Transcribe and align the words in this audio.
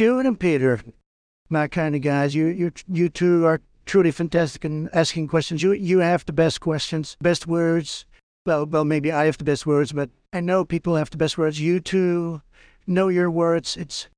And 0.00 0.40
Peter, 0.40 0.80
my 1.48 1.68
kind 1.68 1.94
of 1.94 2.02
guys. 2.02 2.34
You 2.34 2.46
you 2.46 2.72
you 2.88 3.08
two 3.08 3.46
are 3.46 3.60
truly 3.86 4.10
fantastic 4.10 4.64
in 4.64 4.88
asking 4.92 5.28
questions. 5.28 5.62
You 5.62 5.72
you 5.72 5.98
have 5.98 6.26
the 6.26 6.32
best 6.32 6.60
questions, 6.60 7.16
best 7.20 7.46
words. 7.46 8.04
Well, 8.44 8.66
well, 8.66 8.84
maybe 8.84 9.12
I 9.12 9.26
have 9.26 9.38
the 9.38 9.44
best 9.44 9.66
words, 9.66 9.92
but 9.92 10.10
I 10.32 10.40
know 10.40 10.64
people 10.64 10.96
have 10.96 11.10
the 11.10 11.16
best 11.16 11.38
words. 11.38 11.60
You 11.60 11.78
two 11.78 12.42
know 12.86 13.08
your 13.08 13.30
words. 13.30 13.76
It's 13.76 14.08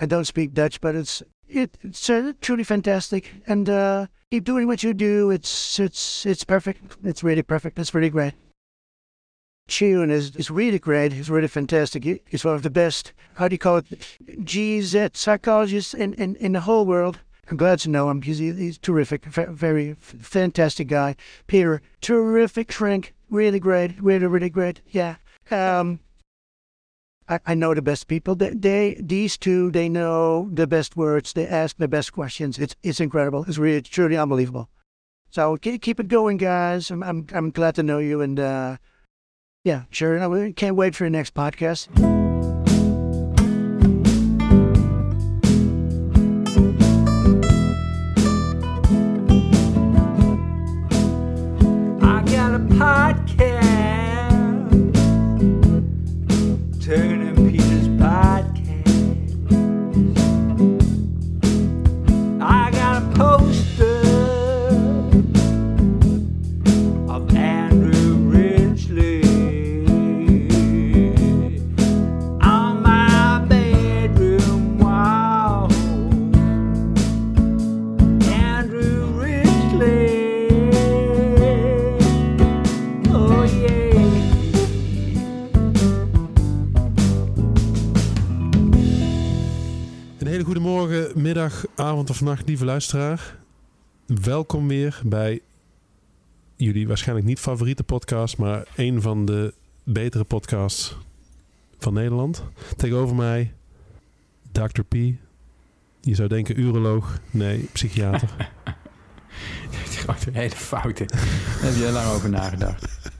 I 0.00 0.06
don't 0.06 0.26
speak 0.26 0.52
Dutch, 0.52 0.80
but 0.80 0.96
it's 0.96 1.22
it, 1.46 1.78
it's 1.82 2.10
uh, 2.10 2.32
truly 2.40 2.64
fantastic. 2.64 3.30
And 3.46 3.70
uh, 3.70 4.06
keep 4.32 4.44
doing 4.44 4.66
what 4.66 4.82
you 4.82 4.94
do. 4.94 5.30
It's 5.30 5.78
it's 5.78 6.26
it's 6.26 6.42
perfect. 6.42 6.96
It's 7.04 7.22
really 7.22 7.42
perfect. 7.42 7.78
It's 7.78 7.94
really 7.94 8.10
great. 8.10 8.34
Tune 9.68 10.10
is, 10.10 10.34
is 10.34 10.50
really 10.50 10.78
great. 10.78 11.12
He's 11.12 11.30
really 11.30 11.48
fantastic. 11.48 12.02
He, 12.02 12.20
he's 12.28 12.44
one 12.44 12.54
of 12.54 12.62
the 12.62 12.70
best, 12.70 13.12
how 13.34 13.48
do 13.48 13.54
you 13.54 13.58
call 13.58 13.76
it, 13.76 13.86
GZ 14.26 15.16
psychologists 15.16 15.94
in, 15.94 16.14
in, 16.14 16.36
in 16.36 16.52
the 16.52 16.60
whole 16.60 16.86
world. 16.86 17.20
I'm 17.50 17.56
glad 17.56 17.78
to 17.80 17.90
know 17.90 18.10
him. 18.10 18.22
He's, 18.22 18.38
he's 18.38 18.78
terrific, 18.78 19.24
very 19.26 19.94
fantastic 20.00 20.88
guy. 20.88 21.16
Peter, 21.46 21.80
terrific 22.00 22.72
shrink, 22.72 23.14
really 23.30 23.60
great, 23.60 23.94
really, 24.02 24.26
really 24.26 24.50
great. 24.50 24.80
Yeah. 24.88 25.16
Um, 25.50 26.00
I, 27.28 27.40
I 27.46 27.54
know 27.54 27.74
the 27.74 27.82
best 27.82 28.08
people. 28.08 28.34
They, 28.34 28.50
they, 28.50 28.96
these 29.00 29.36
two, 29.36 29.70
they 29.70 29.88
know 29.88 30.50
the 30.52 30.66
best 30.66 30.96
words. 30.96 31.32
They 31.32 31.46
ask 31.46 31.76
the 31.76 31.88
best 31.88 32.12
questions. 32.12 32.58
It's, 32.58 32.74
it's 32.82 33.00
incredible. 33.00 33.44
It's 33.46 33.58
really, 33.58 33.82
truly 33.82 34.16
unbelievable. 34.16 34.68
So 35.30 35.56
keep, 35.56 35.82
keep 35.82 36.00
it 36.00 36.08
going, 36.08 36.38
guys. 36.38 36.90
I'm, 36.90 37.02
I'm, 37.02 37.26
I'm 37.34 37.50
glad 37.50 37.74
to 37.76 37.82
know 37.82 37.98
you 37.98 38.20
and, 38.20 38.40
uh, 38.40 38.76
yeah, 39.64 39.82
sure. 39.90 40.18
I 40.18 40.52
can't 40.52 40.76
wait 40.76 40.94
for 40.94 41.04
your 41.04 41.10
next 41.10 41.34
podcast. 41.34 42.17
Morgen, 91.48 91.68
middag, 91.74 91.86
avond 91.86 92.10
of 92.10 92.20
nacht, 92.20 92.46
lieve 92.48 92.64
luisteraar. 92.64 93.36
Welkom 94.06 94.68
weer 94.68 95.00
bij 95.04 95.40
jullie 96.56 96.88
waarschijnlijk 96.88 97.26
niet 97.26 97.38
favoriete 97.38 97.84
podcast, 97.84 98.36
maar 98.38 98.66
een 98.76 99.02
van 99.02 99.24
de 99.24 99.54
betere 99.82 100.24
podcasts 100.24 100.96
van 101.78 101.92
Nederland. 101.94 102.42
Tegenover 102.76 103.16
mij, 103.16 103.52
Dr. 104.52 104.80
P. 104.82 104.94
Je 106.00 106.14
zou 106.14 106.28
denken 106.28 106.60
uroloog, 106.60 107.18
nee, 107.30 107.68
psychiater. 107.72 108.50
Het 109.70 109.88
is 109.88 109.96
gewoon 109.96 110.16
een 110.26 110.34
hele 110.34 110.56
foute. 110.56 111.04
Daar 111.04 111.20
heb 111.60 111.74
je 111.74 111.82
heel 111.82 111.92
lang 111.92 112.10
over 112.10 112.30
nagedacht. 112.30 113.10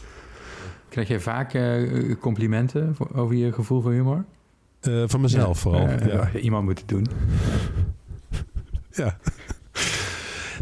Krijg 0.88 1.08
jij 1.08 1.20
vaak 1.20 1.54
eh, 1.54 2.16
complimenten 2.20 2.94
voor- 2.94 3.14
over 3.14 3.34
je 3.34 3.52
gevoel 3.52 3.80
voor 3.80 3.92
humor? 3.92 4.24
Eh, 4.88 5.02
van 5.06 5.20
mezelf 5.20 5.58
vooral. 5.58 5.88
Ja. 5.88 6.30
Iemand 6.32 6.64
moet 6.64 6.78
het 6.78 6.88
doen. 6.88 7.06
ja. 9.02 9.18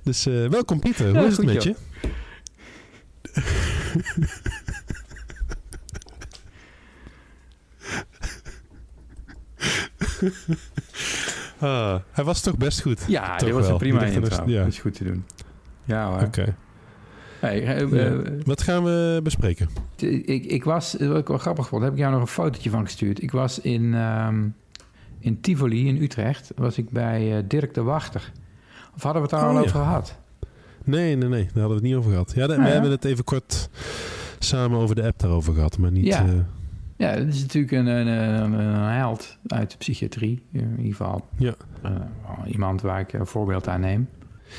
Dus 0.03 0.26
eh, 0.26 0.47
welkom 0.47 0.81
Pieter, 0.81 1.16
hoe 1.16 1.26
is 1.26 1.37
het 1.37 1.47
met 1.47 1.62
joh. 1.62 1.75
je? 1.75 1.84
Ah, 11.58 12.00
hij 12.10 12.25
was 12.25 12.41
toch 12.41 12.56
best 12.56 12.81
goed. 12.81 13.04
Ja, 13.08 13.37
dit 13.37 13.53
was 13.53 13.62
wel. 13.62 13.72
een 13.72 13.78
prima 13.78 14.04
intro. 14.04 14.43
ja. 14.47 14.58
Dat 14.58 14.72
is 14.72 14.78
goed 14.78 14.94
te 14.94 15.04
doen. 15.04 15.25
Ja 15.84 16.08
hoor. 16.08 16.22
Oké. 16.22 16.56
Eh, 17.50 17.90
Ja. 17.90 18.06
eh, 18.06 18.18
Wat 18.44 18.62
gaan 18.62 18.84
we 18.84 19.20
bespreken? 19.22 19.68
t- 19.94 20.02
ik, 20.02 20.44
ik 20.44 20.64
was, 20.64 20.96
wat 21.00 21.18
ik 21.18 21.28
wel 21.28 21.38
grappig 21.38 21.68
vond, 21.68 21.82
heb 21.82 21.92
ik 21.92 21.98
jou 21.98 22.12
nog 22.12 22.20
een 22.20 22.26
fotootje 22.26 22.70
van 22.70 22.84
gestuurd. 22.84 23.22
Ik 23.22 23.30
was 23.30 23.60
in, 23.60 23.94
ehm, 23.94 24.44
in 25.18 25.40
Tivoli 25.40 25.88
in 25.88 26.02
Utrecht, 26.02 26.52
was 26.56 26.78
ik 26.78 26.90
bij 26.90 27.36
eh, 27.36 27.42
Dirk 27.48 27.74
de 27.74 27.82
Wachter. 27.82 28.32
Of 28.96 29.02
hadden 29.02 29.22
we 29.22 29.28
het 29.28 29.38
daar 29.40 29.48
Oh, 29.50 29.56
al 29.56 29.62
ja. 29.62 29.68
over 29.68 29.80
gehad? 29.80 30.18
Nee, 30.84 31.16
nee, 31.16 31.28
nee. 31.28 31.42
Daar 31.44 31.50
hadden 31.52 31.68
we 31.68 31.74
het 31.74 31.82
niet 31.82 31.94
over 31.94 32.10
gehad. 32.10 32.32
Ja, 32.34 32.46
de- 32.46 32.48
Nou 32.48 32.60
we 32.60 32.66
ja. 32.66 32.72
hebben 32.72 32.90
het 32.90 33.04
even 33.04 33.24
kort 33.24 33.68
samen 34.38 34.78
over 34.78 34.94
de 34.94 35.02
app 35.02 35.18
daarover 35.18 35.54
gehad, 35.54 35.78
maar 35.78 35.90
niet... 35.90 36.04
Ja. 36.06 36.24
eh, 36.26 36.32
Ja, 36.96 37.16
dat 37.16 37.26
is 37.26 37.40
natuurlijk 37.40 37.72
een, 37.72 37.86
een, 37.86 38.06
een, 38.06 38.52
een 38.52 38.90
held 38.92 39.38
uit 39.46 39.70
de 39.70 39.76
psychiatrie. 39.76 40.42
In 40.52 40.70
ieder 40.70 40.84
geval 40.96 41.26
Ja. 41.36 41.54
eh, 41.82 41.90
iemand 42.46 42.80
waar 42.82 43.00
ik 43.00 43.12
een 43.12 43.26
voorbeeld 43.26 43.68
aan 43.68 43.80
neem. 43.80 44.08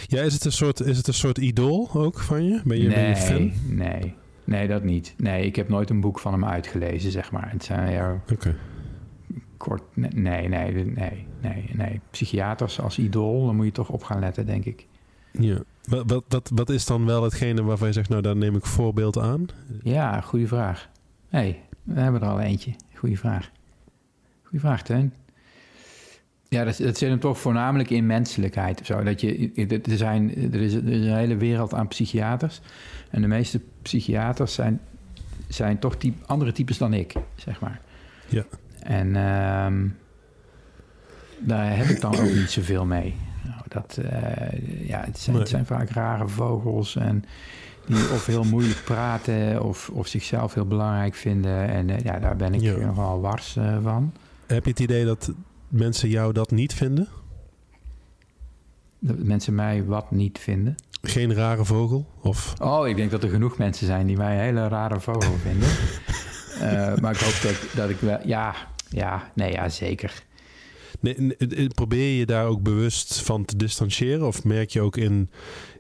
Ja, 0.07 0.21
is 0.21 0.33
het, 0.33 0.45
een 0.45 0.51
soort, 0.51 0.79
is 0.79 0.97
het 0.97 1.07
een 1.07 1.13
soort 1.13 1.37
idool 1.37 1.89
ook 1.93 2.19
van 2.19 2.43
je? 2.43 2.61
Ben 2.63 2.81
je, 2.81 2.89
ben 2.89 2.99
je 2.99 3.05
nee, 3.05 3.15
fan? 3.15 3.51
nee, 3.67 4.13
nee, 4.43 4.67
dat 4.67 4.83
niet. 4.83 5.13
Nee, 5.17 5.45
ik 5.45 5.55
heb 5.55 5.69
nooit 5.69 5.89
een 5.89 6.01
boek 6.01 6.19
van 6.19 6.31
hem 6.33 6.45
uitgelezen, 6.45 7.11
zeg 7.11 7.31
maar. 7.31 7.51
Het 7.51 7.63
zijn 7.63 7.91
ja, 7.91 8.21
Oké. 8.31 8.55
kort... 9.57 9.81
Nee, 9.93 10.09
nee, 10.13 10.47
nee, 10.47 10.73
nee, 10.85 11.25
nee, 11.41 11.69
nee. 11.73 12.01
Psychiaters 12.11 12.81
als 12.81 12.99
idool, 12.99 13.45
dan 13.45 13.55
moet 13.55 13.65
je 13.65 13.71
toch 13.71 13.89
op 13.89 14.03
gaan 14.03 14.19
letten, 14.19 14.45
denk 14.45 14.65
ik. 14.65 14.87
Ja. 15.31 15.57
Wat, 15.87 16.03
wat, 16.07 16.23
wat, 16.27 16.51
wat 16.53 16.69
is 16.69 16.85
dan 16.85 17.05
wel 17.05 17.23
hetgene 17.23 17.63
waarvan 17.63 17.87
je 17.87 17.93
zegt, 17.93 18.09
nou 18.09 18.21
daar 18.21 18.35
neem 18.35 18.55
ik 18.55 18.65
voorbeeld 18.65 19.17
aan? 19.17 19.45
Ja, 19.83 20.21
goede 20.21 20.47
vraag. 20.47 20.89
Hé, 21.29 21.39
hey, 21.39 21.61
we 21.83 21.99
hebben 21.99 22.21
er 22.21 22.27
al 22.27 22.39
eentje. 22.39 22.71
Goeie 22.95 23.19
vraag. 23.19 23.51
Goeie 24.43 24.59
vraag, 24.59 24.83
Teun. 24.83 25.13
Ja, 26.49 26.63
dat, 26.63 26.77
dat 26.77 26.97
zit 26.97 27.09
hem 27.09 27.19
toch 27.19 27.39
voornamelijk 27.39 27.89
in 27.89 28.05
menselijkheid 28.05 28.79
of 28.79 28.85
zo. 28.85 29.03
Dat 29.03 29.21
je, 29.21 29.51
er, 29.89 29.97
zijn, 29.97 30.35
er, 30.53 30.61
is, 30.61 30.73
er 30.73 30.87
is 30.87 31.05
een 31.05 31.15
hele 31.15 31.37
wereld 31.37 31.73
aan 31.73 31.87
psychiaters. 31.87 32.61
En 33.09 33.21
de 33.21 33.27
meeste 33.27 33.61
psychiaters 33.81 34.53
zijn, 34.53 34.79
zijn 35.47 35.79
toch 35.79 35.95
typ, 35.95 36.13
andere 36.25 36.51
types 36.51 36.77
dan 36.77 36.93
ik, 36.93 37.13
zeg 37.35 37.59
maar. 37.59 37.81
Ja. 38.27 38.45
En 38.79 39.15
ehm, 39.15 39.87
daar 41.39 41.77
heb 41.77 41.85
ik 41.87 42.01
dan 42.01 42.15
ook 42.19 42.33
niet 42.33 42.49
zoveel 42.51 42.85
mee. 42.85 43.15
Nou, 43.43 43.61
dat, 43.67 43.97
eh, 43.97 44.87
ja, 44.87 45.03
het 45.05 45.17
zijn, 45.19 45.35
het 45.35 45.49
zijn 45.49 45.65
vaak 45.65 45.89
rare 45.89 46.27
vogels 46.27 46.95
en 46.95 47.23
die 47.85 47.95
of 47.97 48.25
heel 48.25 48.43
moeilijk 48.43 48.81
praten 48.85 49.63
of, 49.63 49.89
of 49.89 50.07
zichzelf 50.07 50.53
heel 50.53 50.65
belangrijk 50.67 51.15
vinden. 51.15 51.67
En 51.69 51.89
eh, 51.89 51.99
ja, 52.03 52.19
daar 52.19 52.35
ben 52.35 52.53
ik 52.53 52.61
Ja. 52.61 52.77
nogal 52.77 53.21
wars 53.21 53.55
eh, 53.55 53.77
van. 53.83 54.13
Heb 54.47 54.63
je 54.63 54.69
het 54.69 54.79
idee 54.79 55.05
dat 55.05 55.33
mensen 55.67 56.09
jou 56.09 56.33
dat 56.33 56.51
niet 56.51 56.73
vinden? 56.73 57.07
Dat 58.99 59.17
mensen 59.17 59.55
mij 59.55 59.85
wat 59.85 60.11
niet 60.11 60.39
vinden. 60.39 60.75
Geen 61.01 61.33
rare 61.33 61.65
vogel? 61.65 62.05
Of... 62.21 62.53
Oh, 62.61 62.87
ik 62.87 62.95
denk 62.95 63.11
dat 63.11 63.23
er 63.23 63.29
genoeg 63.29 63.57
mensen 63.57 63.85
zijn 63.85 64.07
die 64.07 64.17
mij 64.17 64.33
een 64.35 64.43
hele 64.43 64.67
rare 64.67 64.99
vogel 64.99 65.33
vinden. 65.47 65.69
Eh, 66.59 66.95
maar 67.01 67.13
ik 67.13 67.19
hoop 67.19 67.39
dat, 67.41 67.75
dat 67.75 67.89
ik 67.89 67.99
wel... 67.99 68.19
Ja, 68.27 68.55
ja, 68.89 69.31
nee, 69.35 69.51
ja, 69.51 69.69
zeker. 69.69 70.23
Nee, 70.99 71.15
n- 71.21 71.35
n- 71.43 71.67
probeer 71.75 72.17
je 72.17 72.25
daar 72.25 72.45
ook 72.45 72.61
bewust 72.63 73.21
van 73.21 73.45
te 73.45 73.55
distancieren? 73.57 74.27
Of 74.27 74.43
merk 74.43 74.69
je 74.69 74.81
ook 74.81 74.97
in, 74.97 75.29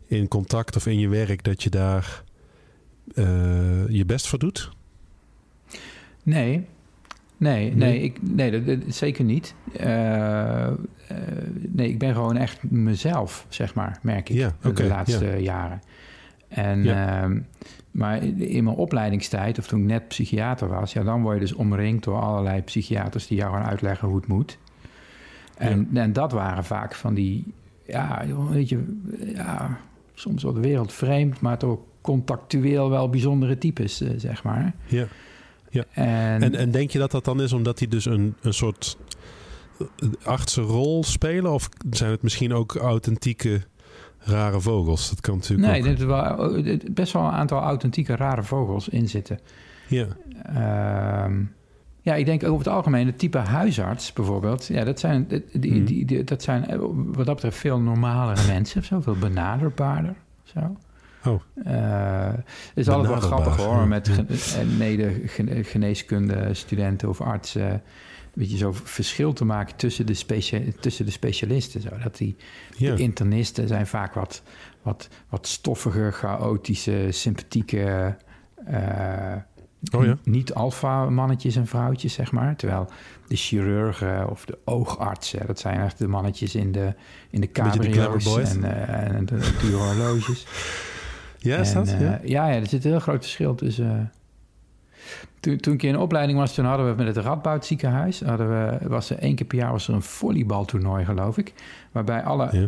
in 0.05 0.27
contact 0.27 0.75
of 0.75 0.85
in 0.85 0.99
je 0.99 1.07
werk 1.07 1.43
dat 1.43 1.63
je 1.63 1.69
daar 1.69 2.23
eh, 3.15 3.87
je 3.87 4.03
best 4.05 4.27
voor 4.27 4.39
doet? 4.39 4.69
Nee, 6.23 6.65
nee, 7.37 7.75
Nee? 7.75 7.99
ik, 8.01 8.17
nee 8.21 8.51
dat, 8.51 8.65
dat- 8.65 8.93
zeker 8.95 9.23
niet. 9.23 9.55
Eh, 9.73 10.67
eh, 10.67 10.73
nee, 11.67 11.89
ik 11.89 11.99
ben 11.99 12.13
gewoon 12.13 12.37
echt 12.37 12.63
mezelf, 12.69 13.45
zeg 13.49 13.73
maar, 13.73 13.99
merk 14.01 14.29
ik, 14.29 14.35
Ja, 14.35 14.51
de- 14.73 14.87
laatste 14.87 15.35
jaren. 15.39 15.81
En, 16.47 16.83
Ja. 16.83 17.21
ehm, 17.23 17.39
maar 17.91 18.23
in 18.23 18.63
mijn 18.63 18.75
opleidingstijd, 18.75 19.59
of 19.59 19.67
toen 19.67 19.79
ik 19.79 19.85
net 19.85 20.07
psychiater 20.07 20.67
was, 20.67 20.93
ja, 20.93 21.03
dan 21.03 21.21
word 21.21 21.33
je 21.33 21.39
dus 21.41 21.53
omringd 21.53 22.03
door 22.03 22.19
allerlei 22.19 22.61
psychiaters 22.61 23.27
die 23.27 23.37
jou 23.37 23.53
gaan 23.53 23.65
uitleggen 23.65 24.07
hoe 24.07 24.17
het 24.17 24.27
moet. 24.27 24.57
En, 25.57 25.89
en 25.93 26.13
dat 26.13 26.31
waren 26.31 26.63
vaak 26.63 26.95
van 26.95 27.13
die, 27.13 27.53
ja, 27.85 28.23
weet 28.51 28.69
je, 28.69 28.97
ja, 29.33 29.77
soms 30.13 30.43
wat 30.43 30.57
wereldvreemd, 30.57 31.41
maar 31.41 31.57
toch 31.57 31.79
contactueel 32.01 32.89
wel 32.89 33.09
bijzondere 33.09 33.57
types, 33.57 34.01
eh, 34.01 34.09
zeg 34.17 34.43
maar. 34.43 34.73
Ja. 34.85 35.05
En, 35.71 35.85
En, 36.43 36.55
en 36.55 36.71
denk 36.71 36.91
je 36.91 36.99
dat 36.99 37.11
dat 37.11 37.25
dan 37.25 37.41
is 37.41 37.53
omdat 37.53 37.79
hij 37.79 37.87
dus 37.87 38.05
een, 38.05 38.35
een 38.41 38.53
soort 38.53 38.97
artsenrol 40.23 41.03
spelen? 41.03 41.51
Of 41.53 41.69
zijn 41.89 42.11
het 42.11 42.21
misschien 42.21 42.53
ook 42.53 42.75
authentieke 42.75 43.61
rare 44.19 44.59
vogels? 44.61 45.09
Dat 45.09 45.21
kan 45.21 45.35
natuurlijk 45.35 45.67
Nee, 45.83 45.91
ook. 45.93 45.99
er 45.99 46.07
wel, 46.07 46.55
eh, 46.55 46.79
best 46.91 47.13
wel 47.13 47.23
een 47.23 47.31
aantal 47.31 47.59
authentieke 47.61 48.15
rare 48.15 48.43
vogels 48.43 48.89
in 48.89 49.07
zitten. 49.09 49.39
Ja, 49.87 50.05
Ehm, 50.43 51.41
ja, 52.01 52.15
ik 52.15 52.25
denk 52.25 52.43
over 52.43 52.57
het 52.65 52.67
algemeen, 52.75 53.05
het 53.05 53.19
type 53.19 53.37
huisarts 53.37 54.13
bijvoorbeeld, 54.13 54.65
ja, 54.67 54.83
dat 54.83 54.99
zijn, 54.99 55.27
die, 55.27 55.43
die, 55.59 55.71
Mhm. 55.73 55.85
die, 55.85 56.05
die- 56.05 56.23
dat 56.23 56.43
zijn 56.43 56.67
eh, 56.67 56.77
wat 56.93 57.25
dat 57.25 57.35
betreft 57.35 57.57
veel 57.57 57.79
normalere 57.79 58.47
mensen 58.53 58.79
of 58.81 58.85
zo, 58.85 59.01
veel 59.01 59.15
benaderbaarder. 59.19 60.15
Zo. 60.43 60.59
Oh. 61.25 61.41
Eh, 61.63 62.33
het 62.33 62.45
is 62.75 62.89
altijd 62.89 63.07
wel 63.13 63.21
grappig 63.21 63.55
hoor, 63.55 63.87
met 63.87 64.07
ge- 64.09 64.25
eh, 64.59 64.77
mede 64.77 65.21
gene- 65.25 65.63
geneeskunde 65.63 66.53
studenten 66.53 67.09
of 67.09 67.21
artsen. 67.21 67.71
Een 67.71 68.43
beetje 68.43 68.57
zo 68.57 68.71
verschil 68.83 69.33
te 69.33 69.45
maken 69.45 69.75
tussen 69.75 70.05
de, 70.05 70.13
specia 70.13 70.59
tussen 70.79 71.05
de 71.05 71.11
specialisten. 71.11 71.81
Zo. 71.81 71.89
Dat 72.03 72.17
die, 72.17 72.35
ja. 72.77 72.95
de 72.95 73.01
internisten 73.01 73.67
zijn 73.67 73.87
vaak 73.87 74.13
wat, 74.13 74.41
wat, 74.81 75.07
wat 75.29 75.47
stoffige, 75.47 76.11
chaotische, 76.11 77.07
sympathieke. 77.09 78.15
eh, 78.65 79.35
Oh 79.95 80.05
ja? 80.05 80.17
Niet 80.23 80.53
alfa-mannetjes 80.53 81.55
en 81.55 81.67
vrouwtjes, 81.67 82.13
zeg 82.13 82.31
maar. 82.31 82.55
Terwijl 82.55 82.87
de 83.27 83.35
chirurgen 83.35 84.29
of 84.29 84.45
de 84.45 84.57
oogartsen, 84.65 85.47
dat 85.47 85.59
zijn 85.59 85.79
echt 85.79 85.97
de 85.97 86.07
mannetjes 86.07 86.55
in 86.55 86.71
de, 86.71 86.93
in 87.29 87.41
de 87.41 87.47
de 87.47 87.51
cabrio's 87.51 88.25
en, 88.53 88.63
eh, 88.87 89.15
en 89.15 89.25
de 89.25 89.71
horloges. 89.71 90.45
ja, 91.47 91.57
is 91.57 91.69
En, 91.73 91.75
dat? 91.75 91.87
eh, 91.93 92.01
Ja? 92.01 92.19
ja, 92.23 92.47
ja, 92.47 92.55
er 92.55 92.67
zit 92.67 92.83
een 92.85 92.91
heel 92.91 92.99
groot 92.99 93.21
verschil 93.23 93.55
tussen. 93.55 93.89
eh, 93.91 95.11
toen, 95.39 95.57
toen 95.57 95.73
ik 95.73 95.83
in 95.83 95.91
de 95.91 95.99
opleiding 95.99 96.37
was, 96.39 96.53
toen 96.53 96.65
hadden 96.65 96.89
we 96.95 97.03
met 97.03 97.15
het 97.15 97.25
Radboud 97.25 97.65
ziekenhuis... 97.65 98.21
Hadden 98.21 98.49
we, 98.49 98.87
was 98.87 99.09
er 99.09 99.19
één 99.19 99.35
keer 99.35 99.45
per 99.47 99.57
jaar 99.57 99.71
was 99.71 99.87
er 99.87 99.93
een 99.93 100.01
volleybaltoernooi, 100.01 101.05
geloof 101.05 101.37
ik. 101.37 101.53
Waarbij 101.91 102.23
alle 102.23 102.47
Ja. 102.51 102.67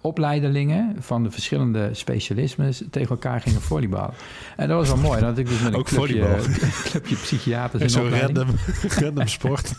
Opleidelingen 0.00 0.96
van 0.98 1.22
de 1.22 1.30
verschillende 1.30 1.88
specialismes 1.92 2.82
tegen 2.90 3.10
elkaar 3.10 3.40
gingen 3.40 3.60
volleyballen. 3.60 4.14
En 4.56 4.68
dat 4.68 4.78
was 4.78 4.88
wel 4.88 5.10
mooi. 5.10 5.22
Had 5.22 5.38
ik 5.38 5.48
dus 5.48 5.62
met 5.62 5.72
een 5.72 5.78
Ook 5.78 5.86
clubje, 5.86 6.36
clubje 6.90 7.16
psychiaters 7.16 7.92
zo'n 7.92 8.10
random, 8.10 8.48
random 9.00 9.26
sport. 9.26 9.72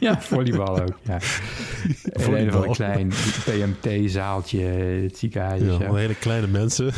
Ja, 0.00 0.20
volleybal 0.20 0.80
ook. 0.80 0.98
Ja. 1.02 1.18
In 2.36 2.48
een 2.48 2.70
klein 2.70 3.12
PMT-zaaltje, 3.44 4.60
het 5.02 5.18
ziekenhuis. 5.18 5.62
Ja, 5.62 5.94
hele 5.94 6.14
kleine 6.14 6.46
mensen. 6.46 6.92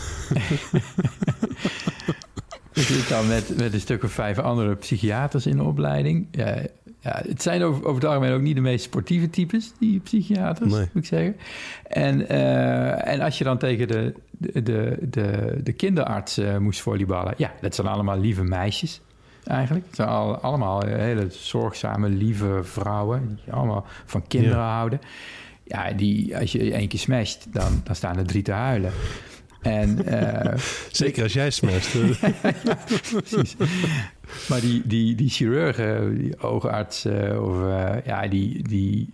Ik 2.81 2.83
zit 2.83 3.09
dan 3.09 3.29
met, 3.29 3.57
met 3.57 3.73
een 3.73 3.81
stuk 3.81 4.05
of 4.05 4.13
vijf 4.13 4.39
andere 4.39 4.75
psychiaters 4.75 5.47
in 5.47 5.57
de 5.57 5.63
opleiding. 5.63 6.29
Ja, 6.31 6.63
ja, 7.01 7.23
het 7.29 7.43
zijn 7.43 7.63
over, 7.63 7.81
over 7.85 7.95
het 8.03 8.05
algemeen 8.11 8.33
ook 8.33 8.41
niet 8.41 8.55
de 8.55 8.61
meest 8.61 8.85
sportieve 8.85 9.31
types, 9.31 9.73
die 9.79 10.01
psychiaters, 10.01 10.73
Nee. 10.73 10.89
moet 10.93 11.03
ik 11.03 11.09
zeggen. 11.09 11.37
En, 11.87 12.29
eh, 12.29 13.13
en 13.13 13.21
als 13.21 13.39
je 13.39 13.45
dan 13.45 13.59
tegen 13.59 13.89
de, 13.89 14.15
de, 14.31 14.63
de, 14.63 14.97
de, 15.11 15.61
de 15.63 15.73
kinderarts 15.73 16.39
eh, 16.39 16.57
moest 16.57 16.81
volleyballen... 16.81 17.35
ja, 17.37 17.53
dat 17.61 17.75
zijn 17.75 17.87
allemaal 17.87 18.19
lieve 18.21 18.43
meisjes 18.43 19.01
eigenlijk. 19.45 19.87
Het 19.87 19.97
zijn 19.97 20.09
al, 20.09 20.37
allemaal 20.39 20.85
hele 20.87 21.27
zorgzame, 21.31 22.09
lieve 22.09 22.61
vrouwen... 22.63 23.39
die 23.45 23.53
allemaal 23.55 23.85
van 24.05 24.27
kinderen 24.27 24.59
Ja. 24.59 24.75
houden. 24.75 25.01
Ja, 25.65 25.93
die, 25.93 26.39
als 26.39 26.53
je 26.53 26.73
één 26.73 26.89
keer 26.89 26.99
smasht, 26.99 27.47
dan, 27.53 27.81
dan 27.85 27.95
staan 27.95 28.17
er 28.19 28.27
drie 28.27 28.43
te 28.43 28.53
huilen. 28.53 28.93
En... 29.61 30.07
eh, 30.07 30.59
Zeker 30.91 31.23
als 31.23 31.33
jij 31.33 31.51
smasht. 31.51 31.91
Precies. 33.13 33.57
Maar 34.49 34.61
die, 34.61 34.83
die, 34.87 35.15
die 35.15 35.29
chirurgen, 35.31 36.19
die 36.19 36.41
oogartsen, 36.43 37.45
of, 37.45 37.63
eh, 37.69 37.95
ja, 38.05 38.29
die, 38.29 38.63
die, 38.69 39.13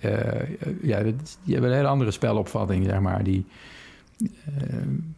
eh, 0.00 0.40
ja, 0.82 1.02
dat 1.02 1.14
is- 1.22 1.36
die 1.44 1.52
hebben 1.52 1.70
een 1.70 1.76
hele 1.76 1.88
andere 1.88 2.10
spelopvatting, 2.10 2.84
zeg 2.84 3.00
maar. 3.00 3.22
Die, 3.24 3.46
eh, 4.18 4.28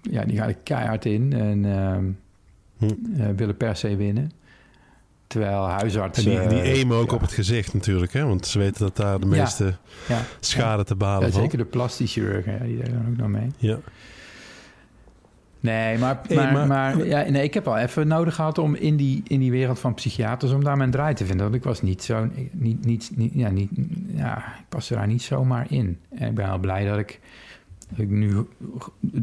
ja, 0.02 0.24
die 0.24 0.36
gaan 0.36 0.48
er 0.48 0.56
keihard 0.62 1.04
in 1.04 1.32
en 1.32 1.64
Hm. 2.78 2.84
eh, 2.84 3.26
willen 3.36 3.56
per 3.56 3.76
se 3.76 3.96
winnen. 3.96 4.30
Terwijl 5.26 5.64
En 5.64 5.70
huisartsen... 5.74 6.24
die, 6.24 6.48
die 6.48 6.72
aimen 6.74 6.96
ook 6.96 7.08
ja, 7.10 7.14
op 7.16 7.20
het 7.20 7.32
gezicht 7.32 7.74
natuurlijk, 7.74 8.12
hè? 8.12 8.24
Want 8.24 8.46
ze 8.46 8.58
weten 8.58 8.80
dat 8.84 8.96
daar 8.96 9.20
de 9.20 9.26
meeste 9.26 9.74
Ja, 10.08 10.20
schade 10.40 10.84
te 10.84 10.92
ja, 10.92 10.98
behalen 10.98 11.30
valt. 11.32 11.42
zeker 11.42 11.58
de 11.58 11.64
plastisch 11.64 12.12
chirurgen, 12.12 12.62
die 12.66 12.76
doen 12.82 12.94
er 12.94 13.08
ook 13.08 13.16
nog 13.16 13.28
mee. 13.28 13.50
Ja. 13.56 13.78
Nee, 15.60 15.98
maar, 15.98 16.20
Hey, 16.28 16.66
maar, 16.66 17.06
ja, 17.06 17.30
nee, 17.30 17.42
ik 17.42 17.54
heb 17.54 17.68
al 17.68 17.76
even 17.78 18.08
nodig 18.08 18.34
gehad 18.34 18.58
om 18.58 18.74
in 18.74 18.96
die, 18.96 19.22
in 19.26 19.40
die 19.40 19.50
wereld 19.50 19.78
van 19.78 19.94
psychiaters... 19.94 20.52
om 20.52 20.64
daar 20.64 20.76
mijn 20.76 20.90
draai 20.90 21.14
te 21.14 21.24
vinden. 21.26 21.44
Want 21.44 21.56
ik 21.56 21.64
was 21.64 21.82
niet 21.82 22.02
zo... 22.02 22.28
Niet, 22.52 22.84
niet, 22.84 23.10
niet, 23.14 23.32
ja, 23.34 23.48
niet, 23.50 23.70
ja, 24.06 24.36
ik 24.38 24.64
paste 24.68 24.94
daar 24.94 25.06
niet 25.06 25.22
zomaar 25.22 25.66
in. 25.72 25.98
En 26.08 26.28
ik 26.28 26.34
ben 26.34 26.46
wel 26.46 26.58
blij 26.58 26.84
dat 26.84 26.98
ik, 26.98 27.20
dat 27.88 27.98
ik 27.98 28.08
nu 28.10 28.46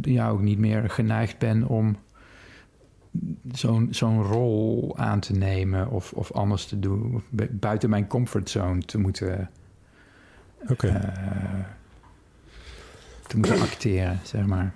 ja, 0.01 0.29
ook 0.29 0.41
niet 0.41 0.59
meer 0.59 0.89
geneigd 0.89 1.37
ben... 1.37 1.67
om 1.67 1.97
zo'n 3.51 3.87
zo'n 3.91 4.23
rol 4.23 4.93
aan 4.97 5.19
te 5.19 5.33
nemen 5.33 5.89
of, 5.89 6.11
of 6.13 6.31
anders 6.31 6.65
te 6.65 6.79
doen. 6.79 7.11
Of 7.15 7.23
bu- 7.29 7.49
buiten 7.51 7.89
mijn 7.89 8.07
comfortzone 8.07 8.79
te 8.81 8.99
moeten... 8.99 9.49
Eh, 10.93 11.01
te 13.27 13.37
moeten 13.37 13.61
acteren, 13.61 14.19
zeg 14.23 14.45
maar. 14.45 14.73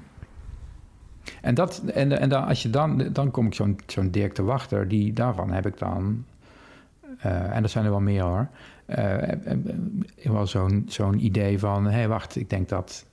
En, 1.41 1.55
dat, 1.55 1.83
en, 1.93 2.19
en 2.19 2.29
dan, 2.29 2.45
als 2.45 2.61
je 2.63 2.69
dan, 2.69 3.09
dan 3.13 3.31
kom 3.31 3.45
ik 3.45 3.53
zo'n 3.53 3.79
zo'n 3.87 4.11
Dirk 4.11 4.35
de 4.35 4.43
Wachter, 4.43 4.87
die, 4.87 5.13
daarvan 5.13 5.51
heb 5.51 5.65
ik 5.65 5.77
dan, 5.77 6.25
eh, 7.19 7.55
en 7.55 7.63
er 7.63 7.69
zijn 7.69 7.85
er 7.85 7.91
wel 7.91 7.99
meer 7.99 8.23
hoor, 8.23 8.47
eh, 8.85 9.33
wel 10.23 10.47
zo'n 10.47 10.85
zo'n 10.87 11.25
idee 11.25 11.59
van, 11.59 11.85
hé 11.85 11.91
hey, 11.91 12.07
wacht, 12.07 12.35
ik 12.35 12.49
denk 12.49 12.69
dat 12.69 13.05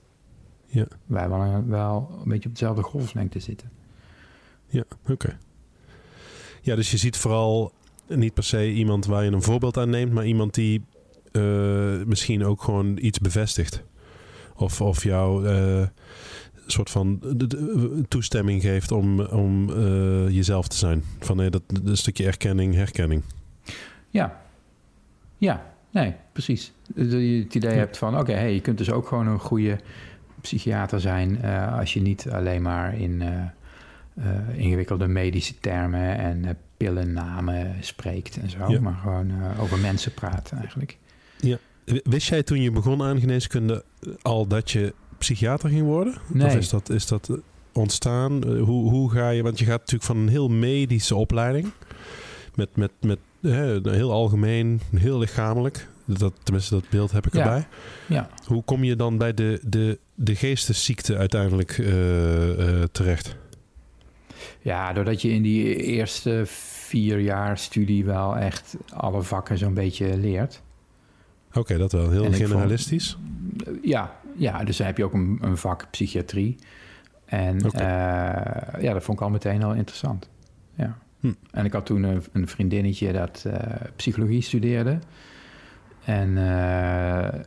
Ja. 0.65 0.85
wij 1.05 1.29
wel, 1.29 1.63
wel 1.67 2.19
een 2.23 2.29
beetje 2.29 2.49
op 2.49 2.55
dezelfde 2.55 2.83
golflengte 2.83 3.39
zitten. 3.39 3.71
Ja, 4.67 4.83
oké. 5.09 5.37
Ja, 6.61 6.75
dus 6.75 6.91
je 6.91 6.97
ziet 6.97 7.17
vooral 7.17 7.71
niet 8.07 8.33
per 8.33 8.43
se 8.43 8.71
iemand 8.71 9.05
waar 9.05 9.23
je 9.23 9.31
een 9.31 9.41
voorbeeld 9.41 9.77
aan 9.77 9.89
neemt, 9.89 10.11
maar 10.11 10.25
iemand 10.25 10.53
die 10.53 10.83
misschien 12.05 12.45
ook 12.45 12.63
gewoon 12.63 12.97
iets 13.01 13.19
bevestigt. 13.19 13.83
Of, 14.55 14.81
of 14.81 15.03
jou 15.03 15.47
een 15.47 15.89
soort 16.65 16.89
van 16.89 17.19
de- 17.35 17.47
de- 17.47 18.03
toestemming 18.07 18.61
geeft 18.61 18.91
om, 18.91 19.19
om 19.21 19.69
eh, 19.69 20.29
jezelf 20.29 20.67
te 20.67 20.75
zijn. 20.77 21.03
Van 21.19 21.37
nee, 21.37 21.49
dat, 21.49 21.61
een 21.83 21.97
stukje 21.97 22.25
erkenning, 22.25 22.73
herkenning. 22.73 23.21
Ja, 24.09 24.41
ja, 25.37 25.65
nee, 25.91 26.13
precies. 26.31 26.71
Dat 26.95 27.11
je 27.11 27.41
het 27.43 27.55
idee 27.55 27.71
Ja. 27.71 27.77
hebt 27.77 27.97
van, 27.97 28.19
oké, 28.19 28.31
hey, 28.33 28.53
je 28.53 28.61
kunt 28.61 28.77
dus 28.77 28.91
ook 28.91 29.07
gewoon 29.07 29.27
een 29.27 29.39
goede 29.39 29.79
psychiater 30.41 31.01
zijn 31.01 31.41
eh, 31.41 31.77
als 31.79 31.93
je 31.93 32.01
niet 32.01 32.29
alleen 32.31 32.61
maar 32.61 32.99
in 32.99 33.21
eh, 33.21 34.57
ingewikkelde 34.57 35.07
medische 35.07 35.59
termen 35.59 36.17
en 36.17 36.57
pillennamen 36.77 37.75
spreekt 37.79 38.37
en 38.37 38.49
zo, 38.49 38.71
Ja. 38.71 38.79
maar 38.81 38.93
gewoon 39.01 39.31
over 39.59 39.79
mensen 39.79 40.13
praat 40.13 40.51
eigenlijk. 40.57 40.97
W- 41.85 41.97
Wist 42.03 42.29
jij 42.29 42.43
toen 42.43 42.61
je 42.61 42.71
begon 42.71 43.01
aan 43.03 43.19
geneeskunde 43.19 43.83
al 44.21 44.47
dat 44.47 44.71
je 44.71 44.93
psychiater 45.25 45.69
ging 45.69 45.83
worden? 45.83 46.13
Nee. 46.27 46.47
Of 46.47 46.55
is 46.55 46.69
dat, 46.69 46.89
is 46.89 47.07
dat 47.07 47.29
eh, 47.29 47.35
ontstaan? 47.73 48.43
Eh, 48.43 48.61
Hoe, 48.61 48.89
hoe 48.89 49.11
ga 49.11 49.29
je... 49.29 49.43
Want 49.43 49.59
je 49.59 49.65
gaat 49.65 49.79
natuurlijk 49.79 50.03
van 50.03 50.17
een 50.17 50.27
heel 50.27 50.49
medische 50.49 51.15
opleiding. 51.15 51.71
Met, 52.55 52.75
met, 52.75 52.91
met 53.01 53.19
hè, 53.41 53.79
heel 53.83 54.11
algemeen, 54.11 54.81
heel 54.95 55.19
lichamelijk. 55.19 55.87
Dat, 56.05 56.33
tenminste, 56.43 56.73
dat 56.73 56.89
beeld 56.89 57.11
heb 57.11 57.25
ik 57.27 57.33
Ja. 57.33 57.39
erbij. 57.39 57.67
Ja, 58.07 58.29
Hoe 58.45 58.63
kom 58.63 58.83
je 58.83 58.95
dan 58.95 59.17
bij 59.17 59.33
de, 59.33 59.59
de, 59.63 59.99
de 60.15 60.35
geestesziekte 60.35 61.17
uiteindelijk 61.17 61.69
eh, 61.77 61.85
terecht? 62.91 63.35
ja, 64.61 64.93
doordat 64.93 65.21
je 65.21 65.29
in 65.29 65.41
die 65.41 65.75
eerste 65.75 66.41
vier 66.87 67.19
jaar 67.19 67.57
studie 67.57 68.05
wel 68.05 68.37
echt 68.37 68.75
alle 68.93 69.21
vakken 69.21 69.57
zo'n 69.57 69.73
beetje 69.73 70.17
leert. 70.17 70.61
Oké, 71.53 71.77
dat 71.77 71.91
wel. 71.91 72.09
Heel 72.09 72.23
En 72.23 72.31
ik 72.31 72.35
vond- 72.37 72.49
generalistisch. 72.49 73.17
Ja, 73.81 74.15
ja, 74.35 74.63
dus 74.63 74.77
dan 74.77 74.87
heb 74.87 74.97
je 74.97 75.03
ook 75.03 75.13
een, 75.13 75.37
een 75.41 75.57
vak 75.57 75.87
psychiatrie. 75.91 76.55
En 77.25 77.59
eh, 77.59 78.81
ja, 78.81 78.93
dat 78.93 79.03
vond 79.03 79.17
ik 79.17 79.23
al 79.23 79.29
meteen 79.29 79.63
al 79.63 79.73
interessant. 79.73 80.29
Ja. 80.75 80.97
Hm. 81.19 81.31
En 81.51 81.65
ik 81.65 81.73
had 81.73 81.85
toen 81.85 82.03
een, 82.03 82.23
een 82.31 82.47
vriendinnetje 82.47 83.11
dat 83.11 83.45
eh, 83.47 83.59
psychologie 83.95 84.41
studeerde. 84.41 84.99
En 86.05 86.37
eh, 86.37 87.41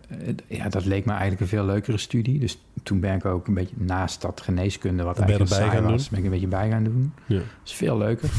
ja, 0.46 0.68
dat 0.68 0.84
leek 0.84 1.04
me 1.04 1.10
eigenlijk 1.10 1.40
een 1.40 1.46
veel 1.46 1.64
leukere 1.64 1.98
studie. 1.98 2.38
Dus 2.38 2.62
toen 2.82 3.00
ben 3.00 3.14
ik 3.14 3.24
ook 3.24 3.46
een 3.46 3.54
beetje 3.54 3.76
naast 3.78 4.22
dat 4.22 4.40
geneeskunde, 4.40 5.02
wat 5.02 5.16
Ben 5.16 5.26
eigenlijk 5.26 5.54
saai 5.54 5.80
was, 5.80 6.08
ben 6.08 6.18
ik 6.18 6.24
een 6.24 6.30
beetje 6.30 6.46
bij 6.46 6.70
gaan 6.70 6.84
doen. 6.84 7.12
Ja. 7.26 7.36
Dat 7.36 7.46
is 7.64 7.72
veel 7.72 7.98
leuker. 7.98 8.30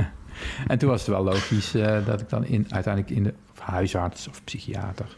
en 0.68 0.78
toen 0.78 0.88
was 0.88 1.00
het 1.00 1.10
wel 1.10 1.24
logisch 1.24 1.70
dat 2.04 2.20
ik 2.20 2.28
dan 2.28 2.44
in, 2.44 2.66
uiteindelijk 2.70 3.14
in 3.14 3.22
de 3.22 3.34
of 3.52 3.58
huisarts 3.60 4.28
of 4.28 4.44
psychiater. 4.44 5.16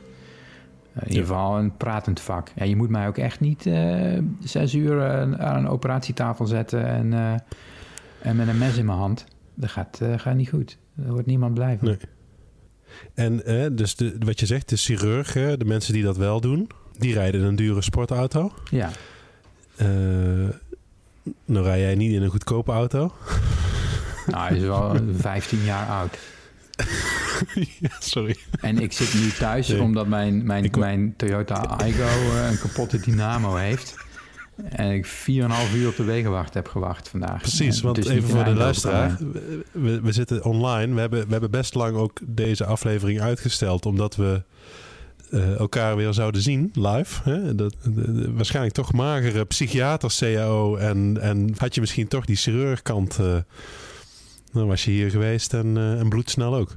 Eh, 0.94 1.02
in 1.02 1.08
ieder 1.08 1.26
geval 1.26 1.58
een 1.58 1.76
pratend 1.76 2.20
vak. 2.20 2.52
Ja, 2.54 2.64
je 2.64 2.76
moet 2.76 2.88
mij 2.88 3.06
ook 3.06 3.18
echt 3.18 3.40
niet 3.40 3.66
eh, 3.66 4.18
zes 4.40 4.75
uur 4.75 5.00
eh, 5.00 5.20
aan 5.20 5.56
een 5.56 5.68
operatietafel 5.68 6.46
zetten 6.46 6.87
en, 6.87 7.12
en 8.22 8.37
met 8.37 8.49
een 8.49 8.58
mes 8.58 8.76
in 8.76 8.87
mijn 8.87 8.99
hand. 8.99 9.25
Dat 9.54 9.70
gaat, 9.70 10.00
gaat 10.16 10.34
niet 10.34 10.49
goed. 10.49 10.78
Daar 10.94 11.12
wordt 11.12 11.26
niemand 11.26 11.54
blij 11.54 11.78
van. 11.78 11.88
Nee. 11.88 11.99
En 13.14 13.42
dus 13.75 13.96
de, 13.96 14.16
wat 14.18 14.40
je 14.40 14.46
zegt, 14.46 14.68
de 14.68 14.76
chirurgen, 14.76 15.58
de 15.58 15.64
mensen 15.64 15.92
die 15.92 16.02
dat 16.02 16.16
wel 16.16 16.40
doen, 16.40 16.70
die 16.99 17.14
rijden 17.14 17.42
een 17.42 17.56
dure 17.56 17.82
sportauto. 17.82 18.52
Ja. 18.70 18.90
Nou 21.44 21.64
rij 21.64 21.80
jij 21.80 21.94
niet 21.94 22.12
in 22.12 22.22
een 22.22 22.30
goedkope 22.30 22.72
auto. 22.72 23.12
Nou, 24.26 24.49
hij 24.49 24.56
is 24.56 24.62
wel 24.62 24.96
15 25.14 25.64
jaar 25.64 25.87
oud. 25.87 26.18
ja, 27.80 27.90
sorry. 27.99 28.37
En 28.61 28.78
ik 28.78 28.92
zit 28.92 29.14
nu 29.14 29.30
thuis 29.30 29.68
Nee. 29.68 29.80
omdat 29.82 30.06
mijn, 30.06 30.44
mijn, 30.46 30.64
Ik- 30.64 30.76
mijn 30.76 31.14
Toyota 31.16 31.54
Aygo 31.54 32.02
eh, 32.02 32.50
een 32.50 32.58
kapotte 32.58 33.00
dynamo 33.00 33.54
heeft. 33.56 33.94
En 34.68 34.90
ik 34.90 35.06
4,5 35.06 35.75
uur 35.75 35.88
op 35.88 35.96
de 35.96 36.04
wegenwacht 36.04 36.54
heb 36.54 36.68
gewacht 36.68 37.08
vandaag. 37.08 37.40
Precies, 37.40 37.80
want 37.80 38.06
even 38.08 38.28
voor 38.28 38.44
de 38.44 38.54
luisteraar. 38.54 39.18
We, 39.72 40.00
we 40.00 40.12
zitten 40.12 40.44
online. 40.44 40.94
We 40.94 41.00
hebben, 41.00 41.25
we 41.26 41.32
hebben 41.32 41.50
best 41.50 41.75
lang 41.75 41.96
ook 41.96 42.20
deze 42.26 42.64
aflevering 42.64 43.20
uitgesteld. 43.20 43.87
Omdat 43.87 44.16
we 44.16 44.42
eh, 45.30 45.56
elkaar 45.58 45.96
weer 45.96 46.12
zouden 46.12 46.42
zien 46.42 46.70
live. 46.75 47.30
Hè? 47.30 47.54
Dat, 47.54 47.75
de- 47.82 48.12
de- 48.12 48.32
waarschijnlijk 48.32 48.75
toch 48.75 48.92
magere 48.92 49.44
psychiater 49.44 50.11
CAO. 50.18 50.76
En, 50.76 51.18
en 51.20 51.54
had 51.56 51.75
je 51.75 51.80
misschien 51.80 52.08
toch 52.08 52.25
die 52.25 52.37
chirurgkant. 52.37 53.18
eh 53.18 53.37
dan 54.52 54.66
was 54.66 54.84
je 54.84 54.90
hier 54.90 55.11
geweest 55.11 55.54
en, 55.54 55.76
eh, 55.76 55.99
en 56.00 56.08
bloedsnel 56.08 56.54
ook. 56.54 56.76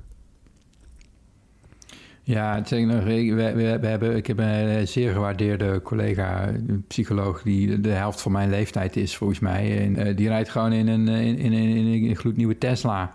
Ja, 2.27 2.55
het 2.55 2.71
nog, 2.71 3.03
ik- 3.05 3.33
we, 3.33 3.53
we, 3.53 3.79
we 3.79 3.87
hebben, 3.87 4.15
ik 4.15 4.27
heb 4.27 4.39
een 4.39 4.87
zeer 4.87 5.13
gewaardeerde 5.13 5.81
collega, 5.81 6.47
een 6.47 6.83
psycholoog, 6.87 7.41
die 7.41 7.81
de 7.81 7.89
helft 7.89 8.21
van 8.21 8.31
mijn 8.31 8.49
leeftijd 8.49 8.95
is 8.95 9.15
volgens 9.15 9.39
mij. 9.39 9.81
En 9.85 9.95
eh, 9.95 10.15
die 10.17 10.27
rijdt 10.27 10.49
gewoon 10.49 10.71
in 10.73 10.87
een, 10.87 11.07
in, 11.07 11.37
in, 11.37 11.53
in, 11.53 11.87
in 11.87 12.09
een 12.09 12.15
gloednieuwe 12.15 12.57
Tesla. 12.57 13.01
En 13.01 13.11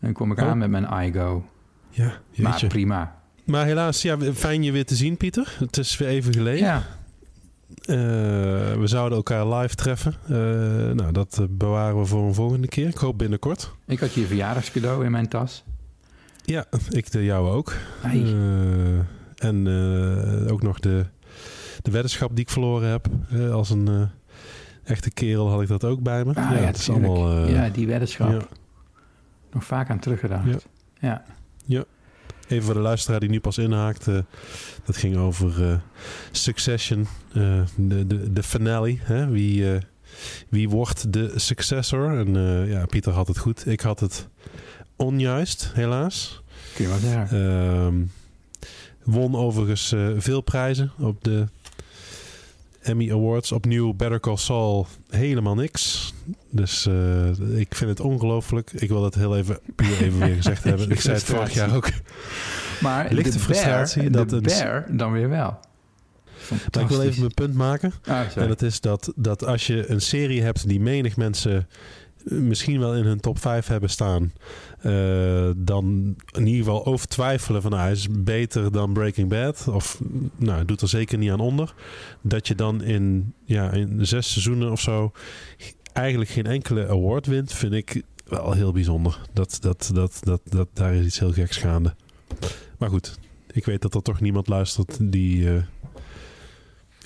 dan 0.00 0.12
kom 0.12 0.32
ik 0.32 0.38
Oh. 0.38 0.44
aan 0.48 0.58
met 0.58 0.70
mijn 0.70 0.86
Aygo. 0.86 1.44
Ja, 1.90 2.12
Maar 2.36 2.66
prima. 2.68 3.18
Maar 3.44 3.64
helaas, 3.64 4.02
ja, 4.02 4.16
fijn 4.34 4.62
je 4.62 4.72
weer 4.72 4.84
te 4.84 4.94
zien, 4.94 5.16
Pieter. 5.16 5.56
Het 5.58 5.76
is 5.76 5.98
weer 5.98 6.08
even 6.08 6.32
geleden. 6.32 6.60
Ja, 6.66 6.82
Eh, 7.80 7.96
we 8.78 8.82
zouden 8.84 9.16
elkaar 9.16 9.46
live 9.46 9.74
treffen. 9.74 10.14
Eh, 10.24 10.30
nou, 10.94 11.12
dat 11.12 11.38
eh, 11.40 11.44
bewaren 11.50 11.98
we 11.98 12.04
voor 12.06 12.26
een 12.26 12.34
volgende 12.34 12.68
keer. 12.68 12.88
Ik 12.88 12.96
hoop 12.96 13.18
binnenkort. 13.18 13.74
ik 13.86 14.00
had 14.00 14.14
je 14.14 14.26
verjaardagscadeau 14.26 15.04
in 15.04 15.10
mijn 15.10 15.28
tas. 15.28 15.64
Ja, 16.50 16.64
ik 16.88 17.10
de 17.10 17.24
jou 17.24 17.48
ook. 17.48 17.72
Eh, 18.02 18.98
en 19.38 19.66
eh, 19.66 20.52
ook 20.52 20.62
nog 20.62 20.80
de, 20.80 21.06
de 21.82 21.90
weddenschap 21.90 22.30
die 22.30 22.44
ik 22.44 22.50
verloren 22.50 22.88
heb. 22.88 23.08
Eh, 23.30 23.52
als 23.52 23.70
een 23.70 24.08
echte 24.84 25.10
kerel 25.10 25.50
had 25.50 25.62
ik 25.62 25.68
dat 25.68 25.84
ook 25.84 26.02
bij 26.02 26.24
me. 26.24 26.34
Ah, 26.34 26.50
ja, 26.50 26.56
ja, 26.56 26.64
het 26.64 26.76
is 26.76 26.90
allemaal... 26.90 27.46
ja, 27.46 27.68
die 27.68 27.86
weddenschap. 27.86 28.30
ja. 28.30 28.46
Nog 29.52 29.64
vaak 29.64 29.90
aan 29.90 29.98
teruggedacht. 29.98 30.66
Ja. 31.00 31.24
Ja. 31.64 31.84
Even 32.48 32.64
voor 32.64 32.74
de 32.74 32.80
luisteraar 32.80 33.20
die 33.20 33.28
nu 33.28 33.40
pas 33.40 33.58
inhaakt. 33.58 34.04
dat 34.84 34.96
ging 34.96 35.16
over 35.16 35.82
Succession. 36.30 37.06
de, 37.32 38.06
de, 38.06 38.32
de 38.32 38.42
finale. 38.42 38.96
Hè? 39.00 39.28
Wie, 39.28 39.80
wie 40.48 40.68
wordt 40.68 41.12
de 41.12 41.32
successor? 41.34 42.18
En 42.18 42.34
ja, 42.68 42.86
Pieter 42.86 43.12
had 43.12 43.28
het 43.28 43.38
goed. 43.38 43.66
Ik 43.66 43.80
had 43.80 44.00
het 44.00 44.28
onjuist, 45.00 45.70
helaas. 45.74 46.42
Kun 46.74 46.84
je 46.84 46.90
wel 46.90 46.98
zeggen. 46.98 47.50
Ehm, 47.50 47.94
won 49.02 49.34
overigens 49.36 49.92
eh, 49.92 50.08
veel 50.16 50.40
prijzen 50.40 50.92
op 50.98 51.24
de 51.24 51.46
Emmy 52.82 53.12
Awards. 53.12 53.52
Opnieuw 53.52 53.92
Better 53.94 54.20
Call 54.20 54.36
Saul 54.36 54.86
helemaal 55.10 55.54
niks. 55.54 56.12
Dus 56.50 56.86
eh, 56.86 57.58
ik 57.58 57.74
vind 57.74 57.90
het 57.90 58.00
ongelooflijk. 58.00 58.72
Ik 58.72 58.88
wil 58.88 59.02
dat 59.02 59.14
heel 59.14 59.36
even, 59.36 59.58
puur 59.76 60.02
even 60.02 60.18
weer 60.18 60.34
gezegd 60.34 60.64
hebben. 60.70 60.90
Ik 60.90 61.00
zei 61.00 61.14
het 61.14 61.24
vorig 61.24 61.54
jaar 61.54 61.74
ook. 61.74 61.88
maar 62.80 63.12
lichte 63.12 63.30
de 63.32 63.38
frustratie 63.38 64.00
bear, 64.10 64.12
dat 64.12 64.28
de 64.30 64.36
een- 64.36 64.42
bear 64.42 64.86
dan 64.96 65.12
weer 65.12 65.28
wel. 65.28 65.58
Maar 66.72 66.82
ik 66.82 66.88
wil 66.88 67.02
even 67.02 67.20
mijn 67.20 67.34
punt 67.34 67.54
maken. 67.54 67.92
Ah, 68.06 68.20
En 68.36 68.48
dat 68.48 68.62
is 68.62 68.80
dat, 68.80 69.12
dat 69.16 69.44
als 69.44 69.66
je 69.66 69.90
een 69.90 70.00
serie 70.00 70.42
hebt 70.42 70.68
die 70.68 70.80
menig 70.80 71.16
mensen 71.16 71.68
misschien 72.24 72.80
wel 72.80 72.94
in 72.94 73.04
hun 73.04 73.20
top 73.20 73.38
5 73.38 73.66
hebben 73.66 73.90
staan, 73.90 74.32
eh, 74.80 75.50
dan 75.56 76.14
in 76.32 76.46
ieder 76.46 76.64
geval 76.64 76.86
over 76.86 77.06
twijfelen 77.06 77.62
van 77.62 77.70
nou, 77.70 77.82
hij 77.82 77.92
is 77.92 78.06
beter 78.10 78.72
dan 78.72 78.92
Breaking 78.92 79.28
Bad. 79.28 79.68
Of 79.68 80.00
nou, 80.36 80.64
doet 80.64 80.80
er 80.80 80.88
zeker 80.88 81.18
niet 81.18 81.30
aan 81.30 81.40
onder. 81.40 81.74
Dat 82.20 82.48
je 82.48 82.54
dan 82.54 82.82
in, 82.82 83.34
ja, 83.44 83.70
in 83.70 84.06
zes 84.06 84.32
seizoenen 84.32 84.70
of 84.70 84.80
zo 84.80 85.12
eigenlijk 85.92 86.30
geen 86.30 86.46
enkele 86.46 86.88
award 86.88 87.26
wint, 87.26 87.52
vind 87.52 87.72
ik 87.72 88.02
wel 88.24 88.52
heel 88.52 88.72
bijzonder. 88.72 89.20
Dat, 89.32 89.58
dat, 89.60 89.90
dat, 89.94 90.18
dat, 90.20 90.40
dat, 90.44 90.68
daar 90.72 90.94
is 90.94 91.06
iets 91.06 91.18
heel 91.18 91.32
geks 91.32 91.56
gaande. 91.56 91.94
Maar 92.78 92.88
goed, 92.88 93.18
ik 93.52 93.64
weet 93.64 93.82
dat 93.82 93.94
er 93.94 94.02
toch 94.02 94.20
niemand 94.20 94.48
luistert 94.48 94.96
die 95.00 95.50
eh, 95.50 95.62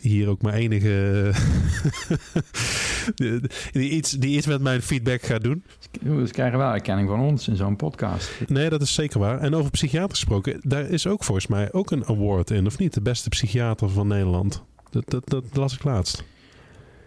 hier 0.01 0.29
ook 0.29 0.43
maar 0.43 0.55
enige. 0.55 1.33
die, 3.15 3.41
die 3.73 3.91
iets, 3.91 4.11
die 4.11 4.37
iets 4.37 4.47
met 4.47 4.61
mijn 4.61 4.83
feedback 4.83 5.23
gaat 5.23 5.43
doen. 5.43 5.65
Ze 6.05 6.33
krijgen 6.33 6.59
wel 6.59 6.73
erkenning 6.73 7.09
van 7.09 7.21
ons 7.21 7.49
in 7.49 7.57
zo'n 7.57 7.77
podcast. 7.77 8.31
Nee, 8.47 8.69
dat 8.69 8.83
is 8.83 8.95
zeker 8.95 9.19
waar. 9.21 9.39
En 9.41 9.55
over 9.55 9.71
psychiater 9.71 10.11
gesproken, 10.11 10.61
daar 10.63 10.89
is 10.89 11.07
ook 11.07 11.25
volgens 11.25 11.47
mij 11.47 11.73
ook 11.73 11.91
een 11.91 12.05
award 12.07 12.51
in, 12.51 12.67
of 12.67 12.79
niet? 12.79 12.95
De 12.95 13.01
beste 13.03 13.29
psychiater 13.29 13.91
van 13.91 14.07
Nederland. 14.09 14.63
Dat, 14.91 15.05
dat, 15.11 15.29
dat 15.29 15.45
las 15.53 15.75
ik 15.75 15.85
laatst. 15.85 16.25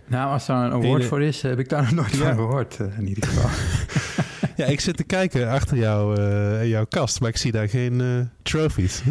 Nou, 0.07 0.31
als 0.31 0.45
daar 0.45 0.65
een 0.65 0.71
award 0.71 1.05
voor 1.05 1.21
is, 1.21 1.41
heb 1.41 1.59
ik 1.59 1.69
daar 1.69 1.81
nog 1.83 1.91
nooit 1.91 2.11
Ja. 2.11 2.17
van 2.17 2.35
gehoord. 2.35 2.77
eh, 2.79 2.97
in 2.97 3.07
ieder 3.07 3.23
geval. 3.27 3.49
Ja, 4.55 4.65
ik 4.65 4.79
zit 4.79 4.97
te 4.97 5.03
kijken 5.03 5.49
achter 5.49 5.77
jou, 5.77 6.19
eh, 6.21 6.69
jouw 6.69 6.85
kast, 6.85 7.19
maar 7.19 7.29
ik 7.29 7.37
zie 7.37 7.51
daar 7.51 7.69
geen 7.69 8.01
eh 8.01 8.19
trophies. 8.43 9.01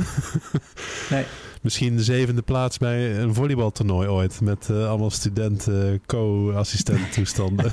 Nee. 1.10 1.24
Misschien 1.66 1.96
de 1.96 2.02
zevende 2.02 2.42
plaats 2.42 2.78
bij 2.78 3.18
een 3.18 3.34
volleybaltoernooi 3.34 4.08
ooit. 4.08 4.40
Met 4.40 4.68
eh, 4.70 4.88
allemaal 4.88 5.10
studenten, 5.10 6.00
co-assistent 6.06 7.12
toestanden. 7.12 7.72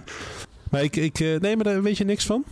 maar 0.70 0.82
ik, 0.82 0.96
ik 0.96 1.20
eh, 1.20 1.40
nee, 1.40 1.56
maar 1.56 1.64
daar 1.64 1.82
weet 1.82 1.98
je 1.98 2.04
niks 2.04 2.26
van? 2.26 2.44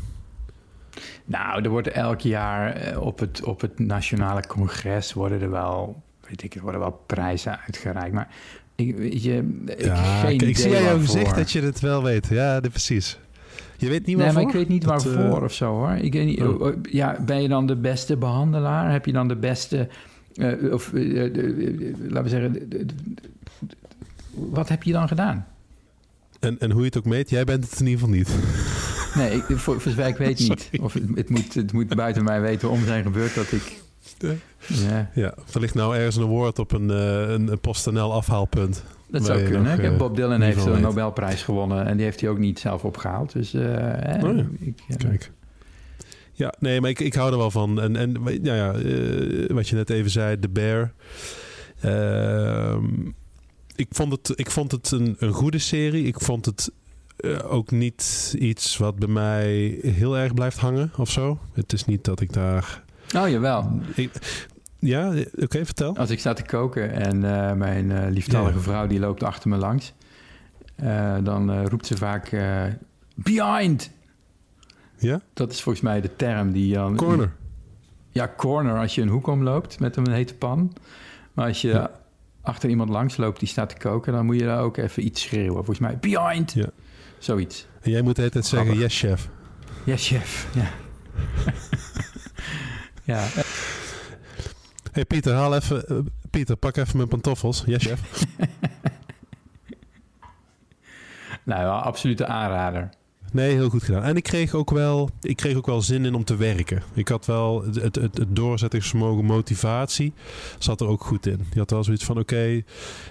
Nou, 1.24 1.62
er 1.62 1.70
wordt 1.70 1.88
elk 1.88 2.20
jaar 2.20 2.72
eh, 2.72 3.00
op 3.00 3.18
het, 3.18 3.44
op 3.44 3.60
het 3.60 3.78
Nationale 3.78 4.46
Congres 4.46 5.12
worden 5.12 5.40
er 5.40 5.50
wel, 5.50 6.02
weet 6.28 6.42
ik, 6.42 6.54
er 6.54 6.62
worden 6.62 6.80
wel 6.80 7.02
prijzen 7.06 7.58
uitgereikt. 7.60 8.12
Maar 8.14 8.28
ik, 8.74 8.96
weet 8.96 9.22
je, 9.22 9.60
ik 9.66 9.84
heb 9.84 9.96
geen 9.96 10.34
ik, 10.34 10.42
ik 10.42 10.56
zie 10.56 10.66
idee 10.66 10.78
aan 10.78 10.84
jouw 10.84 10.96
waarvoor. 10.96 11.14
gezicht 11.16 11.34
dat 11.34 11.50
je 11.50 11.60
het 11.62 11.80
wel 11.80 12.02
weet. 12.02 12.26
Ja, 12.28 12.60
precies. 12.60 13.18
Je 13.76 13.88
weet 13.88 14.06
niet 14.06 14.16
Nee, 14.16 14.24
waarvoor? 14.24 14.42
maar 14.42 14.52
ik 14.52 14.58
weet 14.58 14.68
niet 14.68 14.84
Dat, 14.84 15.04
waarvoor 15.04 15.36
eh, 15.38 15.42
of 15.44 15.52
zo 15.52 15.72
hoor. 15.72 15.90
Ik 15.90 16.12
weet 16.12 16.26
niet, 16.26 16.42
Oh. 16.42 16.60
oh, 16.60 16.74
ja, 16.82 17.16
ben 17.26 17.42
je 17.42 17.48
dan 17.48 17.66
de 17.66 17.76
beste 17.76 18.16
behandelaar? 18.16 18.92
Heb 18.92 19.06
je 19.06 19.12
dan 19.12 19.28
de 19.28 19.36
beste, 19.36 19.88
eh, 20.34 20.72
of 20.72 20.92
eh, 20.92 21.32
laten 22.08 22.22
we 22.22 22.28
zeggen, 22.28 22.68
wat 24.34 24.68
heb 24.68 24.82
je 24.82 24.92
dan 24.92 25.08
gedaan? 25.08 25.46
en, 26.44 26.58
en 26.58 26.70
hoe 26.70 26.80
je 26.80 26.86
het 26.86 26.98
ook 26.98 27.04
meet, 27.04 27.30
jij 27.30 27.44
bent 27.44 27.70
het 27.70 27.80
in 27.80 27.86
ieder 27.86 28.00
geval 28.00 28.16
niet. 28.16 28.28
Nee, 29.14 29.30
ik, 29.36 29.42
voor, 29.42 29.80
voor 29.80 29.92
zover 29.92 30.06
ik 30.06 30.16
weet 30.16 30.38
niet. 30.38 30.60
Sorry. 30.60 30.84
Of 30.84 30.92
het, 30.92 31.02
het, 31.14 31.30
moet, 31.30 31.54
het 31.54 31.72
moet 31.72 31.94
buiten 31.94 32.24
mij 32.24 32.40
weten 32.40 32.70
om 32.70 32.84
zijn 32.84 33.02
gebeurd 33.02 33.34
dat 33.34 33.52
ik... 33.52 33.82
Ja, 34.66 35.10
Ja, 35.14 35.34
er 35.52 35.60
ligt 35.60 35.74
nou 35.74 35.96
ergens 35.96 36.16
een 36.16 36.22
award 36.22 36.58
op 36.58 36.72
een, 36.72 36.90
eh 36.90 37.28
een, 37.28 37.60
PostNL 37.60 38.12
afhaalpunt. 38.12 38.84
dat 39.10 39.24
zou 39.24 39.42
kunnen. 39.42 39.98
Bob 39.98 40.16
Dylan 40.16 40.40
heeft 40.40 40.66
een. 40.66 40.80
Nobelprijs 40.80 41.42
gewonnen... 41.42 41.86
en 41.86 41.96
die 41.96 42.04
heeft 42.04 42.20
hij 42.20 42.30
ook 42.30 42.38
niet 42.38 42.58
zelf 42.58 42.84
opgehaald. 42.84 43.32
Dus, 43.32 43.54
Oh 43.54 43.60
ja. 43.60 44.44
ik, 44.58 44.76
Kijk. 44.96 45.30
Ja, 46.36 46.54
nee, 46.58 46.80
maar 46.80 46.90
ik, 46.90 47.00
ik 47.00 47.14
hou 47.14 47.32
er 47.32 47.38
wel 47.38 47.50
van. 47.50 47.80
En, 47.80 47.96
en 47.96 48.12
nou 48.12 48.40
ja, 48.42 48.72
eh, 48.72 49.50
wat 49.54 49.68
je 49.68 49.74
net 49.76 49.90
even 49.90 50.10
zei, 50.10 50.38
The 50.38 50.48
Bear. 50.48 50.92
Ehm, 51.80 52.84
ik 53.76 53.86
vond 53.90 54.12
het, 54.12 54.32
ik 54.38 54.50
vond 54.50 54.70
het 54.72 54.90
een, 54.90 55.16
een 55.18 55.32
goede 55.32 55.58
serie. 55.58 56.04
Ik 56.04 56.20
vond 56.20 56.44
het 56.46 56.70
eh, 57.16 57.52
ook 57.52 57.70
niet 57.70 58.34
iets 58.38 58.76
wat 58.76 58.96
bij 58.96 59.08
mij 59.08 59.78
heel 59.82 60.16
erg 60.18 60.34
blijft 60.34 60.58
hangen 60.58 60.90
of 60.96 61.10
zo. 61.10 61.38
Het 61.52 61.72
is 61.72 61.84
niet 61.84 62.04
dat 62.04 62.20
ik 62.20 62.32
daar... 62.32 62.82
Oh, 63.16 63.28
jawel. 63.28 63.80
Ik, 63.94 64.10
ja, 64.78 65.12
eh, 65.12 65.26
oké, 65.36 65.64
vertel. 65.64 65.96
Als 65.96 66.10
ik 66.10 66.18
sta 66.18 66.32
te 66.32 66.42
koken 66.42 66.90
en 66.92 67.18
mijn 67.58 68.10
lieftallige 68.10 68.56
Ja. 68.56 68.62
vrouw 68.62 68.86
die 68.86 68.98
loopt 68.98 69.22
achter 69.22 69.48
me 69.50 69.56
langs... 69.56 69.92
dan 71.22 71.66
roept 71.66 71.86
ze 71.86 71.96
vaak... 71.96 72.26
eh, 72.32 72.62
behind! 73.14 73.90
Ja? 75.04 75.20
Dat 75.34 75.50
is 75.52 75.62
volgens 75.62 75.84
mij 75.84 76.00
de 76.00 76.16
term 76.16 76.52
die... 76.52 76.74
dan 76.74 76.96
Corner. 76.96 77.32
Ja, 78.10 78.32
corner 78.36 78.78
als 78.78 78.94
je 78.94 79.02
een 79.02 79.08
hoek 79.08 79.26
omloopt 79.26 79.80
met 79.80 79.96
een 79.96 80.10
hete 80.10 80.34
pan. 80.34 80.72
Maar 81.32 81.46
als 81.46 81.60
je 81.60 81.68
Ja. 81.68 81.90
achter 82.42 82.68
iemand 82.70 82.88
langs 82.90 83.16
loopt 83.16 83.38
die 83.38 83.48
staat 83.48 83.68
te 83.68 83.76
koken... 83.76 84.12
dan 84.12 84.24
moet 84.26 84.38
je 84.38 84.44
daar 84.44 84.60
ook 84.62 84.76
even 84.76 85.04
iets 85.06 85.22
schreeuwen. 85.22 85.54
Volgens 85.54 85.78
mij, 85.78 85.98
behind! 85.98 86.52
Ja. 86.52 86.66
Zoiets. 87.18 87.66
En 87.80 87.90
jij 87.90 88.02
moet 88.02 88.14
de 88.14 88.20
hele 88.20 88.32
tijd 88.32 88.46
zeggen, 88.46 88.68
Grappig. 88.68 88.90
yes 88.92 88.98
chef. 89.00 89.28
Ja, 89.84 89.96
chef. 89.96 90.48
Ja. 90.54 90.68
ja. 93.14 93.26
hey, 94.92 95.04
Pieter, 95.04 95.34
haal 95.34 95.54
even... 95.54 95.86
eh, 95.88 95.96
Pieter, 96.30 96.56
pak 96.56 96.76
even 96.76 96.96
mijn 96.96 97.08
pantoffels. 97.08 97.62
Yes 97.66 97.84
chef. 97.86 98.00
Nou, 101.44 101.82
absolute 101.82 102.26
aanrader. 102.26 102.88
Nee, 103.34 103.54
heel 103.54 103.68
goed 103.68 103.82
gedaan. 103.82 104.02
En 104.02 104.16
ik 104.16 104.22
kreeg 104.22 104.54
ook 104.54 104.70
wel, 104.70 105.10
ik 105.20 105.36
kreeg 105.36 105.56
ook 105.56 105.66
wel 105.66 105.82
zin 105.82 106.04
in 106.04 106.14
om 106.14 106.24
te 106.24 106.36
werken. 106.36 106.82
Ik 106.92 107.08
had 107.08 107.26
wel 107.26 107.64
het, 107.64 107.74
het, 107.82 107.94
het 108.18 108.36
doorzettingsvermogen, 108.36 109.24
motivatie 109.24 110.12
zat 110.58 110.80
er 110.80 110.86
ook 110.86 111.04
goed 111.04 111.26
in. 111.26 111.40
Je 111.52 111.58
had 111.58 111.70
wel 111.70 111.84
zoiets 111.84 112.04
van: 112.04 112.18
oké, 112.18 112.62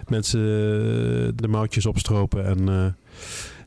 mensen 0.07 0.39
eh, 0.41 1.31
de 1.35 1.47
mouwtjes 1.49 1.85
opstropen 1.85 2.45
en. 2.45 2.69
eh, 2.69 2.85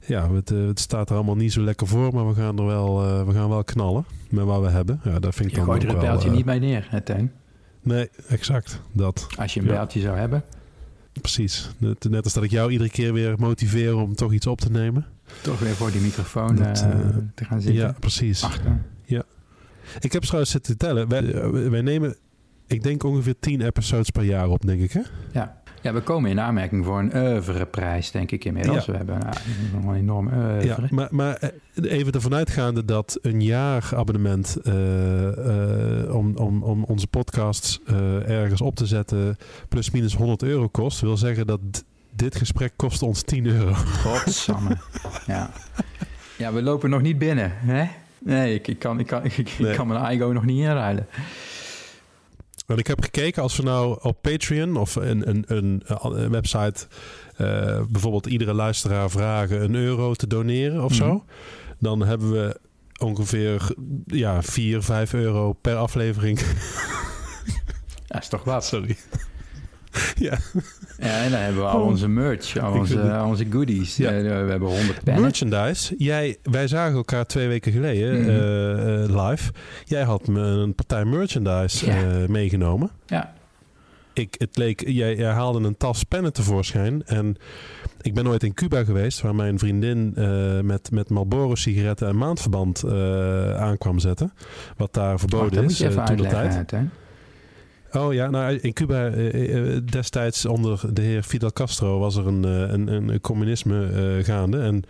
ja, 0.08 0.32
het, 0.32 0.50
eh, 0.50 0.66
het 0.66 0.80
staat 0.80 1.10
er 1.10 1.16
allemaal 1.16 1.36
niet 1.36 1.52
zo 1.52 1.62
lekker 1.62 1.86
voor, 1.86 2.14
maar 2.14 2.28
we 2.28 2.34
gaan 2.34 2.58
er 2.58 2.66
wel, 2.66 2.96
we 3.26 3.32
gaan 3.32 3.48
wel 3.48 3.64
knallen 3.64 4.04
met 4.30 4.44
wat 4.44 4.60
we 4.60 4.68
hebben. 4.68 5.00
Ja, 5.04 5.18
dat 5.18 5.34
vind 5.34 5.48
ik 5.48 5.50
Je 5.50 5.56
dan 5.56 5.64
gooit 5.66 5.82
er 5.84 5.98
bijltje 5.98 6.28
eh, 6.28 6.34
niet 6.34 6.44
bij 6.44 6.58
neer, 6.58 6.86
hè, 6.90 7.00
Teun? 7.00 7.32
Nee, 7.82 8.08
exact. 8.28 8.80
Dat. 8.92 9.26
Als 9.38 9.54
je 9.54 9.60
een 9.60 9.66
Ja. 9.66 9.72
bijltje 9.72 10.00
zou 10.00 10.16
hebben. 10.18 10.44
Precies. 11.20 11.70
Net, 11.78 12.06
net 12.10 12.24
als 12.24 12.32
dat 12.32 12.42
ik 12.42 12.50
jou 12.50 12.70
iedere 12.70 12.90
keer 12.90 13.12
weer 13.12 13.34
motiveer 13.38 13.96
om 13.96 14.14
toch 14.14 14.32
iets 14.32 14.46
op 14.46 14.60
te 14.60 14.70
nemen. 14.70 15.06
Toch 15.42 15.58
weer 15.58 15.74
voor 15.74 15.90
die 15.90 16.00
microfoon 16.00 16.56
Dat, 16.56 16.82
eh, 16.82 16.90
eh, 16.90 17.16
te 17.34 17.44
gaan 17.44 17.60
zitten. 17.60 17.82
Ja, 17.82 17.94
precies. 18.00 18.44
Achter. 18.44 18.80
Ik 20.00 20.12
heb 20.12 20.22
trouwens 20.22 20.50
zitten 20.50 20.76
tellen. 20.76 21.08
Wij, 21.08 21.50
wij 21.70 21.80
nemen, 21.80 22.16
ik 22.66 22.82
denk 22.82 23.02
ongeveer 23.02 23.34
10 23.40 23.60
episodes 23.60 24.10
per 24.10 24.22
jaar 24.22 24.48
op, 24.48 24.66
denk 24.66 24.80
ik. 24.80 24.92
Hè? 24.92 25.00
Ja. 25.32 25.62
ja, 25.82 25.92
we 25.92 26.00
komen 26.00 26.30
in 26.30 26.40
aanmerking 26.40 26.84
voor 26.84 26.98
een 26.98 27.16
oeuvreprijs, 27.16 28.10
denk 28.10 28.30
ik 28.30 28.44
inmiddels. 28.44 28.84
Ja. 28.84 28.90
We 28.92 28.96
hebben 28.96 29.18
nou, 29.18 29.88
een 29.88 29.94
enorm 29.94 30.26
oeuvre. 30.26 30.66
Ja, 30.66 30.78
maar, 30.90 31.08
maar 31.10 31.36
eh, 31.36 31.50
even 31.82 32.12
ervan 32.12 32.34
uitgaande 32.34 32.84
dat 32.84 33.18
een 33.22 33.42
jaar 33.42 33.90
abonnement 33.94 34.56
eh, 34.62 36.02
eh, 36.04 36.14
om, 36.14 36.36
om, 36.36 36.62
om 36.62 36.84
onze 36.84 37.06
podcasts 37.06 37.80
eh, 37.86 38.28
ergens 38.28 38.60
op 38.60 38.74
te 38.74 38.86
zetten 38.86 39.36
plus 39.68 39.90
minus 39.90 40.14
100 40.14 40.42
euro 40.42 40.68
kost, 40.68 41.00
wil 41.00 41.16
zeggen 41.16 41.46
dat 41.46 41.60
dit 42.16 42.36
gesprek 42.36 42.72
kost 42.76 43.02
ons 43.02 43.22
10 43.22 43.46
euro. 43.46 43.72
Godsamme. 43.74 44.76
ja. 45.26 45.50
ja, 46.38 46.52
we 46.52 46.62
lopen 46.62 46.90
nog 46.90 47.00
niet 47.02 47.18
binnen. 47.18 47.52
Hè? 47.54 47.84
Nee, 48.18 48.54
ik, 48.54 48.68
ik, 48.68 48.78
kan, 48.78 48.98
ik, 49.00 49.06
kan, 49.06 49.24
ik, 49.24 49.36
ik 49.36 49.58
Nee. 49.58 49.74
kan 49.76 49.86
mijn 49.86 50.12
iGo 50.14 50.32
nog 50.32 50.44
niet 50.44 50.58
inruilen. 50.58 51.06
Want 52.66 52.78
ik 52.80 52.86
heb 52.86 53.02
gekeken, 53.02 53.42
als 53.42 53.56
we 53.56 53.62
nou 53.62 53.98
op 54.02 54.22
Patreon 54.22 54.76
of 54.76 54.94
een, 54.96 55.28
een, 55.28 55.44
een, 55.46 55.82
een 55.86 56.30
website 56.30 56.86
eh, 57.36 57.80
bijvoorbeeld 57.88 58.26
iedere 58.26 58.52
luisteraar 58.54 59.10
vragen 59.10 59.62
een 59.62 59.74
euro 59.74 60.14
te 60.14 60.26
doneren 60.26 60.84
of 60.84 60.94
zo, 60.94 61.06
Mhm. 61.12 61.18
dan 61.78 62.00
hebben 62.06 62.32
we 62.32 62.60
ongeveer 62.98 63.68
ja, 64.06 64.42
4, 64.42 64.82
5 64.82 65.12
euro 65.14 65.52
per 65.52 65.76
aflevering. 65.76 66.38
Dat 68.06 68.22
is 68.22 68.28
toch 68.28 68.44
wat. 68.44 68.64
Sorry. 68.64 68.96
ja. 70.28 70.38
Ja, 70.98 71.22
en 71.22 71.30
dan 71.30 71.40
hebben 71.40 71.62
we 71.62 71.68
al 71.68 71.80
Oh. 71.80 71.86
onze 71.86 72.08
merch, 72.08 72.58
al 72.58 72.72
onze, 72.72 73.00
al 73.12 73.28
onze 73.28 73.46
goodies. 73.50 73.96
Ja. 73.96 74.10
Eh, 74.10 74.22
we 74.22 74.28
hebben 74.50 74.68
100 74.68 75.04
pennen. 75.04 75.22
Merchandise. 75.22 75.94
Jij, 75.98 76.36
wij 76.42 76.68
zagen 76.68 76.96
elkaar 76.96 77.26
twee 77.26 77.48
weken 77.48 77.72
geleden 77.72 78.20
Mhm. 78.20 78.28
eh, 78.30 79.02
eh, 79.04 79.28
live. 79.28 79.52
Jij 79.84 80.02
had 80.02 80.26
me 80.26 80.40
een 80.40 80.74
partij 80.74 81.04
merchandise 81.04 81.86
Ja. 81.86 81.92
eh, 81.96 82.28
meegenomen. 82.28 82.90
Ja. 83.06 83.34
Ik, 84.12 84.34
het 84.38 84.56
leek, 84.56 84.88
jij, 84.88 85.16
jij 85.16 85.30
haalde 85.32 85.66
een 85.66 85.76
tas 85.76 86.02
pennen 86.04 86.32
tevoorschijn. 86.32 87.02
En 87.06 87.36
ik 88.00 88.14
ben 88.14 88.26
ooit 88.28 88.42
in 88.42 88.54
Cuba 88.54 88.84
geweest, 88.84 89.20
waar 89.20 89.34
mijn 89.34 89.58
vriendin 89.58 90.12
eh, 90.16 90.60
met, 90.60 90.90
met 90.90 91.10
Marlboro 91.10 91.54
sigaretten 91.54 92.08
en 92.08 92.16
maandverband 92.18 92.82
eh, 92.82 93.56
aankwam 93.56 93.98
zetten. 93.98 94.32
Wat 94.76 94.92
daar 94.94 95.08
Wacht, 95.08 95.20
verboden 95.20 95.52
dat 95.52 95.62
moet 95.62 95.70
is 95.72 95.78
je 95.78 95.86
even 95.88 96.00
eh, 96.00 96.06
toen 96.06 96.16
de 96.16 96.22
uitleggen. 96.24 96.66
tijd. 96.66 96.82
Oh 97.96 98.14
ja, 98.14 98.30
nou 98.30 98.56
in 98.56 98.72
Cuba 98.72 99.06
eh, 99.06 99.74
eh, 99.74 99.82
destijds 99.84 100.46
onder 100.46 100.80
de 100.94 101.02
heer 101.02 101.22
Fidel 101.22 101.52
Castro 101.52 101.98
was 101.98 102.16
er 102.16 102.26
een, 102.26 102.44
eh, 102.44 102.72
een, 102.72 102.88
een 102.88 103.20
communisme 103.20 103.86
eh, 103.86 104.24
gaande. 104.24 104.58
En 104.58 104.84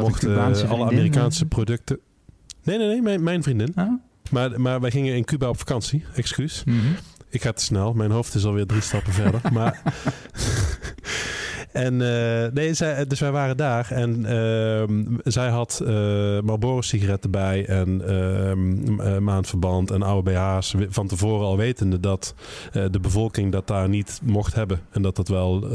mochten 0.00 0.38
alle 0.38 0.54
vriendin, 0.54 0.86
Amerikaanse 0.86 1.42
eh? 1.42 1.48
producten. 1.48 1.98
Nee, 2.62 2.78
nee, 2.78 2.86
nee, 2.86 3.02
mijn, 3.02 3.22
mijn 3.22 3.42
vriendin. 3.42 3.72
Oh? 3.76 3.92
Maar, 4.30 4.60
maar 4.60 4.80
wij 4.80 4.90
gingen 4.90 5.16
in 5.16 5.24
Cuba 5.24 5.48
op 5.48 5.58
vakantie, 5.58 6.04
excuus. 6.14 6.62
Mhm. 6.64 6.76
Ik 7.28 7.42
ga 7.42 7.52
te 7.52 7.64
snel, 7.64 7.92
mijn 7.92 8.10
hoofd 8.10 8.34
is 8.34 8.44
alweer 8.44 8.66
drie 8.66 8.80
stappen 8.80 9.12
verder. 9.12 9.40
Maar. 9.52 9.82
En 11.72 11.92
eh, 12.02 12.52
nee, 12.52 12.74
zij, 12.74 13.06
dus 13.06 13.20
wij 13.20 13.30
waren 13.30 13.56
daar 13.56 13.90
en 13.90 14.24
ehm, 14.24 15.04
zij 15.24 15.48
had 15.48 15.80
eh 15.86 15.88
Marlboro 16.40 16.80
sigaretten 16.80 17.30
bij 17.30 17.66
en 17.66 18.08
ehm, 18.08 19.00
eh, 19.00 19.18
maandverband 19.18 19.90
en 19.90 20.02
oude 20.02 20.30
BH's 20.30 20.74
van 20.88 21.06
tevoren 21.06 21.46
al 21.46 21.56
wetende 21.56 22.00
dat 22.00 22.34
de 22.72 23.00
bevolking 23.00 23.52
dat 23.52 23.66
daar 23.66 23.88
niet 23.88 24.20
mocht 24.22 24.54
hebben 24.54 24.80
en 24.90 25.02
dat 25.02 25.16
dat 25.16 25.28
wel 25.28 25.66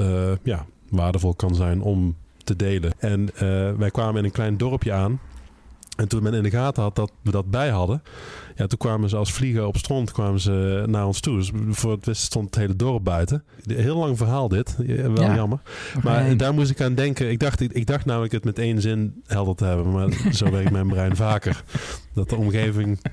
ja, 0.43 0.65
waardevol 0.89 1.33
kan 1.33 1.55
zijn 1.55 1.81
om 1.81 2.15
te 2.43 2.55
delen. 2.55 2.91
En 2.97 3.29
wij 3.77 3.91
kwamen 3.91 4.17
in 4.17 4.23
een 4.23 4.31
klein 4.31 4.57
dorpje 4.57 4.93
aan 4.93 5.19
en 5.97 6.07
toen 6.07 6.23
men 6.23 6.33
in 6.33 6.43
de 6.43 6.49
gaten 6.49 6.83
had 6.83 6.95
dat 6.95 7.11
we 7.21 7.31
dat 7.31 7.49
bij 7.49 7.69
hadden, 7.69 8.01
ja, 8.55 8.67
toen 8.67 8.77
kwamen 8.77 9.09
ze 9.09 9.15
als 9.15 9.33
vliegen 9.33 9.67
op 9.67 9.77
stront 9.77 10.11
kwamen 10.11 10.39
ze 10.39 10.83
naar 10.87 11.05
ons 11.05 11.19
toe. 11.19 11.37
Dus 11.37 11.51
voor 11.69 11.91
het 11.91 12.05
wist 12.05 12.21
stond 12.21 12.45
het 12.45 12.55
hele 12.55 12.75
dorp 12.75 13.03
buiten. 13.03 13.43
Heel 13.65 13.97
lang 13.97 14.17
verhaal 14.17 14.47
dit, 14.47 14.75
wel 14.77 15.21
Ja. 15.21 15.35
jammer. 15.35 15.59
Maar 16.03 16.37
daar 16.37 16.53
moest 16.53 16.71
ik 16.71 16.81
aan 16.81 16.95
denken. 16.95 17.29
Ik 17.31 17.39
dacht, 17.39 17.59
ik, 17.61 17.71
ik 17.71 17.85
dacht 17.85 18.05
namelijk 18.05 18.31
het 18.33 18.43
met 18.43 18.59
één 18.59 18.81
zin 18.81 19.21
helder 19.25 19.55
te 19.55 19.65
hebben. 19.65 19.91
Maar 19.91 20.09
zo 20.33 20.51
werkt 20.51 20.71
mijn 20.71 20.87
brein 20.87 21.15
vaker. 21.15 21.63
Dat 22.13 22.29
de 22.29 22.35
omgeving... 22.35 22.99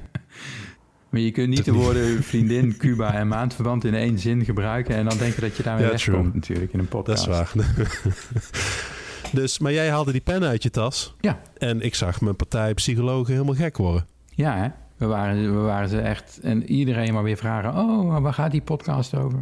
Maar 1.10 1.22
je 1.22 1.30
kunt 1.30 1.48
niet 1.48 1.56
Dat 1.64 1.74
de 1.74 1.80
woorden 1.80 2.22
vriendin, 2.22 2.76
Cuba 2.76 3.14
en 3.14 3.28
maandverband 3.28 3.84
in 3.84 3.94
één 3.94 4.18
zin 4.18 4.44
gebruiken... 4.44 4.94
en 4.96 5.04
dan 5.08 5.18
denken 5.18 5.40
dat 5.40 5.56
je 5.56 5.62
daarmee 5.62 5.84
Ja, 5.84 5.90
wegkomt 5.90 6.34
natuurlijk 6.34 6.72
in 6.72 6.78
een 6.78 6.86
Dat 6.90 7.04
podcast. 7.04 7.26
is 7.26 7.32
waar. 7.32 7.52
dus, 9.34 9.58
maar 9.58 9.72
jij 9.72 9.88
haalde 9.90 10.12
die 10.12 10.20
pen 10.20 10.44
uit 10.44 10.62
je 10.62 10.70
tas. 10.70 11.14
Ja. 11.20 11.40
En 11.58 11.80
ik 11.80 11.94
zag 11.94 12.20
mijn 12.20 12.36
partijpsychologen 12.36 13.32
helemaal 13.32 13.54
gek 13.54 13.76
worden. 13.76 14.06
Ja, 14.30 14.56
hè? 14.56 14.68
We 14.96 15.06
waren, 15.06 15.54
we 15.54 15.60
waren 15.60 15.88
ze 15.88 16.00
echt... 16.00 16.38
En 16.42 16.70
iedereen 16.70 17.12
maar 17.14 17.22
weer 17.22 17.36
vragen... 17.36 17.74
oh, 17.74 18.18
waar 18.18 18.32
gaat 18.34 18.50
die 18.50 18.60
podcast 18.62 19.14
over? 19.14 19.38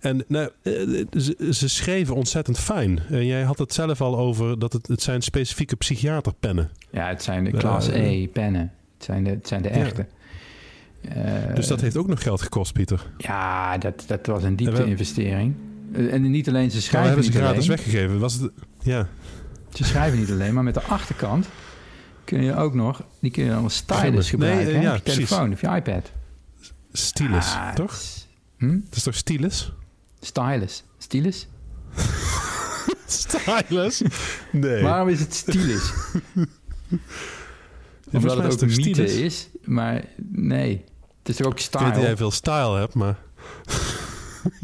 En 0.00 0.24
nou, 0.28 0.50
eh, 0.62 0.72
ze, 1.20 1.48
ze 1.50 1.68
schreven 1.68 2.14
ontzettend 2.14 2.58
fijn. 2.58 2.98
En 3.10 3.26
jij 3.26 3.42
had 3.42 3.58
het 3.58 3.72
zelf 3.74 4.00
al 4.00 4.18
over 4.18 4.58
dat 4.58 4.72
het, 4.72 4.86
het 4.86 5.02
zijn 5.02 5.22
specifieke 5.22 5.76
psychiaterpennen. 5.76 6.70
Ja, 6.90 7.08
het 7.08 7.22
zijn 7.22 7.44
de 7.44 7.50
Eh, 7.50 7.58
klas 7.58 7.88
E 7.88 8.26
pennen. 8.28 8.72
Het 8.96 9.04
zijn 9.04 9.24
de, 9.24 9.30
het 9.30 9.48
zijn 9.48 9.62
de 9.62 9.68
Ja. 9.68 9.74
echte. 9.74 10.06
Eh, 11.00 11.54
Dus 11.54 11.66
dat 11.66 11.80
heeft 11.80 11.96
ook 11.96 12.06
nog 12.06 12.22
geld 12.22 12.42
gekost, 12.42 12.72
Pieter. 12.72 13.06
Ja, 13.18 13.78
dat, 13.78 14.04
dat 14.06 14.26
was 14.26 14.42
een 14.42 14.48
En 14.48 14.56
we- 14.56 14.62
diepte-investering. 14.64 15.54
Eh, 15.94 16.12
En 16.12 16.30
niet 16.30 16.48
alleen, 16.48 16.70
ze 16.70 16.82
schrijven 16.82 17.06
hebben 17.10 17.24
ze 17.24 17.30
niet 17.30 17.40
gratis 17.40 17.64
alleen. 17.64 17.76
weggegeven. 17.76 18.18
Was 18.18 18.34
het, 18.34 18.52
ja. 18.82 19.08
Ze 19.72 19.84
schrijven 19.84 20.18
niet 20.18 20.30
alleen, 20.30 20.54
maar 20.54 20.62
met 20.64 20.74
de 20.74 20.82
achterkant 20.82 21.46
kun 22.24 22.42
je 22.42 22.56
ook 22.56 22.74
nog... 22.74 23.02
Die 23.20 23.30
kun 23.30 23.44
je 23.44 23.50
dan 23.50 23.62
als 23.62 23.76
stylus 23.76 24.12
Nee, 24.12 24.22
gebruiken. 24.22 24.66
eh, 24.66 24.74
hè, 24.74 24.80
ja, 24.80 24.94
je 24.94 25.00
precies. 25.00 25.28
telefoon 25.28 25.52
of 25.52 25.60
je 25.60 25.66
iPad. 25.68 26.10
Stylus, 26.92 27.46
Ah, 27.54 27.74
toch? 27.74 27.90
het 27.92 28.00
is- 28.00 28.26
Hm? 28.58 28.70
Het 28.84 28.96
is 28.96 29.02
toch 29.02 29.14
stylus? 29.14 29.72
Stylus. 30.20 30.84
Stylus? 30.98 31.48
Stylus? 33.06 34.02
Nee. 34.52 34.82
Waarom 34.82 35.08
is 35.08 35.20
het 35.20 35.34
stylus? 35.34 35.92
Omdat 38.12 38.36
het 38.42 38.52
ook 38.52 38.60
een 38.60 38.66
mythe 38.68 38.82
stylus? 39.08 39.14
is, 39.14 39.48
maar 39.64 40.04
nee. 40.32 40.84
Het 41.18 41.28
is 41.28 41.36
toch 41.36 41.46
ook 41.46 41.60
Ik 41.60 41.68
weet 41.72 41.94
dat 41.94 42.02
jij 42.02 42.16
veel 42.16 42.30
style 42.30 42.78
hebt, 42.78 42.94
maar... 42.94 43.18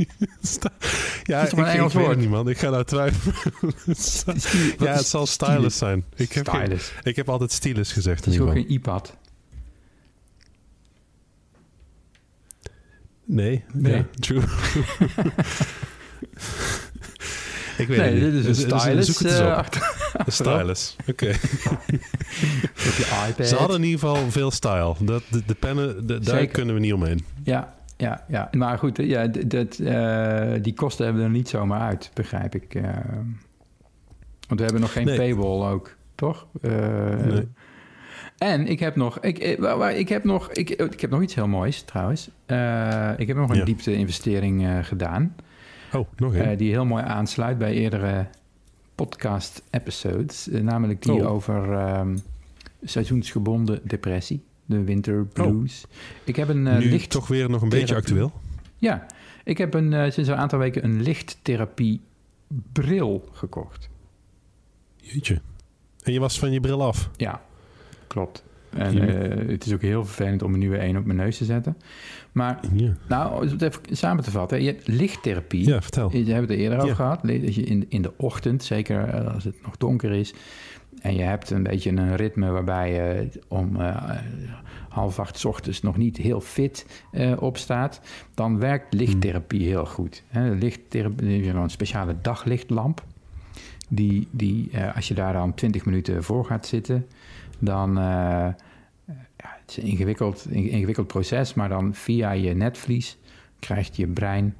Ja, 1.22 1.40
is 1.42 1.52
ik, 1.52 1.58
een 1.58 1.64
Engels 1.64 1.92
woord? 1.94 2.16
niet, 2.18 2.28
man. 2.28 2.48
Ik 2.48 2.58
ga 2.58 2.70
nou 2.70 2.84
twijfelen. 2.84 3.34
Ja, 4.78 4.92
het 4.92 5.06
zal 5.06 5.26
stylus 5.26 5.78
zijn. 5.78 6.04
Ik 6.14 6.32
heb, 6.32 6.48
geen- 6.48 6.60
Stylus. 6.64 6.92
ik 7.02 7.16
heb 7.16 7.28
altijd 7.28 7.52
stylus 7.52 7.92
gezegd 7.92 8.24
Het 8.24 8.34
in 8.34 8.40
is 8.40 8.46
ook 8.46 8.52
geen 8.52 8.68
iPad. 8.68 9.16
Nee, 13.24 13.64
Nee. 13.72 13.96
Ja, 13.96 14.06
true. 14.20 14.42
ik 17.78 17.88
weet 17.88 17.98
Nee, 17.98 18.12
het 18.12 18.20
dit 18.20 18.32
niet. 18.32 18.44
is 18.46 18.62
een 18.62 18.68
Dus- 18.68 18.82
dus 19.06 19.16
stylus 19.16 19.40
achter- 19.42 20.12
Een 20.12 20.32
stylus. 20.32 20.96
Oké. 21.06 21.32
Ze 23.44 23.54
hadden 23.56 23.76
in 23.76 23.84
ieder 23.84 23.98
geval 24.00 24.30
veel 24.30 24.50
style. 24.50 24.94
Dat, 25.00 25.22
de, 25.30 25.42
de 25.46 25.54
pennen, 25.54 26.06
de- 26.06 26.18
daar 26.18 26.46
kunnen 26.46 26.74
we 26.74 26.80
niet 26.80 26.92
omheen. 26.92 27.24
Ja, 27.44 27.74
ja, 28.00 28.24
ja. 28.28 28.48
Maar 28.56 28.78
goed, 28.78 28.96
ja, 28.96 29.26
dat, 29.26 29.78
eh, 29.78 30.52
die 30.62 30.74
kosten 30.74 31.04
hebben 31.04 31.22
er 31.22 31.30
niet 31.30 31.48
zomaar 31.48 31.80
uit, 31.80 32.10
begrijp 32.14 32.54
ik. 32.54 32.74
eh. 32.74 32.82
want 34.48 34.60
we 34.60 34.62
hebben 34.62 34.80
nog 34.80 34.92
geen 34.92 35.04
Nee. 35.06 35.16
paywall 35.16 35.70
ook, 35.72 35.96
toch? 36.14 36.46
Eh, 36.62 36.70
Nee. 37.26 37.48
En 38.38 38.66
ik 38.66 38.80
heb 38.80 38.96
nog, 38.96 39.18
ik, 39.20 39.38
ik 39.96 40.08
heb 40.08 40.24
nog, 40.24 40.50
ik, 40.52 40.70
ik 40.70 41.00
heb 41.00 41.10
nog 41.10 41.22
iets 41.22 41.34
heel 41.34 41.48
moois 41.48 41.82
trouwens. 41.82 42.26
Ik 43.16 43.26
heb 43.26 43.36
nog 43.36 43.50
een 43.50 43.56
Ja. 43.56 43.64
diepte-investering 43.64 44.86
gedaan. 44.86 45.34
Oh, 45.94 46.06
nog 46.16 46.34
eh, 46.34 46.58
die 46.58 46.70
heel 46.70 46.84
mooi 46.84 47.02
aansluit 47.04 47.58
bij 47.58 47.72
eerdere 47.72 48.26
podcast-episodes. 48.94 50.48
namelijk 50.62 51.02
die 51.02 51.12
Oh. 51.26 51.30
over 51.32 51.72
ehm, 51.72 52.16
seizoensgebonden 52.82 53.80
depressie, 53.84 54.44
de 54.70 54.84
winter 54.84 55.26
blues. 55.26 55.84
Ik 56.24 56.36
heb 56.36 56.48
een 56.48 56.66
eh, 56.66 56.78
nu 56.78 56.90
licht 56.90 57.10
toch 57.10 57.28
weer 57.28 57.50
nog 57.50 57.62
een 57.62 57.68
beetje 57.68 57.94
actueel. 57.94 58.32
ja, 58.76 59.06
ik 59.44 59.58
heb 59.58 59.74
een, 59.74 59.92
eh, 59.92 60.10
sinds 60.10 60.28
een 60.30 60.36
aantal 60.36 60.58
weken 60.58 60.84
een 60.84 61.02
lichttherapie 61.02 62.00
bril 62.72 63.28
gekocht. 63.32 63.88
Jeetje. 64.96 65.40
En 66.02 66.12
je 66.12 66.20
was 66.20 66.38
van 66.38 66.52
je 66.52 66.60
bril 66.60 66.82
af. 66.82 67.10
Ja, 67.16 67.42
klopt. 68.06 68.44
En 68.70 69.08
eh, 69.08 69.48
het 69.48 69.66
is 69.66 69.72
ook 69.72 69.82
heel 69.82 70.04
vervelend 70.04 70.42
om 70.42 70.58
nu 70.58 70.70
weer 70.70 70.78
één 70.78 70.96
op 70.96 71.04
mijn 71.04 71.18
neus 71.18 71.36
te 71.36 71.44
zetten. 71.44 71.76
Maar, 72.32 72.60
Ja, 72.72 72.96
nou, 73.08 73.42
om 73.42 73.48
het 73.48 73.62
even 73.62 73.80
samen 73.90 74.24
te 74.24 74.30
vatten. 74.30 74.62
Je 74.62 74.66
hebt 74.72 74.86
lichttherapie. 74.88 75.66
ja 75.68 75.82
vertel. 75.82 76.16
Je 76.16 76.24
hebt 76.32 76.40
het 76.40 76.50
er 76.50 76.56
eerder 76.56 76.76
over 76.78 76.88
Ja. 76.90 76.94
gehad. 76.94 77.20
Dat 77.22 77.54
je 77.54 77.62
in, 77.62 77.86
in 77.88 78.02
de 78.02 78.12
ochtend, 78.16 78.62
zeker 78.62 79.28
als 79.28 79.44
het 79.44 79.62
nog 79.62 79.76
donker 79.76 80.10
is... 80.12 80.34
en 81.00 81.14
je 81.14 81.22
hebt 81.22 81.50
een 81.50 81.62
beetje 81.62 81.90
een 81.90 82.16
ritme 82.16 82.50
waarbij 82.50 82.92
je 82.92 83.28
om 83.48 83.80
eh, 83.80 84.10
half 84.88 85.18
acht 85.18 85.44
ochtends 85.44 85.82
nog 85.82 85.96
niet 85.96 86.16
heel 86.16 86.40
fit 86.40 87.02
eh, 87.12 87.42
opstaat... 87.42 88.00
dan 88.34 88.58
werkt 88.58 88.94
lichttherapie 88.94 89.66
heel 89.66 89.86
goed. 89.86 90.22
Hè, 90.28 90.50
lichttherapie 90.50 91.48
een 91.48 91.70
speciale 91.70 92.16
daglichtlamp. 92.22 93.04
Die, 93.88 94.28
die 94.30 94.70
eh, 94.72 94.96
als 94.96 95.08
je 95.08 95.14
daar 95.14 95.32
dan 95.32 95.54
20 95.54 95.84
minuten 95.84 96.24
voor 96.24 96.44
gaat 96.44 96.66
zitten... 96.66 97.06
dan... 97.58 97.94
ja, 97.94 98.56
het 99.60 99.70
is 99.70 99.76
een 99.76 99.88
ingewikkeld, 99.88 100.46
in- 100.50 100.68
ingewikkeld 100.68 101.06
proces, 101.06 101.54
maar 101.54 101.68
dan 101.68 101.94
via 101.94 102.30
je 102.30 102.54
netvlies 102.54 103.18
krijgt 103.58 103.96
je 103.96 104.06
brein 104.06 104.54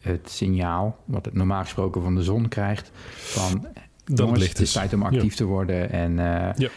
het 0.00 0.30
signaal, 0.30 0.98
wat 1.04 1.24
het 1.24 1.34
normaal 1.34 1.62
gesproken 1.62 2.02
van 2.02 2.14
de 2.14 2.22
zon 2.22 2.48
krijgt, 2.48 2.90
van 3.14 3.66
Dat 4.10 4.18
jongens, 4.18 4.38
licht 4.38 4.58
het 4.58 4.66
is 4.66 4.72
tijd 4.72 4.92
om 4.92 5.02
actief 5.02 5.34
te 5.34 5.44
worden. 5.44 5.90
En 5.90 6.18
eh, 6.18 6.54
Ja, 6.56 6.68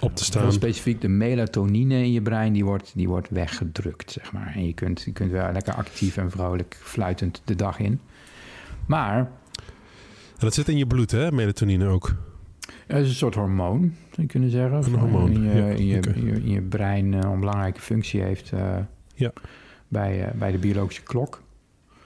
op 0.00 0.16
te 0.16 0.24
staan. 0.24 0.52
Specifiek 0.52 1.00
de 1.00 1.08
melatonine 1.08 1.94
in 1.94 2.12
je 2.12 2.22
brein, 2.22 2.52
die 2.52 2.64
wordt, 2.64 2.92
die 2.94 3.08
wordt 3.08 3.28
weggedrukt, 3.30 4.10
zeg 4.12 4.32
maar. 4.32 4.52
En 4.54 4.66
je 4.66 4.72
kunt, 4.72 5.02
je 5.02 5.12
kunt 5.12 5.30
weer 5.30 5.50
lekker 5.52 5.74
actief 5.74 6.16
en 6.16 6.30
vrolijk 6.30 6.76
fluitend 6.82 7.42
de 7.44 7.54
dag 7.54 7.78
in. 7.78 8.00
Maar 8.86 9.16
En 9.18 9.28
dat 10.38 10.54
zit 10.54 10.68
in 10.68 10.78
je 10.78 10.86
bloed, 10.86 11.10
hè? 11.10 11.32
Melatonine 11.32 11.86
ook. 11.86 12.14
Het 12.86 13.02
is 13.02 13.08
een 13.08 13.14
soort 13.14 13.34
hormoon, 13.34 13.94
zou 14.10 14.22
je 14.22 14.26
kunnen 14.26 14.50
zeggen. 14.50 14.76
Een 14.84 14.98
hormoon, 14.98 15.32
In 15.32 15.42
je, 15.42 15.54
ja, 15.54 15.66
in 15.66 15.86
je, 15.86 16.00
in 16.14 16.24
je, 16.26 16.32
in 16.32 16.48
je 16.50 16.60
brein 16.62 17.14
eh, 17.14 17.30
een 17.30 17.40
belangrijke 17.40 17.80
functie 17.80 18.20
heeft 18.22 18.52
eh, 18.52 18.76
Ja. 19.14 19.32
bij, 19.88 20.32
bij 20.34 20.52
de 20.52 20.58
biologische 20.58 21.02
klok. 21.02 21.42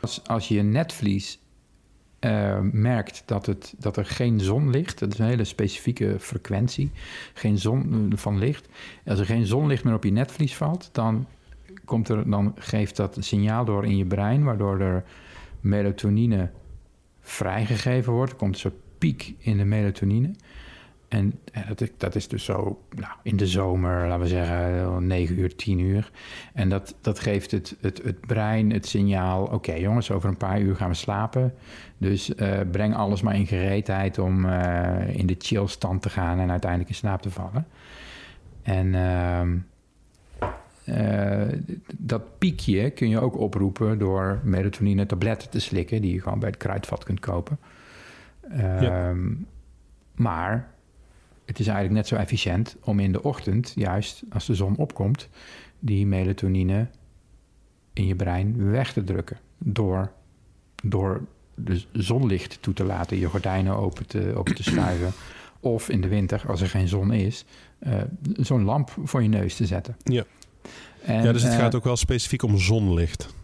Als, 0.01 0.21
als 0.27 0.49
je 0.49 0.63
netvlies 0.63 1.39
eh, 2.19 2.59
merkt 2.61 3.23
dat, 3.27 3.47
het, 3.47 3.75
dat 3.79 3.97
er 3.97 4.07
geen 4.07 4.41
zonlicht... 4.41 4.99
dat 4.99 5.13
is 5.13 5.19
een 5.19 5.27
hele 5.27 5.45
specifieke 5.45 6.17
frequentie, 6.19 6.91
geen 7.35 7.59
zon 7.59 8.09
eh, 8.11 8.19
van 8.19 8.39
licht. 8.39 8.69
Als 9.05 9.19
er 9.19 9.27
geen 9.27 9.47
zonlicht 9.47 9.85
meer 9.85 9.95
op 9.95 10.05
je 10.05 10.13
netvlies 10.13 10.57
valt... 10.57 10.89
dan, 10.93 11.27
komt 11.85 12.09
er, 12.09 12.31
dan 12.31 12.55
geeft 12.59 12.97
dat 12.97 13.17
een 13.17 13.23
signaal 13.23 13.65
door 13.65 13.85
in 13.85 13.97
je 13.97 14.07
brein... 14.07 14.45
waardoor 14.45 14.81
er 14.81 15.05
melatonine 15.61 16.51
vrijgegeven 17.21 18.13
wordt. 18.13 18.37
Komt 18.37 18.65
een 18.65 18.73
piek 18.99 19.35
in 19.39 19.57
de 19.57 19.65
melatonine. 19.65 20.31
En 21.17 21.33
eh, 21.53 21.69
dat, 21.69 21.81
is- 21.81 21.91
dat 21.97 22.15
is 22.15 22.29
dus 22.29 22.45
zo 22.45 22.81
nou, 22.97 23.13
in 23.23 23.37
de 23.37 23.47
zomer, 23.47 24.07
laten 24.07 24.21
we 24.23 24.29
zeggen, 24.29 25.07
9 25.07 25.39
uur, 25.39 25.57
10 25.57 25.79
uur. 25.79 26.11
En 26.55 26.69
dat, 26.69 26.95
dat 27.01 27.19
geeft 27.19 27.51
het, 27.51 27.77
het, 27.81 28.03
het 28.03 28.21
brein 28.21 28.71
het 28.73 28.87
signaal: 28.87 29.45
oké 29.45 29.73
jongens, 29.75 30.11
over 30.11 30.29
een 30.29 30.37
paar 30.37 30.61
uur 30.61 30.77
gaan 30.77 30.89
we 30.89 30.95
slapen. 30.95 31.55
Dus 31.99 32.35
eh, 32.35 32.61
breng 32.71 32.95
alles 32.95 33.23
maar 33.23 33.35
in 33.35 33.47
gereedheid 33.47 34.19
om 34.19 34.45
eh, 34.45 35.17
in 35.19 35.27
de 35.27 35.35
chillstand 35.39 36.03
te 36.03 36.11
gaan 36.11 36.39
en 36.39 36.51
uiteindelijk 36.51 36.91
in 36.91 36.97
slaap 36.97 37.23
te 37.23 37.31
vallen. 37.31 37.67
En 38.63 38.95
ehm, 38.95 39.57
eh, 40.85 41.59
dat 41.99 42.39
piekje 42.39 42.91
kun 42.91 43.09
je 43.09 43.21
ook 43.21 43.39
oproepen 43.39 43.99
door 43.99 44.41
melatonine 44.45 45.07
tabletten 45.07 45.51
te 45.51 45.61
slikken, 45.61 46.03
die 46.03 46.15
je 46.15 46.21
gewoon 46.23 46.39
bij 46.39 46.49
het 46.49 46.59
kruidvat 46.59 47.05
kunt 47.05 47.21
kopen. 47.21 47.59
Ja. 48.57 49.09
Ehm, 49.09 49.33
Maar 50.15 50.69
het 51.47 51.59
is 51.59 51.67
eigenlijk 51.67 51.97
net 51.97 52.07
zo 52.07 52.15
efficiënt 52.15 52.77
om 52.81 53.01
in 53.01 53.13
de 53.13 53.23
ochtend, 53.23 53.73
juist 53.75 54.23
als 54.33 54.47
de 54.47 54.55
zon 54.55 54.77
opkomt, 54.77 55.29
die 55.79 56.07
melatonine 56.07 56.87
in 57.93 58.07
je 58.07 58.15
brein 58.15 58.71
weg 58.71 58.93
te 58.93 59.05
drukken. 59.05 59.39
Door, 59.59 60.11
door 60.85 61.23
de 61.55 61.83
zonlicht 61.93 62.59
toe 62.61 62.75
te 62.75 62.85
laten, 62.85 63.19
je 63.19 63.27
gordijnen 63.27 63.77
open 63.77 64.07
te, 64.07 64.33
open 64.37 64.55
te 64.55 64.63
schuiven. 64.63 65.13
Of 65.61 65.89
in 65.89 66.01
de 66.01 66.09
winter, 66.09 66.43
als 66.47 66.61
er 66.61 66.69
geen 66.69 66.89
zon 66.89 67.13
is, 67.13 67.45
eh, 67.79 67.95
zo'n 68.37 68.63
lamp 68.65 68.97
voor 69.05 69.23
je 69.23 69.29
neus 69.29 69.57
te 69.57 69.67
zetten. 69.67 69.97
Ja. 70.05 70.25
En, 71.03 71.23
ja, 71.23 71.33
dus 71.33 71.43
het 71.43 71.53
eh, 71.53 71.59
gaat 71.59 71.75
ook 71.75 71.85
wel 71.85 71.97
specifiek 71.97 72.43
om 72.43 72.59
zonlicht. 72.59 73.35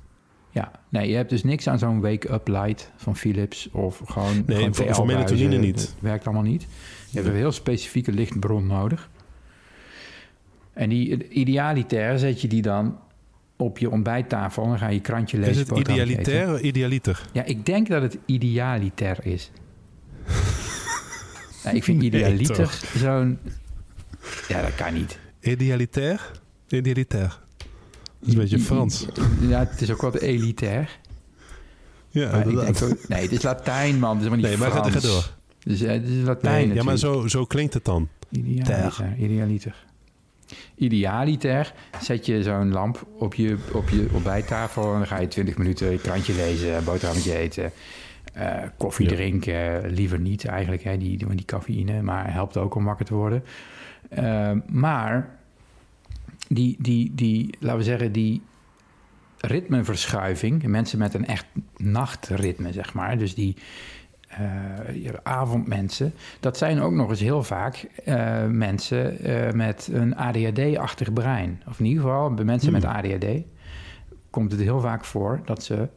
ja, 0.51 0.71
nee, 0.89 1.09
je 1.09 1.17
hebt 1.17 1.31
dus 1.31 1.43
niks 1.45 1.69
aan 1.69 1.79
zo'n 1.79 2.01
wake-up 2.01 2.49
light 2.49 2.91
van 2.97 3.17
Philips 3.17 3.69
of 3.71 4.03
gewoon. 4.07 4.43
Nee, 4.47 4.73
gewoon 4.73 4.95
voor- 4.95 5.07
melatonine 5.07 5.57
niet. 5.57 5.95
Werkt 6.01 6.25
allemaal 6.25 6.43
niet. 6.43 6.67
Je 7.13 7.19
hebt 7.19 7.31
een 7.31 7.37
heel 7.41 7.53
specifieke 7.53 8.13
lichtbron 8.13 8.67
nodig. 8.67 9.09
En 10.73 10.89
die 10.89 11.29
idealitair 11.29 12.19
zet 12.19 12.41
je 12.41 12.49
die 12.49 12.63
dan 12.63 12.99
op 13.57 13.79
je 13.79 13.91
ontbijttafel 13.91 14.63
en 14.63 14.69
dan 14.69 14.79
ga 14.79 14.89
je 14.89 14.95
je 14.95 15.01
krantje 15.01 15.39
lezen. 15.39 15.53
Is 15.53 15.59
het 15.69 15.79
idealitair 15.79 16.53
of 16.55 16.61
idealiter? 16.61 17.29
Ja, 17.33 17.45
ik 17.45 17.67
denk 17.67 17.89
dat 17.89 18.03
het 18.03 18.19
idealitair 18.27 19.19
is. 19.27 19.51
nou, 21.65 21.77
ik 21.77 21.85
vind 21.85 22.03
idealiter 22.03 22.79
zo'n. 22.97 23.39
Ja, 24.49 24.63
dat 24.63 24.75
kan 24.75 24.95
niet. 24.95 25.19
Idealitair? 25.41 26.31
Idealitair. 26.69 27.39
Dat 28.19 28.29
is 28.29 28.33
een 28.35 28.41
beetje 28.41 28.59
Frans. 28.59 29.07
Ja, 29.41 29.59
het 29.59 29.81
is 29.81 29.91
ook 29.91 30.01
wat 30.01 30.15
elitair. 30.15 30.99
Ja, 32.09 32.31
Maar 32.31 32.41
ik 32.41 32.47
inderdaad. 32.47 32.79
denk 32.79 32.93
ook- 32.93 33.09
nee, 33.09 33.23
het 33.23 33.33
is 33.33 33.43
Latijn, 33.43 33.99
man. 33.99 34.17
Het 34.17 34.25
is 34.25 34.31
helemaal 34.31 34.51
Nee, 34.51 34.51
niet 34.51 34.59
maar 34.59 34.71
ga, 34.71 34.89
Frans. 34.91 35.05
ga 35.07 35.13
door. 35.13 35.31
Dus 35.65 35.81
eh, 35.81 35.93
het 35.93 36.09
is 36.09 36.25
Latijn 36.25 36.67
Nee, 36.69 36.77
ja, 36.77 36.83
maar 36.83 36.97
zo, 36.97 37.29
zo 37.29 37.45
klinkt 37.45 37.75
het 37.75 37.85
dan. 37.85 38.09
Idealiter, 38.31 39.15
idealiter. 39.19 39.85
Idealiter 40.75 41.73
zet 42.01 42.27
je 42.27 42.43
zo'n 42.43 42.73
lamp 42.73 43.07
op 43.19 43.35
je, 43.35 43.57
op 43.73 43.89
je 43.89 44.09
ontbijttafel... 44.13 44.93
en 44.93 44.99
dan 44.99 45.07
ga 45.07 45.21
je 45.21 45.29
20 45.29 45.57
minuten 45.57 45.91
je 45.91 45.99
krantje 45.99 46.35
lezen, 46.35 46.85
boterhammetje 46.85 47.37
eten... 47.37 47.73
eh, 48.33 48.63
koffie 48.77 49.09
Ja. 49.09 49.15
drinken, 49.15 49.91
liever 49.91 50.19
niet 50.19 50.45
eigenlijk, 50.45 50.83
hè, 50.83 50.99
die, 50.99 51.17
die, 51.19 51.35
die 51.35 51.45
cafeïne... 51.45 52.03
maar 52.03 52.33
helpt 52.33 52.57
ook 52.57 52.75
om 52.75 52.85
wakker 52.85 53.07
te 53.07 53.15
worden. 53.15 53.45
Eh, 54.09 54.53
maar 54.67 55.39
die, 56.49 56.77
die, 56.79 57.13
die, 57.15 57.55
laten 57.59 57.79
we 57.79 57.85
zeggen, 57.85 58.13
die 58.13 58.43
ritmeverschuiving... 59.39 60.63
mensen 60.63 60.99
met 60.99 61.15
een 61.15 61.27
echt 61.27 61.47
nachtritme, 61.77 62.73
zeg 62.73 62.93
maar... 62.95 63.19
dus 63.19 63.35
die 63.35 63.57
je 64.93 65.21
avondmensen, 65.23 66.15
dat 66.41 66.57
zijn 66.57 66.81
ook 66.81 66.93
nog 66.93 67.11
eens 67.11 67.21
heel 67.21 67.43
vaak 67.43 67.89
eh, 68.05 68.47
mensen 68.47 69.19
eh, 69.19 69.53
met 69.53 69.89
een 69.93 70.17
ADHD-achtig 70.17 71.13
brein. 71.13 71.63
Of 71.69 71.79
in 71.79 71.85
ieder 71.85 72.03
geval 72.03 72.35
bij 72.35 72.45
mensen 72.45 72.73
met 72.73 72.85
ADHD 72.85 73.27
komt 74.31 74.53
het 74.53 74.61
heel 74.61 74.81
vaak 74.81 75.05
voor 75.05 75.41
dat 75.45 75.63
ze 75.63 75.89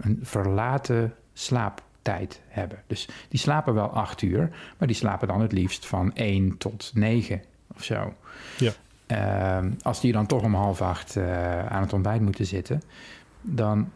een 0.00 0.18
verlaten 0.22 1.14
slaaptijd 1.32 2.40
hebben. 2.48 2.78
Dus 2.86 3.08
die 3.28 3.40
slapen 3.40 3.74
wel 3.74 3.88
acht 3.90 4.22
uur, 4.22 4.50
maar 4.78 4.88
die 4.88 4.96
slapen 4.96 5.28
dan 5.28 5.40
het 5.40 5.52
liefst 5.52 5.86
van 5.86 6.14
één 6.14 6.58
tot 6.58 6.90
negen 6.94 7.42
of 7.74 7.84
zo. 7.84 8.14
Ja. 8.58 8.72
Ehm, 9.06 9.70
als 9.82 10.00
die 10.00 10.12
dan 10.12 10.26
toch 10.26 10.42
om 10.42 10.54
half 10.54 10.82
acht 10.82 11.16
aan 11.68 11.82
het 11.82 11.92
ontbijt 11.92 12.20
moeten 12.20 12.46
zitten, 12.46 12.82
dan 13.40 13.90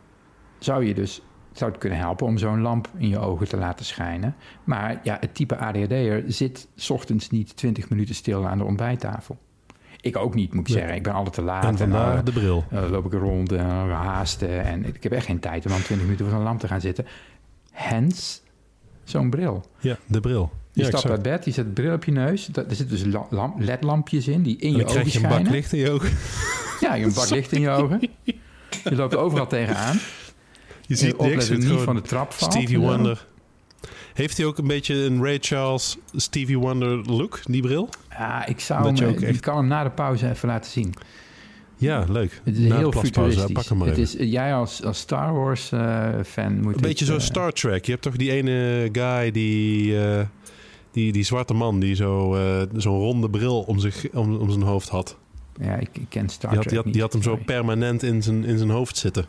zou 0.58 0.84
je 0.84 0.94
dus 0.94 1.22
zou 1.58 1.70
het 1.70 1.80
kunnen 1.80 1.98
helpen 1.98 2.26
om 2.26 2.38
zo'n 2.38 2.60
lamp 2.60 2.88
in 2.98 3.08
je 3.08 3.18
ogen 3.18 3.48
te 3.48 3.56
laten 3.56 3.84
schijnen. 3.84 4.34
Maar 4.64 5.00
ja, 5.02 5.16
het 5.20 5.34
type 5.34 5.56
ADHD'er 5.56 6.22
zit 6.26 6.68
's 6.76 6.90
ochtends 6.90 7.30
niet 7.30 7.56
20 7.56 7.88
minuten 7.88 8.14
stil 8.14 8.46
aan 8.46 8.58
de 8.58 8.64
ontbijttafel. 8.64 9.38
Ik 10.00 10.16
ook 10.16 10.34
niet, 10.34 10.54
moet 10.54 10.68
ik 10.68 10.74
zeggen. 10.74 10.94
Ik 10.94 11.02
ben 11.02 11.12
altijd 11.12 11.34
te 11.34 11.42
laat. 11.42 11.64
En 11.64 11.78
vandaar 11.78 12.14
dan, 12.16 12.24
de 12.24 12.32
bril. 12.32 12.64
eh, 12.70 12.90
loop 12.90 13.06
ik 13.06 13.12
er 13.12 13.18
rond 13.18 13.52
en 13.52 13.68
dan 13.68 13.90
haasten. 13.90 14.64
En 14.64 14.84
ik 14.84 15.02
heb 15.02 15.12
echt 15.12 15.26
geen 15.26 15.40
tijd 15.40 15.64
om 15.64 15.70
dan 15.70 15.82
20 15.82 16.06
minuten 16.06 16.26
voor 16.26 16.34
zo'n 16.34 16.44
lamp 16.44 16.60
te 16.60 16.68
gaan 16.68 16.80
zitten. 16.80 17.06
Hens 17.72 18.42
zo'n 19.04 19.30
bril. 19.30 19.64
Ja, 19.78 19.96
de 20.06 20.20
bril. 20.20 20.50
Je 20.72 20.82
Ja, 20.82 20.88
stapt 20.88 21.10
uit 21.10 21.22
bed, 21.22 21.44
je 21.44 21.50
zet 21.50 21.64
de 21.66 21.72
bril 21.82 21.92
op 21.94 22.04
je 22.04 22.12
neus. 22.12 22.48
Er 22.48 22.64
zitten 22.68 22.88
dus 22.88 23.04
la- 23.04 23.26
lamp- 23.30 23.60
ledlampjes 23.60 24.28
in 24.28 24.42
die 24.42 24.56
in 24.56 24.70
je 24.70 24.74
ogen 24.76 24.86
krijg 24.90 25.06
je 25.12 25.18
een 25.18 25.24
schijnen. 25.24 25.42
bak 25.44 25.52
licht 25.52 25.72
in 25.72 25.78
je 25.78 25.90
ogen. 25.90 26.08
Ja, 26.80 26.94
je 26.94 27.02
hebt 27.02 27.16
een 27.16 27.22
bak 27.22 27.30
licht 27.30 27.52
in 27.52 27.60
je 27.60 27.68
ogen. 27.70 28.00
Je 28.84 28.94
loopt 28.94 29.12
er 29.12 29.18
overal 29.18 29.46
tegenaan. 29.46 29.96
Je 30.86 30.94
ziet 30.96 31.18
niks. 31.20 31.48
Het 31.48 31.58
niet 31.58 31.80
van 31.80 31.94
de 31.94 32.02
trap 32.02 32.32
valt. 32.32 32.52
Stevie 32.52 32.80
Ja. 32.80 32.86
Wonder. 32.86 33.26
Heeft 34.14 34.36
hij 34.36 34.46
ook 34.46 34.58
een 34.58 34.66
beetje 34.66 34.94
een 34.94 35.22
Ray 35.22 35.38
Charles 35.40 35.96
Stevie 36.14 36.58
Wonder 36.58 37.02
look, 37.12 37.40
die 37.44 37.62
bril? 37.62 37.88
Ja, 38.10 38.46
ik 38.46 38.60
zou 38.60 38.94
hem, 38.96 39.08
ik 39.08 39.20
echt- 39.20 39.40
kan 39.40 39.56
hem 39.56 39.66
na 39.66 39.82
de 39.84 39.90
pauze 39.90 40.28
even 40.30 40.48
laten 40.48 40.70
zien. 40.70 40.94
Ja, 41.76 42.04
leuk. 42.08 42.40
Het 42.44 42.56
is 42.58 42.68
Na 42.68 42.76
heel 42.76 42.92
futuristisch. 42.92 43.52
Pak 43.52 43.64
hem 43.64 43.78
maar 43.78 43.86
het 43.88 43.98
even. 43.98 44.18
is, 44.18 44.30
jij 44.30 44.54
als, 44.54 44.82
als 44.84 44.98
Star 44.98 45.32
Wars 45.34 45.72
eh, 45.72 46.08
fan 46.26 46.60
moet 46.60 46.74
Een 46.74 46.80
beetje 46.80 47.04
zo 47.04 47.14
eh, 47.14 47.20
Star 47.20 47.52
Trek. 47.52 47.84
Je 47.84 47.90
hebt 47.90 48.02
toch 48.02 48.16
die 48.16 48.30
ene 48.30 48.88
guy 48.92 49.30
die... 49.30 49.98
eh, 50.06 50.20
die, 50.90 51.12
die 51.12 51.22
zwarte 51.24 51.54
man 51.54 51.80
die 51.80 51.94
zo, 51.94 52.34
eh, 52.34 52.62
zo'n 52.76 52.98
ronde 52.98 53.30
bril 53.30 53.60
om, 53.60 53.78
zich, 53.78 54.06
om, 54.12 54.36
om 54.36 54.50
zijn 54.50 54.62
hoofd 54.62 54.88
had. 54.88 55.16
Ja, 55.60 55.74
ik, 55.74 55.88
ik 55.92 56.06
ken 56.08 56.28
Star 56.28 56.50
Die 56.50 56.58
had, 56.58 56.68
Trek 56.68 56.68
die 56.68 56.76
had, 56.76 56.84
niet, 56.84 56.92
die 56.94 57.02
had 57.02 57.12
hem 57.12 57.22
zo 57.22 57.38
permanent 57.44 58.02
in 58.02 58.22
zijn, 58.22 58.44
in 58.44 58.58
zijn 58.58 58.70
hoofd 58.70 58.96
zitten. 58.96 59.24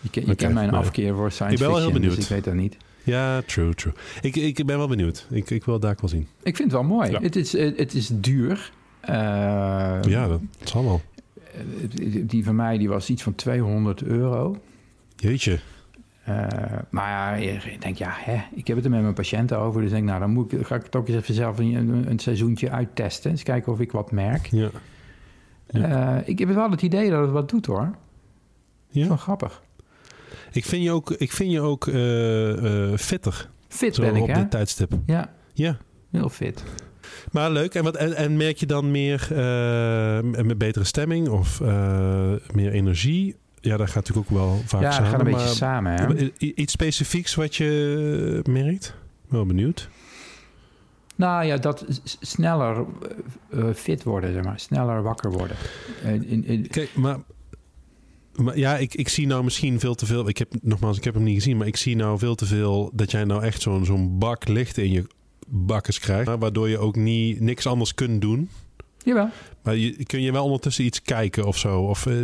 Je, 0.00 0.26
je 0.26 0.34
kent 0.34 0.54
mijn 0.54 0.70
maar- 0.70 0.80
afkeer 0.80 1.14
voor 1.14 1.30
science 1.30 1.54
Ik 1.54 1.60
ben 1.60 1.68
wel 1.70 1.76
heel 1.76 1.86
fiction, 1.86 1.92
benieuwd. 2.00 2.16
dus 2.16 2.24
ik 2.24 2.30
weet 2.34 2.44
dat 2.44 2.54
niet. 2.62 2.76
Ja, 3.02 3.42
true, 3.42 3.74
true. 3.74 3.92
Ik, 4.20 4.36
ik 4.36 4.66
ben 4.66 4.78
wel 4.78 4.88
benieuwd. 4.88 5.26
Ik, 5.30 5.50
ik 5.50 5.64
wil 5.64 5.74
het 5.74 5.82
daar 5.82 5.96
wel 6.00 6.10
zien. 6.10 6.26
Ik 6.42 6.56
vind 6.56 6.72
het 6.72 6.80
wel 6.80 6.88
mooi. 6.90 7.10
Ja. 7.10 7.20
Het, 7.20 7.36
is, 7.36 7.54
eh, 7.54 7.76
het 7.76 7.94
is 7.94 8.10
duur. 8.14 8.72
Eh, 9.00 9.14
ja, 10.02 10.26
dat 10.26 10.40
zal 10.64 10.84
wel. 10.84 11.00
eh, 11.52 12.22
Die 12.26 12.44
van 12.44 12.54
mij 12.56 12.78
die 12.78 12.88
was 12.88 13.10
iets 13.10 13.22
van 13.22 13.34
200 13.34 14.02
euro. 14.02 14.56
Jeetje. 15.16 15.58
Eh, 16.24 16.46
maar 16.90 17.40
ja, 17.42 17.52
ik 17.54 17.80
denk, 17.82 17.96
ja, 17.96 18.10
hè, 18.12 18.36
ik 18.54 18.66
heb 18.66 18.76
het 18.76 18.84
er 18.84 18.90
met 18.90 19.02
mijn 19.02 19.14
patiënten 19.14 19.58
over. 19.58 19.80
Dus 19.80 19.90
ik 19.90 19.96
denk, 19.96 20.08
nou, 20.08 20.20
dan 20.20 20.30
moet 20.30 20.52
ik, 20.52 20.66
ga 20.66 20.74
ik 20.74 20.82
het 20.82 20.96
ook 20.96 21.08
eens 21.08 21.16
even 21.16 21.34
zelf 21.34 21.58
een, 21.58 21.74
een, 21.74 22.10
een 22.10 22.18
seizoentje 22.18 22.70
uittesten. 22.70 23.30
Eens 23.30 23.42
kijken 23.42 23.72
of 23.72 23.80
ik 23.80 23.92
wat 23.92 24.10
merk. 24.12 24.46
Ja. 24.46 24.70
Ja. 25.70 26.22
Ik 26.24 26.38
heb 26.38 26.48
wel 26.48 26.70
het 26.70 26.82
idee 26.82 27.10
dat 27.10 27.20
het 27.20 27.30
wat 27.30 27.50
doet, 27.50 27.66
hoor. 27.66 27.90
Ja? 28.90 29.02
Is 29.02 29.08
wel 29.08 29.16
grappig. 29.16 29.62
Ik 30.52 30.64
vind 30.64 30.82
je 30.82 30.90
ook, 30.90 31.10
ik 31.10 31.32
vind 31.32 31.52
je 31.52 31.60
ook 31.60 31.86
eh, 31.86 32.90
eh, 32.92 32.98
fitter. 32.98 33.48
Fit 33.68 33.94
Zo 33.94 34.02
ben 34.02 34.16
ik, 34.16 34.22
op 34.22 34.28
hè? 34.28 34.34
dit 34.34 34.50
tijdstip. 34.50 34.92
Ja, 35.06 35.32
Ja. 35.52 35.76
heel 36.10 36.28
fit. 36.28 36.64
Maar 37.32 37.50
leuk. 37.50 37.74
En, 37.74 37.84
wat, 37.84 37.96
en, 37.96 38.14
en 38.16 38.36
merk 38.36 38.56
je 38.56 38.66
dan 38.66 38.90
meer 38.90 39.28
eh, 39.30 40.20
met 40.42 40.58
betere 40.58 40.84
stemming 40.84 41.28
of 41.28 41.60
meer 42.54 42.72
energie? 42.72 43.36
Ja, 43.60 43.76
dat 43.76 43.86
gaat 43.86 43.94
natuurlijk 44.08 44.30
ook 44.30 44.36
wel 44.38 44.60
vaak 44.64 44.80
ja, 44.80 44.86
dat 44.86 44.94
samen. 44.94 45.10
gaat 45.10 45.20
een 45.20 45.32
beetje 45.32 45.48
samen, 45.48 45.92
hè? 45.92 46.28
Iets 46.38 46.72
specifieks 46.72 47.34
wat 47.34 47.56
je 47.56 48.40
merkt? 48.50 48.94
Wel 49.28 49.46
benieuwd. 49.46 49.88
Nou 51.14 51.44
ja, 51.44 51.56
dat 51.56 51.84
sneller 52.20 52.84
fit 53.74 54.02
worden, 54.02 54.32
zeg 54.32 54.44
maar. 54.44 54.60
Sneller 54.60 55.02
wakker 55.02 55.30
worden. 55.30 55.56
In, 56.04 56.44
in- 56.44 56.68
Kijk, 56.68 56.94
maar 56.94 57.16
ja, 58.54 58.76
ik, 58.76 58.94
ik 58.94 59.08
zie 59.08 59.26
nou 59.26 59.44
misschien 59.44 59.80
veel 59.80 59.94
te 59.94 60.06
veel. 60.06 60.28
Ik 60.28 60.38
heb 60.38 60.48
nogmaals, 60.62 60.96
ik 60.96 61.04
heb 61.04 61.14
hem 61.14 61.22
niet 61.22 61.34
gezien, 61.34 61.56
maar 61.56 61.66
ik 61.66 61.76
zie 61.76 61.96
nou 61.96 62.18
veel 62.18 62.34
te 62.34 62.46
veel 62.46 62.90
dat 62.94 63.10
jij 63.10 63.24
nou 63.24 63.42
echt 63.44 63.62
zo'n 63.62 63.84
zo'n 63.84 64.18
bak 64.18 64.48
licht 64.48 64.78
in 64.78 64.90
je 64.92 65.04
bakkes 65.48 65.98
krijgt, 65.98 66.30
waardoor 66.38 66.68
je 66.68 66.78
ook 66.78 66.96
niet 66.96 67.40
niks 67.40 67.66
anders 67.66 67.94
kunt 67.94 68.20
doen. 68.20 68.48
jawel. 69.04 69.28
Maar 69.62 69.76
je, 69.76 70.04
kun 70.04 70.22
je 70.22 70.32
wel 70.32 70.44
ondertussen 70.44 70.84
iets 70.84 71.02
kijken 71.02 71.46
of 71.46 71.58
zo? 71.58 71.80
Of 71.80 72.06
eh, 72.06 72.14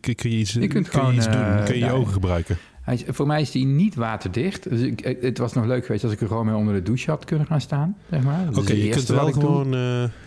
kun 0.00 0.14
je 0.16 0.28
iets, 0.28 0.52
Je 0.52 0.66
kunt 0.66 0.72
kun 0.72 0.82
je 0.82 0.88
gewoon, 0.90 1.14
iets 1.14 1.24
doen? 1.26 1.34
eh, 1.34 1.64
Kun 1.64 1.78
je 1.78 1.84
je 1.84 1.92
ogen 1.92 2.12
gebruiken? 2.12 2.58
Hij 2.82 3.04
voor 3.08 3.26
mij 3.26 3.40
is 3.40 3.50
die 3.50 3.64
niet 3.66 3.94
waterdicht. 3.94 4.70
Dus 4.70 4.80
ik, 4.80 5.00
eh, 5.00 5.22
het 5.22 5.38
was 5.38 5.52
nog 5.52 5.64
leuk 5.66 5.86
geweest 5.86 6.04
als 6.04 6.12
ik 6.12 6.20
er 6.20 6.26
gewoon 6.26 6.46
mee 6.46 6.54
onder 6.54 6.74
de 6.74 6.82
douche 6.82 7.10
had 7.10 7.24
kunnen 7.24 7.46
gaan 7.46 7.60
staan. 7.60 7.96
Zeg 8.10 8.22
maar. 8.22 8.48
Oké, 8.54 8.72
je 8.72 8.88
kunt 8.88 9.08
wel 9.08 9.32
gewoon... 9.32 9.76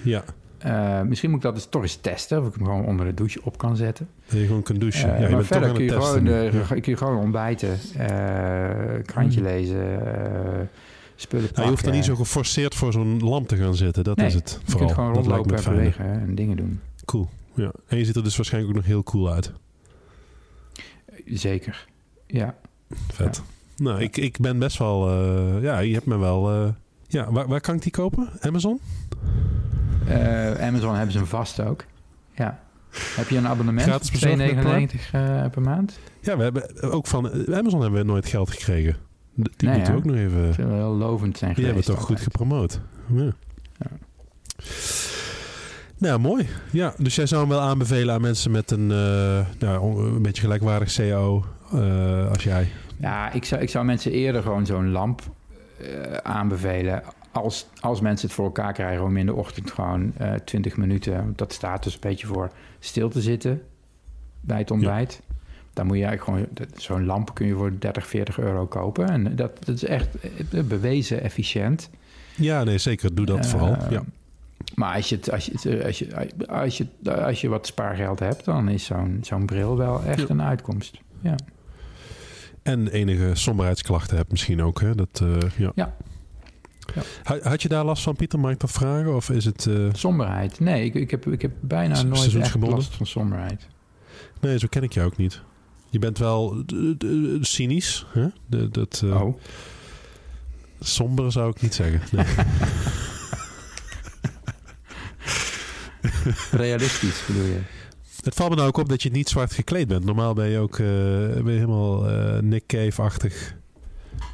ja, 0.04 0.24
Eh, 0.64 1.02
misschien 1.02 1.30
moet 1.30 1.40
ik 1.40 1.46
dat 1.46 1.56
eens 1.56 1.68
toch 1.70 1.82
eens 1.82 1.96
testen. 1.96 2.40
Of 2.42 2.48
ik 2.48 2.54
hem 2.56 2.66
gewoon 2.66 2.86
onder 2.86 3.06
de 3.06 3.14
douche 3.14 3.40
op 3.44 3.58
kan 3.58 3.76
zetten. 3.76 4.08
dat 4.30 4.40
je 4.40 4.46
gewoon 4.46 4.64
kunt 4.64 4.80
douchen. 4.80 5.10
Eh, 5.14 5.16
ja, 5.16 5.16
je 5.16 5.22
maar 5.28 5.36
bent 5.36 5.48
verder 5.48 5.72
kun 5.72 5.84
je, 5.84 5.90
testen. 5.90 6.06
gewoon, 6.08 6.24
nu. 6.24 6.60
Ja. 6.60 6.66
kun 6.66 6.82
je 6.92 6.98
gewoon 6.98 7.18
ontbijten. 7.18 7.80
eh, 7.98 9.04
krantje 9.06 9.42
lezen. 9.42 10.06
eh, 10.60 10.60
spullen 11.16 11.50
Nou, 11.54 11.64
je 11.64 11.70
hoeft 11.70 11.86
er 11.86 11.92
niet 11.92 12.06
zo 12.06 12.16
geforceerd 12.16 12.76
voor 12.76 12.92
zo'n 12.92 13.20
lamp 13.24 13.48
te 13.48 13.56
gaan 13.58 13.76
zitten. 13.76 14.04
Dat 14.04 14.18
Nee, 14.18 14.28
is 14.28 14.34
het 14.34 14.50
Je 14.66 14.72
vooral. 14.72 14.86
kunt 14.88 15.00
gewoon 15.00 15.14
rondlopen 15.14 15.56
en 15.58 15.64
bewegen 15.64 16.06
hè, 16.06 16.12
en 16.20 16.36
dingen 16.36 16.58
doen. 16.58 16.80
Cool. 17.06 17.30
Ja. 17.54 17.72
En 17.88 17.98
je 17.98 18.06
ziet 18.06 18.16
er 18.16 18.24
dus 18.24 18.36
waarschijnlijk 18.36 18.74
ook 18.74 18.82
nog 18.82 18.90
heel 18.92 19.04
cool 19.04 19.32
uit. 19.32 19.52
Zeker. 21.26 21.88
Ja. 22.28 22.56
Vet. 23.12 23.42
Nou, 23.78 24.02
ik, 24.02 24.18
ik 24.18 24.38
ben 24.40 24.60
best 24.60 24.78
wel... 24.78 25.12
ja, 25.62 25.80
je 25.80 25.94
hebt 25.94 26.06
me 26.06 26.18
wel... 26.18 26.52
ja, 27.08 27.32
waar, 27.32 27.48
waar 27.48 27.62
kan 27.62 27.76
ik 27.76 27.82
die 27.82 27.92
kopen? 27.92 28.30
Amazon? 28.40 28.80
Eh, 30.08 30.68
Amazon 30.68 30.96
hebben 30.96 31.12
ze 31.12 31.20
een 31.20 31.28
vast 31.28 31.62
ook. 31.62 31.86
Ja. 32.36 32.60
Heb 32.92 33.30
je 33.30 33.38
een 33.38 33.48
abonnement? 33.48 33.88
Gratis 33.88 34.12
bezorgd 34.12 34.38
met 34.38 34.92
2,99 34.92 35.12
eh, 35.12 35.46
per 35.52 35.62
maand? 35.62 36.00
Ja, 36.22 36.38
we 36.38 36.44
hebben 36.44 36.82
ook 36.82 37.08
van 37.08 37.32
eh, 37.32 37.58
Amazon 37.58 37.82
hebben 37.82 38.00
we 38.00 38.06
nooit 38.06 38.26
geld 38.26 38.50
gekregen. 38.52 38.96
Die 39.34 39.52
Nee, 39.58 39.76
moeten 39.76 39.94
we 39.94 40.00
hè? 40.00 40.06
ook 40.06 40.06
nog 40.06 40.16
even... 40.16 40.68
Wel 40.68 40.78
heel 40.78 40.96
lovend 40.96 41.38
zijn 41.38 41.54
Die 41.54 41.66
hebben 41.66 41.84
toch 41.84 42.02
goed 42.02 42.20
gepromoot. 42.22 42.80
Ja. 43.14 43.32
Ja. 43.78 43.88
Nou, 45.98 46.20
mooi. 46.20 46.48
Ja, 46.72 46.94
dus 46.98 47.16
jij 47.16 47.26
zou 47.26 47.42
hem 47.42 47.50
wel 47.50 47.60
aanbevelen 47.60 48.14
aan 48.14 48.22
mensen 48.22 48.52
met 48.52 48.72
een, 48.72 48.88
nou, 49.60 50.06
een 50.06 50.22
beetje 50.22 50.42
gelijkwaardig 50.42 51.00
eh, 51.00 52.30
als 52.30 52.44
jij. 52.44 52.68
Ja, 52.98 53.32
ik 53.32 53.46
zou, 53.46 53.62
ik 53.62 53.70
zou 53.70 53.86
mensen 53.86 54.12
eerder 54.12 54.42
gewoon 54.42 54.66
zo'n 54.66 54.92
lamp 54.92 55.22
aanbevelen. 56.24 57.04
Als, 57.32 57.68
als 57.80 58.02
mensen 58.02 58.28
het 58.28 58.36
voor 58.36 58.46
elkaar 58.46 58.74
krijgen 58.74 59.04
om 59.06 59.18
in 59.18 59.26
de 59.26 59.34
ochtend 59.34 59.72
gewoon 59.72 60.12
eh 60.18 60.34
20 60.34 60.78
minuten... 60.78 61.34
dat 61.36 61.54
staat 61.54 61.84
dus 61.84 61.94
een 61.94 62.00
beetje 62.02 62.28
voor 62.28 62.52
stil 62.80 63.10
te 63.10 63.22
zitten 63.22 63.62
bij 64.42 64.58
het 64.58 64.72
ontbijt. 64.72 65.22
Dan 65.74 65.86
moet 65.88 65.98
je 65.98 66.06
eigenlijk 66.06 66.48
gewoon... 66.58 66.68
Zo'n 66.76 67.06
lamp 67.06 67.34
kun 67.34 67.48
je 67.48 67.56
voor 67.56 67.72
30, 67.80 68.08
40 68.08 68.40
euro 68.40 68.66
kopen. 68.68 69.10
En 69.10 69.36
dat, 69.36 69.66
dat 69.66 69.76
is 69.76 69.84
echt 69.86 70.08
eh, 70.52 70.64
bewezen 70.64 71.22
efficiënt. 71.22 71.90
Ja, 72.36 72.64
nee, 72.64 72.78
zeker. 72.78 73.16
Doe 73.16 73.26
dat 73.26 73.38
Eh, 73.46 73.52
vooral. 73.52 73.78
Ja. 73.90 74.04
Maar 74.76 74.96
als 74.96 75.10
je, 75.10 75.16
het, 75.16 75.32
als, 75.32 75.46
je, 75.46 75.84
als, 75.86 76.00
je, 76.00 76.16
als, 76.48 76.78
je, 76.78 76.88
als 77.24 77.42
je 77.42 77.48
wat 77.50 77.68
spaargeld 77.68 78.20
hebt... 78.20 78.46
dan 78.46 78.70
is 78.70 78.86
zo'n 78.86 79.20
zo'n 79.22 79.46
bril 79.46 79.78
wel 79.78 80.04
echt 80.04 80.20
Ja. 80.20 80.26
een 80.30 80.42
uitkomst. 80.42 80.98
Ja. 81.22 81.36
En 82.64 82.88
enige 82.88 83.32
somberheidsklachten 83.36 84.18
hebt 84.18 84.32
misschien 84.32 84.62
ook. 84.62 84.82
Hè? 84.82 84.96
Dat, 84.96 85.24
ja. 85.58 85.72
Ja. 85.76 85.96
Ja. 86.96 87.02
Ha- 87.24 87.50
Had 87.50 87.62
je 87.62 87.68
daar 87.68 87.86
last 87.86 88.04
van, 88.04 88.16
Pieter? 88.16 88.40
Mag 88.40 88.52
ik 88.52 88.60
dat 88.60 88.72
vragen? 88.72 89.16
Of 89.16 89.30
is 89.30 89.46
het... 89.46 89.66
eh, 89.66 89.76
Somberheid. 89.94 90.60
Nee, 90.60 90.86
ik, 90.86 90.94
ik, 90.94 91.12
heb, 91.12 91.28
ik 91.28 91.42
heb 91.42 91.52
bijna 91.60 92.02
nooit 92.04 92.36
echt 92.36 92.56
last 92.60 92.96
van 92.96 93.06
somberheid. 93.06 93.68
Nee, 94.42 94.60
zo 94.60 94.68
ken 94.70 94.84
ik 94.84 94.94
je 94.94 95.02
ook 95.02 95.18
niet. 95.18 95.42
Je 95.90 96.00
bent 96.00 96.18
wel 96.18 96.64
cynisch. 97.42 98.06
Hè? 98.14 98.28
De, 98.48 98.70
dat, 98.70 99.02
eh, 99.06 99.22
oh. 99.22 99.38
Somber 100.80 101.32
zou 101.32 101.50
ik 101.50 101.62
niet 101.62 101.74
zeggen. 101.74 102.02
Nee. 102.12 102.26
Realistisch 106.52 107.24
bedoel 107.28 107.46
je? 107.46 107.60
Het 108.24 108.36
valt 108.36 108.50
me 108.50 108.56
nou 108.56 108.68
ook 108.68 108.78
op 108.78 108.90
dat 108.90 109.04
je 109.04 109.12
niet 109.12 109.30
zwart 109.30 109.54
gekleed 109.54 109.88
bent. 109.88 110.06
Normaal 110.06 110.34
ben 110.34 110.50
je 110.50 110.58
ook 110.60 110.80
eh, 110.80 110.86
ben 111.44 111.54
je 111.54 111.60
helemaal 111.60 112.04
Nick 112.42 112.68
Cave-achtig. 112.68 113.56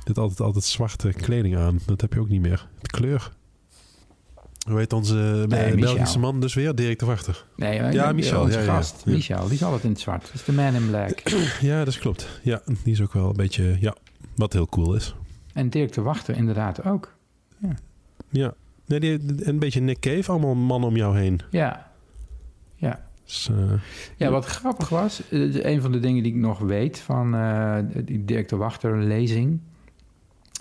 Hebt 0.07 0.19
altijd, 0.19 0.41
altijd 0.41 0.63
zwarte 0.63 1.13
kleding 1.13 1.57
aan. 1.57 1.79
Dat 1.85 2.01
heb 2.01 2.13
je 2.13 2.19
ook 2.19 2.29
niet 2.29 2.41
meer. 2.41 2.67
De 2.81 2.87
kleur. 2.87 3.31
Hoe 4.67 4.77
heet 4.77 4.93
onze 4.93 5.47
eh, 5.49 5.57
Nee, 5.59 5.75
Belgische 5.75 6.19
man 6.19 6.39
dus 6.39 6.53
weer? 6.53 6.75
Dirk 6.75 6.99
de 6.99 7.05
Wachter. 7.05 7.45
Nee, 7.55 7.81
maar 7.81 7.93
Ja, 7.93 8.11
Michel, 8.11 8.49
ja, 8.49 8.59
ja, 8.59 8.65
gast, 8.65 9.01
ja. 9.05 9.11
Michel, 9.11 9.43
die 9.43 9.53
is 9.53 9.63
altijd 9.63 9.83
in 9.83 9.89
het 9.89 9.99
zwart. 9.99 10.21
Dat 10.21 10.33
is 10.33 10.43
de 10.43 10.51
man 10.51 10.73
in 10.73 10.87
black. 10.87 11.21
Ja, 11.69 11.83
dat 11.85 11.97
klopt. 11.97 12.39
Ja, 12.43 12.61
die 12.83 12.93
is 12.93 13.01
ook 13.01 13.13
wel 13.13 13.29
een 13.29 13.35
beetje... 13.35 13.77
Ja, 13.79 13.95
wat 14.35 14.53
heel 14.53 14.67
cool 14.67 14.95
is. 14.95 15.15
en 15.53 15.69
Dirk 15.69 15.93
de 15.93 16.01
Wachter 16.01 16.35
inderdaad 16.35 16.85
ook. 16.85 17.13
Ja. 18.29 18.53
Nee, 18.85 18.99
die, 18.99 19.19
een 19.47 19.59
beetje 19.59 19.79
Nick 19.79 19.99
Cave. 19.99 20.31
Allemaal 20.31 20.55
mannen 20.55 20.89
om 20.89 20.95
jou 20.95 21.17
heen. 21.17 21.41
Ja. 21.49 21.91
Ja. 22.75 23.05
Dus, 23.25 23.49
eh, 23.49 23.79
Ja, 24.17 24.29
wat 24.29 24.45
grappig 24.45 24.89
was, 24.89 25.21
eh, 25.29 25.63
een 25.65 25.81
van 25.81 25.91
de 25.91 25.99
dingen 25.99 26.23
die 26.23 26.33
ik 26.33 26.39
nog 26.39 26.59
weet 26.59 26.99
van 26.99 27.35
eh, 27.35 27.77
die 28.03 28.25
Dirk 28.25 28.49
de 28.49 28.55
Wachter 28.55 29.03
lezing, 29.03 29.59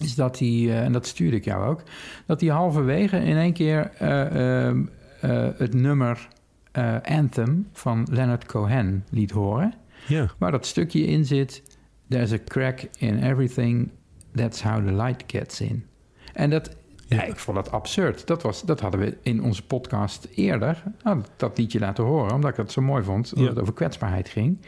is 0.01 0.15
dat 0.15 0.39
hij, 0.39 0.49
eh, 0.49 0.81
en 0.85 0.93
dat 0.93 1.07
stuurde 1.07 1.37
ik 1.37 1.45
jou 1.45 1.67
ook, 1.69 1.83
dat 2.27 2.41
hij 2.41 2.51
halverwege 2.51 3.17
in 3.19 3.37
één 3.37 3.53
keer 3.53 3.91
eh, 3.99 4.67
ehm, 4.67 4.85
eh, 5.21 5.49
het 5.57 5.75
nummer 5.75 6.29
eh, 6.73 6.95
Anthem 7.03 7.69
van 7.73 8.07
Leonard 8.11 8.47
Cohen 8.47 9.05
liet 9.11 9.31
horen, 9.31 9.75
ja. 10.07 10.27
waar 10.39 10.51
dat 10.51 10.67
stukje 10.67 11.07
in 11.07 11.25
zit, 11.25 11.63
There's 12.09 12.33
a 12.33 12.39
crack 12.45 12.81
in 12.99 13.23
everything, 13.23 13.91
that's 14.35 14.63
how 14.63 14.87
the 14.87 14.93
light 14.93 15.25
gets 15.27 15.61
in. 15.61 15.85
En 16.33 16.51
dat, 16.51 16.77
ja. 17.07 17.17
Ja. 17.17 17.23
ik 17.23 17.37
vond 17.37 17.57
dat 17.57 17.71
absurd. 17.71 18.27
Dat, 18.27 18.43
was, 18.43 18.63
dat 18.63 18.81
hadden 18.81 19.01
we 19.01 19.17
in 19.23 19.43
onze 19.43 19.63
podcast 19.67 20.29
eerder, 20.35 20.83
nou, 21.03 21.21
dat 21.37 21.59
liedje 21.59 21.79
laten 21.79 22.05
horen, 22.05 22.33
omdat 22.35 22.51
ik 22.51 22.57
dat 22.57 22.73
zo 22.73 22.83
mooi 22.83 23.03
vond, 23.03 23.29
omdat 23.33 23.45
Ja. 23.45 23.53
het 23.53 23.61
over 23.61 23.75
kwetsbaarheid 23.75 24.29
ging. 24.29 24.59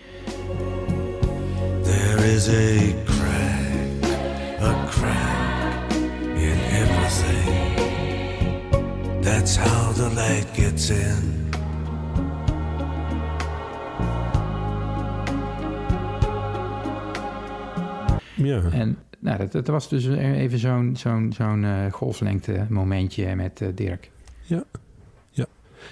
There 1.82 2.32
is 2.32 2.48
a 2.48 2.92
crack, 3.04 3.17
a 4.60 4.86
crack 4.86 5.92
in 6.36 6.58
everything. 6.72 7.76
That's 9.22 9.56
how 9.56 9.92
the 9.92 10.10
light 10.14 10.46
gets 10.52 10.90
in. 10.90 11.46
Ja. 18.34 18.62
En 18.70 18.98
nou, 19.18 19.38
dat, 19.38 19.52
dat 19.52 19.66
was 19.66 19.88
dus 19.88 20.06
even 20.06 20.58
zo'n 20.58 20.96
zo'n 20.96 21.32
zo'n 21.36 21.64
eh, 21.64 21.92
golflengte 21.92 22.66
momentje 22.68 23.34
met 23.34 23.60
eh, 23.60 23.68
Dirk. 23.74 24.10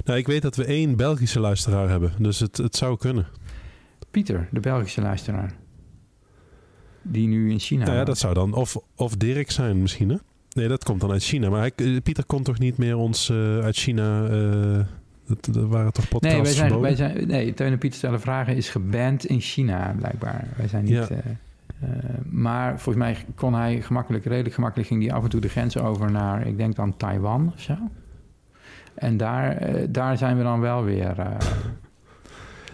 Nou, 0.05 0.19
ik 0.19 0.27
weet 0.27 0.43
dat 0.43 0.57
we 0.57 0.65
één 0.65 0.97
Belgische 0.97 1.41
luisteraar 1.41 1.89
hebben. 1.89 2.13
Dus 2.19 2.41
het, 2.41 2.57
het 2.57 2.77
zou 2.77 2.97
kunnen. 2.97 3.27
Pieter, 4.11 4.49
de 4.51 4.61
Belgische 4.61 5.01
luisteraar. 5.01 5.53
Die 7.09 7.29
nu 7.29 7.51
in 7.51 7.59
China 7.59 7.85
Nou 7.85 7.97
ja, 7.97 8.05
dat 8.05 8.19
zou 8.19 8.35
dan 8.35 8.55
of, 8.55 8.77
of 8.95 9.17
Dirk 9.17 9.51
zijn 9.51 9.81
misschien, 9.83 10.09
hè? 10.09 10.17
Nee, 10.53 10.69
dat 10.69 10.85
komt 10.85 11.01
dan 11.01 11.11
uit 11.11 11.23
China. 11.23 11.49
Maar 11.51 11.61
hij, 11.61 12.01
Pieter 12.01 12.25
kon 12.25 12.43
toch 12.43 12.59
niet 12.59 12.79
meer 12.79 12.97
ons 12.97 13.31
eh, 13.31 13.59
uit 13.59 13.77
China... 13.77 14.27
eh, 14.27 14.85
dat, 15.27 15.49
dat 15.55 15.69
waren 15.69 15.93
toch 15.93 16.09
podcasts 16.09 16.37
Nee, 16.37 16.43
wij 16.43 16.53
zijn, 16.53 16.69
verboden? 16.71 16.97
wij 16.97 16.97
zijn, 16.97 17.27
nee, 17.29 17.55
Teun 17.55 17.73
en 17.73 17.79
Pieter 17.79 17.99
stellen 17.99 18.21
vragen 18.21 18.57
is 18.57 18.69
geband 18.69 19.27
in 19.27 19.41
China, 19.41 19.95
blijkbaar. 19.99 20.49
Wij 20.57 20.69
zijn 20.69 20.85
niet... 20.85 20.93
Ja. 20.93 21.09
eh, 21.09 21.89
maar 22.31 22.81
volgens 22.81 23.05
mij 23.05 23.17
kon 23.35 23.55
hij 23.55 23.83
gemakkelijk, 23.83 24.25
redelijk 24.25 24.55
gemakkelijk, 24.55 24.89
ging 24.89 25.03
hij 25.07 25.13
af 25.13 25.23
en 25.23 25.29
toe 25.29 25.41
de 25.41 25.49
grens 25.49 25.77
over 25.79 26.11
naar, 26.11 26.47
ik 26.47 26.57
denk 26.57 26.77
dan 26.77 26.97
Taiwan 26.97 27.53
of 27.55 27.61
zo. 27.61 27.75
En 28.95 29.17
daar, 29.17 29.59
daar 29.89 30.19
zijn 30.19 30.37
we 30.37 30.43
dan 30.43 30.61
wel 30.61 30.85
weer, 30.85 31.19
eh, 31.19 31.37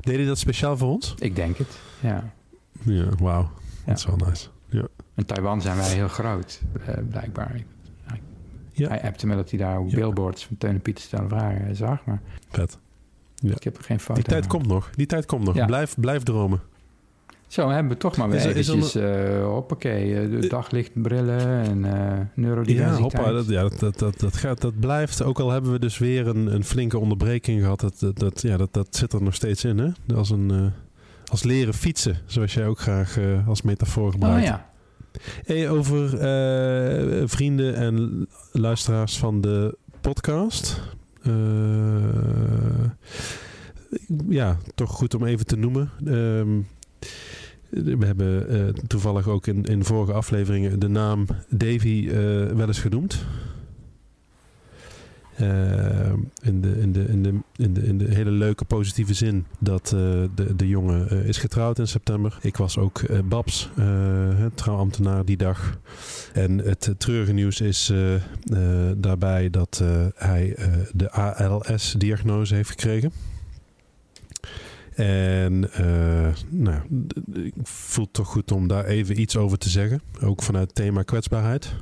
Deed 0.01 0.17
hij 0.17 0.27
dat 0.27 0.39
speciaal 0.39 0.77
voor 0.77 0.89
ons? 0.89 1.15
ik 1.19 1.37
denk 1.37 1.57
het. 1.57 1.79
Ja. 2.01 2.33
Ja, 2.83 3.05
wauw. 3.19 3.51
Dat 3.87 3.97
is 3.99 4.05
wel 4.07 4.17
nice. 4.17 4.49
Ja. 4.67 4.87
In 5.17 5.25
Taiwan 5.25 5.61
zijn 5.63 5.77
wij 5.77 5.89
heel 5.89 6.09
groot, 6.09 6.61
eh, 6.87 6.95
blijkbaar. 7.11 7.63
Ja. 8.75 8.89
Hij 8.89 9.03
appte 9.03 9.27
me 9.27 9.35
dat 9.37 9.51
hij 9.51 9.59
daar 9.59 9.79
ook 9.79 9.91
Ja. 9.91 9.97
billboards 9.97 10.47
van 10.47 10.57
Teun 10.59 10.71
en 10.71 10.81
Pieter 10.81 11.05
stellen 11.05 11.29
vragen 11.29 11.77
zag, 11.77 12.05
maar 12.05 12.21
Vet. 12.51 12.79
Ja. 13.35 13.55
ik 13.55 13.63
heb 13.63 13.77
er 13.77 13.85
geen 13.85 14.01
foto 14.01 14.15
Die 14.15 14.25
tijd 14.29 14.47
komt 14.47 14.67
nog. 14.67 14.91
Die 14.91 15.07
tijd 15.07 15.27
komt 15.27 15.45
nog. 15.45 15.55
Ja. 15.55 15.67
Blijf, 15.67 15.95
blijf 15.99 16.23
dromen. 16.23 16.61
Zo 17.47 17.69
hebben 17.69 17.93
we 17.93 17.99
toch 17.99 18.17
maar 18.17 18.29
weer 18.29 18.39
Is 18.39 18.45
er- 18.45 18.57
is 18.57 18.69
eventjes, 18.69 18.95
eh, 18.95 19.45
hoppakee, 19.45 20.21
eh, 20.21 20.51
daglichtbrillen 20.51 21.41
en 21.63 21.81
Ja, 21.85 22.29
neurodiversiteit. 22.35 22.99
hoppa. 22.99 23.33
Dat, 23.33 23.47
ja, 23.49 23.63
dat, 23.63 23.79
dat, 23.79 23.99
dat, 23.99 24.21
dat, 24.21 24.37
gaat, 24.37 24.61
dat 24.61 24.81
blijft. 24.81 25.23
Ook 25.23 25.39
al 25.41 25.51
hebben 25.51 25.73
we 25.73 25.79
dus 25.79 25.99
weer 25.99 26.27
een, 26.27 26.55
een 26.55 26.65
flinke 26.65 26.99
onderbreking 26.99 27.61
gehad. 27.63 27.81
Dat, 27.81 27.99
dat, 27.99 28.19
dat, 28.19 28.43
ja, 28.43 28.57
dat, 28.57 28.73
dat 28.73 28.97
zit 28.97 29.13
er 29.13 29.23
nog 29.23 29.35
steeds 29.35 29.65
in. 29.65 29.79
Hè? 29.79 30.15
Als, 30.15 30.31
een, 30.31 30.73
als 31.33 31.43
leren 31.43 31.75
fietsen. 31.75 32.17
Zoals 32.27 32.55
jij 32.55 32.67
ook 32.67 32.81
graag 32.81 33.19
eh, 33.19 33.49
als 33.49 33.63
metafoor 33.63 34.07
Oh 34.07 34.13
gebruikt. 34.13 34.47
ja, 34.47 34.71
Hey, 35.45 35.71
over 35.71 36.19
eh, 36.19 37.23
vrienden 37.27 37.75
en 37.75 38.27
luisteraars 38.53 39.19
van 39.19 39.41
de 39.41 39.77
podcast. 40.01 40.81
Eh, 41.23 41.33
ja, 44.29 44.57
toch 44.75 44.91
goed 44.91 45.15
om 45.15 45.25
even 45.25 45.47
te 45.47 45.57
noemen. 45.57 45.91
Ehm, 46.05 46.61
we 47.99 48.07
hebben 48.07 48.75
toevallig 48.87 49.29
ook 49.29 49.47
in, 49.47 49.65
in 49.65 49.85
vorige 49.85 50.13
afleveringen 50.13 50.79
de 50.79 50.89
naam 50.89 51.27
Davy 51.49 52.09
wel 52.55 52.67
eens 52.67 52.81
genoemd. 52.81 53.25
Eh, 55.43 56.13
in, 56.43 56.61
de, 56.61 56.81
in, 56.81 56.93
de, 56.93 57.05
in, 57.09 57.23
de, 57.23 57.35
in, 57.57 57.75
de, 57.75 57.83
in 57.83 57.99
de 57.99 58.15
hele 58.15 58.31
leuke 58.31 58.65
positieve 58.65 59.15
zin 59.15 59.47
dat 59.59 59.85
eh, 59.85 60.01
de, 60.35 60.57
de 60.57 60.69
jongen 60.69 61.09
eh, 61.09 61.29
is 61.29 61.39
getrouwd 61.39 61.79
in 61.79 61.87
september. 61.87 62.39
Ik 62.41 62.57
was 62.57 62.79
ook 62.79 63.03
Babs, 63.25 63.71
trouwambtenaar 64.55 65.25
die 65.25 65.37
dag. 65.37 65.79
En 66.33 66.59
het 66.59 66.95
treurige 66.99 67.33
nieuws 67.33 67.61
is 67.61 67.93
daarbij 68.97 69.51
dat 69.51 69.83
hij 70.15 70.57
de 70.93 71.11
ALS-diagnose 71.11 72.55
heeft 72.55 72.71
gekregen. 72.71 73.13
En 74.95 75.73
eh, 75.73 76.33
nou, 76.49 76.81
ik 77.33 77.55
voel 77.63 78.05
het 78.05 78.13
toch 78.13 78.29
goed 78.29 78.53
om 78.53 78.69
daar 78.69 78.85
even 78.85 79.21
iets 79.21 79.37
over 79.37 79.59
te 79.59 79.69
zeggen. 79.69 80.03
Ook 80.23 80.43
vanuit 80.43 80.67
het 80.67 80.75
thema 80.75 81.03
kwetsbaarheid. 81.03 81.75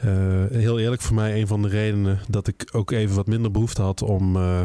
Eh, 0.00 0.44
heel 0.50 0.78
eerlijk, 0.78 1.02
voor 1.02 1.14
mij 1.14 1.40
een 1.40 1.46
van 1.46 1.62
de 1.62 1.68
redenen 1.68 2.18
dat 2.28 2.46
ik 2.48 2.68
ook 2.72 2.90
even 2.90 3.16
wat 3.16 3.26
minder 3.26 3.50
behoefte 3.50 3.82
had 3.82 4.02
om 4.02 4.36
eh, 4.36 4.62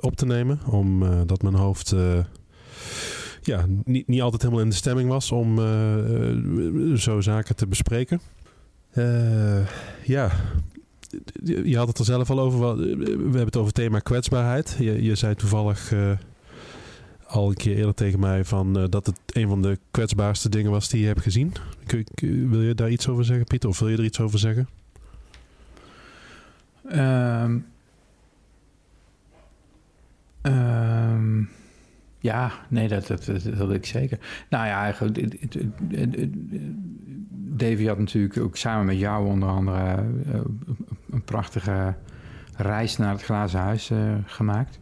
op 0.00 0.16
te 0.16 0.26
nemen. 0.26 0.60
Omdat 0.66 1.28
dat 1.28 1.42
mijn 1.42 1.54
hoofd 1.54 1.92
eh, 1.92 2.18
ja, 3.42 3.64
niet, 3.84 4.08
niet 4.08 4.22
altijd 4.22 4.42
helemaal 4.42 4.62
in 4.62 4.70
de 4.70 4.76
stemming 4.76 5.08
was 5.08 5.32
om 5.32 5.58
eh, 5.58 6.30
eh, 6.30 6.96
zo 6.96 7.20
zaken 7.20 7.56
te 7.56 7.66
bespreken. 7.66 8.20
Eh, 8.90 9.66
ja, 10.04 10.30
je 11.64 11.76
had 11.76 11.88
het 11.88 11.98
er 11.98 12.04
zelf 12.04 12.30
al 12.30 12.40
over. 12.40 12.76
We 12.76 13.04
hebben 13.14 13.44
het 13.44 13.56
over 13.56 13.66
het 13.66 13.74
thema 13.74 13.98
kwetsbaarheid. 13.98 14.76
Je, 14.78 15.02
je 15.02 15.14
zei 15.14 15.34
toevallig 15.34 15.92
eh, 15.92 16.10
al 17.26 17.48
een 17.48 17.54
keer 17.54 17.76
eerder 17.76 17.94
tegen 17.94 18.20
mij 18.20 18.44
van, 18.44 18.78
eh, 18.78 18.84
dat 18.88 19.06
het 19.06 19.18
een 19.26 19.48
van 19.48 19.62
de 19.62 19.78
kwetsbaarste 19.90 20.48
dingen 20.48 20.70
was 20.70 20.88
die 20.88 21.00
je 21.00 21.06
hebt 21.06 21.20
gezien. 21.22 21.52
Wil 22.48 22.62
je 22.62 22.74
daar 22.74 22.90
iets 22.90 23.08
over 23.08 23.24
zeggen, 23.24 23.44
Pieter? 23.44 23.68
Of 23.68 23.78
wil 23.78 23.88
je 23.88 23.96
er 23.96 24.04
iets 24.04 24.20
over 24.20 24.38
zeggen? 24.38 24.68
Ehm, 26.88 27.58
ehm, 30.42 31.42
ja, 32.18 32.52
nee, 32.68 32.88
dat, 32.88 33.06
dat, 33.06 33.30
dat, 33.56 33.72
ik 33.72 33.86
zeker. 33.86 34.18
Nou 34.50 34.66
ja, 34.66 34.82
eigenlijk, 34.82 35.38
Davy 37.56 37.86
had 37.86 37.98
natuurlijk 37.98 38.38
ook 38.38 38.56
samen 38.56 38.86
met 38.86 38.98
jou 38.98 39.26
onder 39.26 39.48
andere 39.48 40.04
eh, 40.32 40.40
een 41.10 41.24
prachtige 41.24 41.94
reis 42.56 42.96
naar 42.96 43.12
het 43.12 43.22
Glazen 43.22 43.60
Huis 43.60 43.90
eh, 43.90 44.14
gemaakt. 44.26 44.78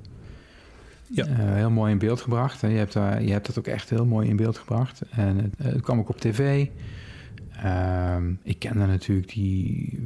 Ja. 1.15 1.27
Eh, 1.27 1.55
heel 1.55 1.71
mooi 1.71 1.93
in 1.93 1.99
beeld 1.99 2.21
gebracht. 2.21 2.61
Je 2.61 2.67
hebt, 2.67 2.93
je 2.93 3.31
hebt 3.33 3.47
dat 3.47 3.59
ook 3.59 3.67
echt 3.67 3.91
heel 3.91 4.07
mooi 4.07 4.29
in 4.29 4.37
beeld 4.37 4.59
gebracht. 4.59 5.03
En 5.11 5.37
het, 5.37 5.55
het 5.63 5.81
kwam 5.83 5.99
ook 5.99 6.09
op 6.09 6.21
tv. 6.21 6.67
Ehm, 7.63 8.33
ik 8.43 8.59
kende 8.59 8.87
natuurlijk 8.87 9.29
die, 9.29 9.99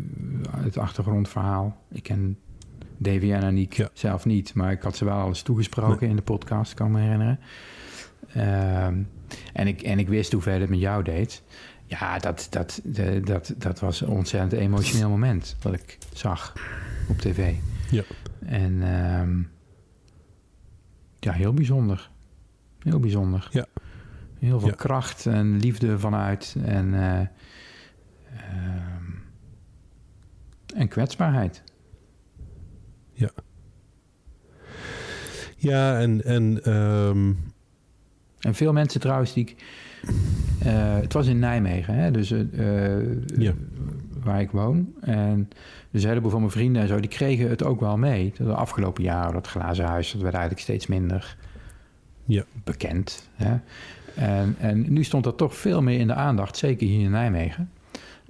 het 0.51 0.79
achtergrondverhaal. 0.79 1.77
Ik 1.93 2.03
ken 2.03 2.39
Davy 2.97 3.33
en 3.33 3.43
Aniek 3.43 3.73
Ja. 3.73 3.89
zelf 3.93 4.25
niet, 4.25 4.55
maar 4.55 4.73
ik 4.73 4.83
had 4.83 4.97
ze 4.97 5.05
wel 5.05 5.17
al 5.17 5.29
eens 5.29 5.43
toegesproken 5.43 6.09
in 6.09 6.17
de 6.17 6.23
podcast, 6.23 6.75
kan 6.75 6.91
me 6.91 7.01
herinneren. 7.01 7.39
Ehm, 8.33 9.03
en, 9.53 9.67
ik, 9.67 9.83
en 9.83 9.99
ik 9.99 10.09
wist 10.09 10.33
hoeveel 10.33 10.61
het 10.61 10.71
met 10.71 10.79
jou 10.79 11.03
deed. 11.03 11.43
Ja, 11.87 12.19
dat, 12.19 12.47
dat, 12.51 12.81
dat, 13.25 13.55
dat 13.59 13.81
was 13.81 14.01
een 14.01 14.09
ontzettend 14.09 14.53
emotioneel 14.53 15.09
moment 15.09 15.57
wat 15.63 15.73
ik 15.73 15.99
zag 16.13 16.53
op 17.09 17.19
tv. 17.19 17.55
Ja. 17.91 18.03
En 18.47 18.83
ehm, 18.83 19.43
ja, 21.27 21.33
heel 21.33 21.53
bijzonder. 21.55 22.11
Heel 22.79 23.01
bijzonder. 23.01 23.49
Ja. 23.53 23.67
Heel 24.39 24.61
veel 24.61 24.69
Ja. 24.69 24.75
kracht 24.75 25.27
en 25.27 25.57
liefde 25.57 25.99
vanuit. 25.99 26.57
En, 26.65 26.95
eh, 26.95 27.21
ehm, 27.21 29.05
en 30.77 30.89
kwetsbaarheid. 30.89 31.63
Ja, 35.57 36.01
en, 36.01 36.25
en 36.25 36.63
ehm, 36.65 37.33
En 38.41 38.55
veel 38.55 38.73
mensen 38.73 39.01
trouwens 39.01 39.33
die 39.33 39.45
ik... 39.49 39.65
eh, 40.63 40.95
het 40.97 41.13
was 41.13 41.27
in 41.27 41.39
Nijmegen, 41.39 41.95
hè? 41.95 42.11
Dus, 42.11 42.31
eh, 42.31 43.23
Ja. 43.39 43.55
Waar 44.27 44.41
ik 44.41 44.51
woon. 44.51 44.95
En 45.01 45.49
dus 45.91 46.03
een 46.03 46.09
heleboel 46.09 46.31
van 46.31 46.41
mijn 46.41 46.53
vrienden 46.53 46.83
en 46.83 46.89
zo... 46.89 47.01
die 47.01 47.11
kregen 47.11 47.51
het 47.51 47.63
ook 47.65 47.81
wel 47.81 47.97
mee. 47.97 48.33
De 48.37 48.55
afgelopen 48.55 49.03
jaren, 49.03 49.33
dat 49.33 49.47
glazen 49.47 49.85
huis... 49.85 50.13
dat 50.13 50.21
werd 50.21 50.35
eigenlijk 50.35 50.65
steeds 50.65 50.87
minder 50.87 51.37
Ja. 52.25 52.45
bekend. 52.65 53.29
Hè? 53.35 53.57
En, 54.15 54.57
en 54.59 54.93
nu 54.93 55.05
stond 55.05 55.25
dat 55.25 55.37
toch 55.37 55.57
veel 55.57 55.83
meer 55.83 55.99
in 55.99 56.07
de 56.07 56.15
aandacht. 56.15 56.57
Zeker 56.57 56.87
hier 56.87 57.05
in 57.05 57.11
Nijmegen. 57.11 57.71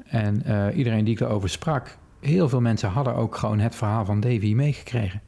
En 0.07 0.43
eh, 0.45 0.77
iedereen 0.77 1.05
die 1.05 1.15
ik 1.15 1.21
erover 1.21 1.49
sprak... 1.49 1.97
heel 2.21 2.49
veel 2.49 2.61
mensen 2.61 2.89
hadden 2.89 3.15
ook 3.15 3.37
gewoon 3.37 3.59
het 3.59 3.75
verhaal 3.75 4.05
van 4.05 4.21
Davy 4.21 4.55
meegekregen. 4.55 5.21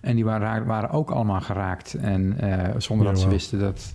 En 0.00 0.14
die 0.14 0.24
waren, 0.24 0.66
waren 0.66 0.90
ook 0.90 1.10
allemaal 1.10 1.40
geraakt. 1.40 1.94
En 1.94 2.40
eh, 2.40 2.74
zonder 2.78 3.06
Ja, 3.06 3.12
dat 3.12 3.20
ze 3.20 3.28
wisten 3.28 3.58
dat 3.58 3.94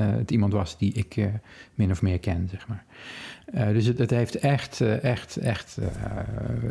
het 0.00 0.30
iemand 0.30 0.52
was 0.52 0.78
die 0.78 0.92
ik 0.92 1.16
eh, 1.16 1.26
min 1.74 1.90
of 1.90 2.02
meer 2.02 2.18
ken, 2.18 2.48
zeg 2.50 2.68
maar. 2.68 2.84
Eh, 3.46 3.68
dus 3.68 3.86
het, 3.86 3.98
het 3.98 4.10
heeft 4.10 4.34
echt, 4.34 4.80
eh, 4.80 5.04
echt, 5.04 5.36
echt 5.36 5.76
eh, 5.76 5.88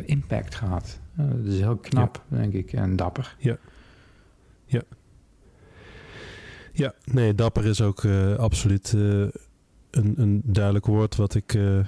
impact 0.04 0.54
gehad. 0.54 0.98
Eh, 1.16 1.24
dat 1.30 1.52
is 1.52 1.58
heel 1.60 1.76
knap, 1.76 2.22
denk 2.28 2.52
ik, 2.52 2.72
en 2.72 2.96
dapper. 2.96 3.36
ja, 6.72 6.92
nee, 7.04 7.34
dapper 7.34 7.66
is 7.66 7.80
ook 7.80 8.04
eh, 8.04 8.34
absoluut 8.34 8.92
eh, 8.94 9.00
een, 9.90 10.14
een 10.16 10.40
duidelijk 10.44 10.86
woord 10.86 11.16
wat 11.16 11.34
ik 11.34 11.54
eh, 11.54 11.78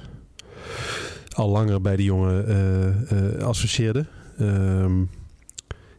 al 1.33 1.49
langer 1.49 1.81
bij 1.81 1.97
die 1.97 2.05
jongen 2.05 2.47
eh, 2.47 3.35
eh, 3.37 3.43
associeerde. 3.43 4.07
Ehm, 4.39 5.03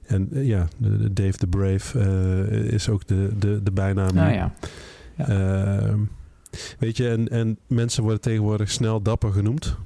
en 0.06 0.30
eh, 0.34 0.48
ja, 0.48 0.68
Dave 1.12 1.38
the 1.38 1.48
Brave 1.48 2.00
eh, 2.00 2.74
is 2.74 2.90
ook 2.90 3.08
de, 3.08 3.30
de, 3.40 3.64
de 3.64 3.72
bijnaam. 3.72 4.16
Nou 4.16 4.34
ja, 4.34 4.54
Ehm, 5.18 6.00
weet 6.80 6.98
je, 6.98 7.10
en, 7.10 7.28
en 7.28 7.58
mensen 7.68 8.04
worden 8.04 8.22
tegenwoordig 8.22 8.72
snel 8.72 9.02
dapper 9.02 9.32
genoemd. 9.32 9.78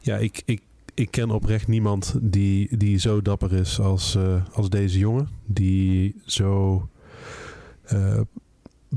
Ja, 0.00 0.16
ik, 0.16 0.42
ik, 0.44 0.62
ik 0.94 1.10
ken 1.10 1.30
oprecht 1.30 1.68
niemand 1.68 2.14
die, 2.20 2.76
die 2.76 2.98
zo 2.98 3.22
dapper 3.22 3.52
is 3.52 3.80
als, 3.80 4.14
eh, 4.14 4.42
als 4.52 4.70
deze 4.70 4.98
jongen. 4.98 5.28
Die 5.46 6.20
zo 6.24 6.88
eh, 7.82 8.20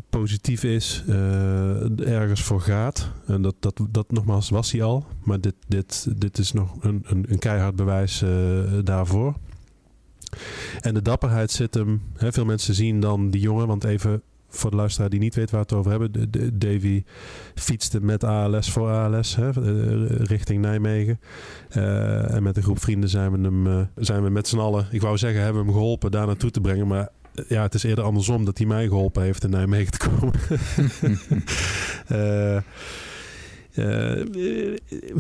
positief 0.09 0.63
is, 0.63 1.03
eh, 1.07 2.07
ergens 2.07 2.43
voor 2.43 2.61
gaat. 2.61 3.11
En 3.27 3.41
dat, 3.41 3.55
dat, 3.59 3.81
dat 3.89 4.11
nogmaals 4.11 4.49
was 4.49 4.71
hij 4.71 4.83
al. 4.83 5.05
Maar 5.23 5.41
dit, 5.41 5.55
dit, 5.67 6.07
dit 6.17 6.37
is 6.37 6.51
nog 6.51 6.75
een, 6.79 7.03
een, 7.05 7.25
een 7.29 7.39
keihard 7.39 7.75
bewijs 7.75 8.23
daarvoor. 8.83 9.35
En 10.81 10.93
de 10.93 11.01
dapperheid 11.01 11.51
zit 11.51 11.73
hem. 11.73 12.01
Hè, 12.15 12.31
veel 12.31 12.45
mensen 12.45 12.73
zien 12.73 12.99
dan 12.99 13.29
die 13.29 13.41
jongen, 13.41 13.67
want 13.67 13.83
even 13.83 14.21
voor 14.55 14.69
de 14.69 14.75
luisteraar 14.75 15.09
die 15.09 15.19
niet 15.19 15.35
weet 15.35 15.51
waar 15.51 15.59
we 15.59 15.65
het 15.65 15.75
over 15.77 15.91
hebben. 15.91 16.11
De, 16.11 16.29
de- 16.29 16.57
Davy 16.57 17.03
fietste 17.55 18.01
met 18.01 18.23
ALS 18.23 18.71
voor 18.71 18.89
ALS 18.89 19.35
hè, 19.35 19.49
eh, 19.49 20.25
richting 20.25 20.61
Nijmegen. 20.61 21.19
Eh, 21.69 22.33
en 22.33 22.43
met 22.43 22.57
een 22.57 22.63
groep 22.63 22.79
vrienden 22.79 23.09
zijn 23.09 23.31
we, 23.31 23.41
hem, 23.41 23.67
eh, 23.67 23.79
zijn 23.95 24.23
we 24.23 24.29
met 24.29 24.47
z'n 24.47 24.57
allen, 24.57 24.87
ik 24.91 25.01
wou 25.01 25.17
zeggen, 25.17 25.41
hebben 25.43 25.61
we 25.61 25.67
hem 25.67 25.77
geholpen 25.77 26.11
daar 26.11 26.25
naartoe 26.25 26.51
te 26.51 26.61
brengen. 26.61 26.87
Maar 26.87 27.09
ja, 27.47 27.61
het 27.61 27.73
is 27.73 27.83
eerder 27.83 28.03
andersom 28.03 28.45
dat 28.45 28.57
hij 28.57 28.67
mij 28.67 28.87
geholpen 28.87 29.23
heeft 29.23 29.43
in 29.43 29.49
Nijmegen 29.49 29.91
te 29.91 30.09
komen. 30.09 30.33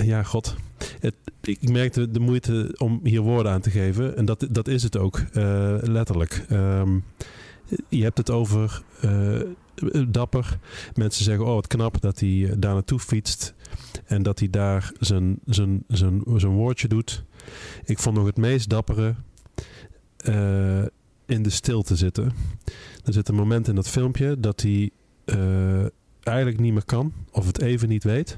Ja, 0.03 0.23
god. 0.23 0.55
Het, 0.99 1.15
ik 1.41 1.69
merkte 1.69 2.11
de 2.11 2.19
moeite 2.19 2.75
om 2.77 2.99
hier 3.03 3.21
woorden 3.21 3.51
aan 3.51 3.61
te 3.61 3.69
geven. 3.69 4.17
En 4.17 4.25
dat, 4.25 4.47
dat 4.49 4.67
is 4.67 4.83
het 4.83 4.97
ook, 4.97 5.21
letterlijk. 5.81 6.45
Ehm, 6.49 6.89
je 7.89 8.03
hebt 8.03 8.17
het 8.17 8.29
over 8.29 8.81
eh, 9.01 9.39
dapper. 10.07 10.59
Mensen 10.93 11.23
zeggen, 11.23 11.45
oh 11.45 11.53
wat 11.53 11.67
knap 11.67 12.01
dat 12.01 12.19
hij 12.19 12.49
eh, 12.49 12.53
daar 12.57 12.73
naartoe 12.73 12.99
fietst. 12.99 13.53
En 14.05 14.23
dat 14.23 14.39
hij 14.39 14.49
daar 14.49 14.91
zijn, 14.99 15.39
zijn, 15.45 15.83
zijn, 15.87 16.21
zijn 16.35 16.51
woordje 16.51 16.87
doet. 16.87 17.23
Ik 17.85 17.99
vond 17.99 18.15
nog 18.15 18.25
het 18.25 18.37
meest 18.37 18.69
dappere 18.69 19.15
eh, 20.17 20.83
in 21.25 21.43
de 21.43 21.49
stilte 21.49 21.95
zitten. 21.95 22.31
Er 23.03 23.13
zit 23.13 23.27
een 23.27 23.35
moment 23.35 23.67
in 23.67 23.75
dat 23.75 23.89
filmpje 23.89 24.39
dat 24.39 24.61
hij 24.61 24.89
eh, 25.25 25.85
eigenlijk 26.23 26.59
niet 26.59 26.73
meer 26.73 26.85
kan. 26.85 27.13
Of 27.31 27.45
het 27.45 27.61
even 27.61 27.89
niet 27.89 28.03
weet. 28.03 28.37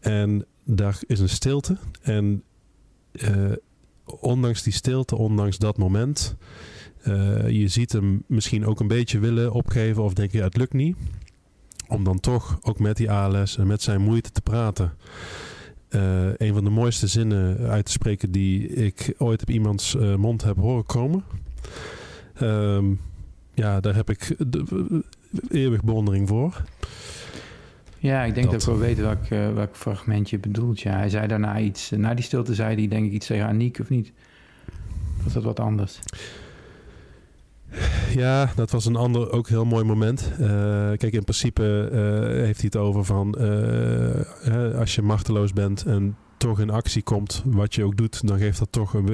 En 0.00 0.46
daar 0.64 0.98
is 1.06 1.20
een 1.20 1.28
stilte. 1.28 1.76
En 2.02 2.42
eh, 3.12 3.52
ondanks 4.04 4.62
die 4.62 4.72
stilte, 4.72 5.16
ondanks 5.16 5.58
dat 5.58 5.76
moment... 5.76 6.36
eh, 7.02 7.48
je 7.48 7.68
ziet 7.68 7.92
hem 7.92 8.22
misschien 8.26 8.66
ook 8.66 8.80
een 8.80 8.88
beetje 8.88 9.18
willen 9.18 9.52
opgeven 9.52 10.02
of 10.02 10.12
denk 10.12 10.32
je, 10.32 10.42
het 10.42 10.56
lukt 10.56 10.72
niet. 10.72 10.96
Om 11.88 12.04
dan 12.04 12.20
toch 12.20 12.58
ook 12.62 12.78
met 12.78 12.96
die 12.96 13.10
ALS 13.10 13.58
en 13.58 13.66
met 13.66 13.82
zijn 13.82 14.00
moeite 14.00 14.30
te 14.30 14.40
praten. 14.40 14.92
Eh, 15.92 16.26
een 16.36 16.54
van 16.54 16.64
de 16.64 16.70
mooiste 16.70 17.06
zinnen 17.06 17.68
uit 17.68 17.84
te 17.84 17.92
spreken 17.92 18.30
die 18.30 18.68
ik 18.68 19.14
ooit 19.18 19.42
op 19.42 19.50
iemands 19.50 19.96
eh, 19.96 20.14
mond 20.14 20.42
heb 20.42 20.56
horen 20.56 20.86
komen. 20.86 21.24
Ehm, 22.34 22.84
ja, 23.54 23.80
daar 23.80 23.94
heb 23.94 24.10
ik 24.10 24.34
de, 24.38 25.04
eeuwig 25.48 25.82
bewondering 25.82 26.28
voor. 26.28 26.62
Ja, 27.98 28.22
ik 28.22 28.34
denk 28.34 28.50
dat, 28.50 28.60
Dat. 28.60 28.62
ik 28.62 28.68
wel 28.68 28.78
weet 28.78 28.98
welk, 28.98 29.24
eh, 29.24 29.52
welk 29.52 29.76
fragment 29.76 30.30
je 30.30 30.38
bedoelt. 30.38 30.80
Ja, 30.80 30.92
hij 30.96 31.08
zei 31.08 31.26
daarna 31.26 31.58
iets. 31.58 31.90
Na 31.90 32.14
die 32.14 32.24
stilte 32.24 32.54
zei 32.54 32.74
hij 32.74 32.88
denk 32.88 33.06
ik 33.06 33.12
iets 33.12 33.26
tegen 33.26 33.46
Aniek 33.46 33.78
of 33.78 33.88
niet? 33.88 34.12
Of 35.18 35.24
Was 35.24 35.32
dat 35.32 35.42
wat 35.42 35.60
anders? 35.60 35.98
Ja, 38.14 38.52
dat 38.54 38.70
was 38.70 38.86
een 38.86 38.96
ander, 38.96 39.30
ook 39.30 39.48
heel 39.48 39.64
mooi 39.64 39.84
moment. 39.84 40.30
Eh, 40.32 40.48
kijk, 40.96 41.12
in 41.12 41.22
principe 41.22 41.88
eh, 41.92 41.98
heeft 42.44 42.60
hij 42.60 42.70
het 42.72 42.76
over 42.76 43.04
van 43.04 43.34
eh, 43.34 43.46
hè, 44.40 44.74
als 44.74 44.94
je 44.94 45.02
machteloos 45.02 45.52
bent 45.52 45.84
en 45.84 46.16
toch 46.36 46.60
in 46.60 46.70
actie 46.70 47.02
komt, 47.02 47.42
wat 47.46 47.74
je 47.74 47.84
ook 47.84 47.96
doet, 47.96 48.26
dan 48.26 48.38
geeft 48.38 48.58
dat 48.58 48.72
toch 48.72 48.94
een, 48.94 49.08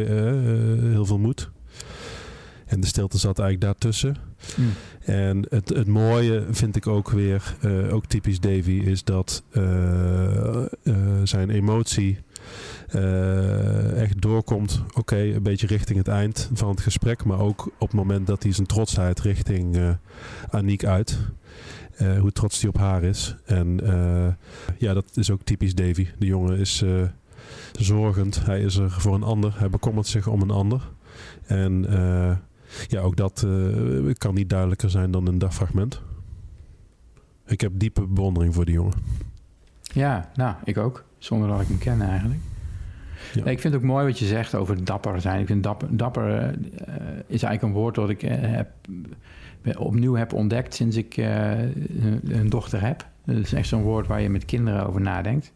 heel 0.93 1.07
veel 1.07 1.19
moed. 1.19 1.51
En 2.67 2.81
de 2.81 2.87
stilte 2.87 3.19
zat 3.19 3.39
eigenlijk 3.39 3.61
daartussen. 3.61 4.17
Hm. 4.55 4.63
En 5.11 5.47
het, 5.49 5.69
het 5.69 5.87
mooie 5.87 6.47
vind 6.51 6.77
ik 6.77 6.87
ook 6.87 7.11
weer, 7.11 7.57
ook 7.91 8.07
typisch 8.07 8.41
Davy, 8.41 8.83
is 8.85 9.05
dat 9.05 9.43
zijn 11.23 11.51
emotie 11.51 12.19
eh, 12.89 14.03
echt 14.03 14.21
doorkomt. 14.21 14.83
Oké, 14.95 15.17
een 15.17 15.43
beetje 15.43 15.67
richting 15.67 15.99
het 15.99 16.09
eind 16.09 16.51
van 16.53 16.69
het 16.69 16.81
gesprek, 16.81 17.25
maar 17.25 17.39
ook 17.39 17.67
op 17.67 17.89
het 17.89 17.93
moment 17.93 18.27
dat 18.27 18.43
hij 18.43 18.53
zijn 18.53 18.67
trotsheid 18.67 19.21
richting 19.21 19.77
eh 19.77 19.91
Aniek 20.51 20.85
uit. 20.85 21.19
Eh, 21.97 22.19
hoe 22.19 22.33
trots 22.33 22.61
hij 22.61 22.69
op 22.69 22.77
haar 22.77 23.03
is. 23.03 23.37
En 23.45 23.81
ja, 24.79 24.95
dat 24.95 25.17
is 25.17 25.31
ook 25.31 25.43
typisch 25.43 25.75
Davy. 25.75 26.07
De 26.19 26.27
jongen 26.27 26.59
is 26.59 26.85
zorgend. 27.73 28.45
Hij 28.45 28.61
is 28.61 28.77
er 28.77 28.91
voor 28.91 29.15
een 29.15 29.23
ander. 29.23 29.59
Hij 29.59 29.71
bekommert 29.71 30.07
zich 30.07 30.27
om 30.27 30.43
een 30.43 30.51
ander. 30.51 30.91
En 31.47 31.87
ja, 32.89 33.01
ook 33.01 33.17
dat 33.17 33.47
kan 34.19 34.35
niet 34.35 34.51
duidelijker 34.51 34.91
zijn 34.91 35.11
dan 35.11 35.27
in 35.27 35.39
dat 35.39 35.55
fragment. 35.55 36.03
Ik 37.47 37.61
heb 37.61 37.73
diepe 37.75 38.07
bewondering 38.07 38.55
voor 38.55 38.65
die 38.65 38.75
jongen. 38.75 38.95
Ja, 39.83 40.31
nou, 40.35 40.55
ik 40.65 40.79
ook. 40.79 41.05
Zonder 41.19 41.49
dat 41.49 41.61
ik 41.61 41.69
hem 41.69 41.79
ken 41.79 42.03
eigenlijk. 42.03 42.41
Ja. 43.35 43.45
Nee, 43.45 43.55
ik 43.55 43.61
vind 43.61 43.75
het 43.75 43.83
ook 43.83 43.89
mooi 43.89 44.07
wat 44.07 44.19
je 44.19 44.27
zegt 44.27 44.55
over 44.55 44.85
dapper 44.85 45.21
zijn. 45.21 45.41
Ik 45.41 45.47
vind 45.47 45.62
dapper, 45.62 45.97
dapper 45.97 46.39
eh, 46.39 46.55
is 47.27 47.43
eigenlijk 47.43 47.62
een 47.62 47.81
woord 47.81 47.95
dat 47.95 48.11
ik 48.11 48.23
eh, 48.23 48.37
heb, 48.41 48.69
opnieuw 49.79 50.14
heb 50.14 50.33
ontdekt 50.33 50.75
sinds 50.75 50.97
ik 50.97 51.16
eh, 51.16 51.61
een, 51.61 52.21
een 52.25 52.49
dochter 52.49 52.81
heb. 52.81 53.07
Dat 53.25 53.37
is 53.37 53.53
echt 53.53 53.69
zo'n 53.69 53.83
woord 53.83 54.07
waar 54.07 54.21
je 54.21 54.31
met 54.31 54.45
kinderen 54.45 54.87
over 54.87 55.01
nadenkt. 55.01 55.53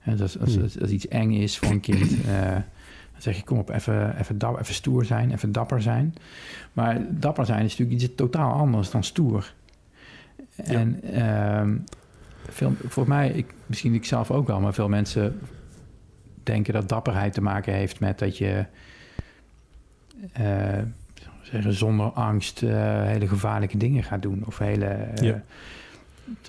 En 0.00 0.16
dat, 0.16 0.38
als, 0.40 0.54
Hmm. 0.54 0.62
als, 0.62 0.80
als 0.80 0.90
iets 0.90 1.08
eng 1.08 1.30
is 1.30 1.58
voor 1.58 1.70
een 1.70 1.80
kind, 1.80 2.24
eh, 2.26 2.52
dan 3.12 3.22
zeg 3.22 3.36
je 3.36 3.44
kom 3.44 3.58
op, 3.58 3.70
even, 3.70 4.18
even, 4.18 4.58
even 4.58 4.74
stoer 4.74 5.04
zijn, 5.04 5.32
even 5.32 5.52
dapper 5.52 5.82
zijn. 5.82 6.14
Maar 6.72 7.00
dapper 7.10 7.46
zijn 7.46 7.64
is 7.64 7.70
natuurlijk 7.76 8.02
iets 8.02 8.14
totaal 8.14 8.52
anders 8.52 8.90
dan 8.90 9.04
stoer. 9.04 9.54
En 10.56 11.02
ehm, 11.02 11.76
veel, 12.50 12.72
volgens 12.78 13.06
mij, 13.14 13.28
ik, 13.30 13.54
misschien 13.66 13.94
ik 13.94 14.04
zelf 14.04 14.30
ook 14.30 14.46
wel, 14.46 14.60
maar 14.60 14.74
veel 14.74 14.88
mensen 14.88 15.38
denken 16.42 16.72
dat 16.72 16.88
dapperheid 16.88 17.32
te 17.32 17.42
maken 17.42 17.74
heeft 17.74 18.00
met 18.00 18.18
dat 18.18 18.38
je 18.38 18.64
eh, 20.32 20.78
zeggen, 21.42 21.72
zonder 21.74 22.06
angst 22.06 22.62
eh, 22.62 23.02
hele 23.04 23.28
gevaarlijke 23.28 23.76
dingen 23.76 24.02
gaat 24.04 24.22
doen. 24.22 24.42
Of 24.46 24.58
hele. 24.58 24.84
eh, 24.86 25.22
Ja. 25.22 25.42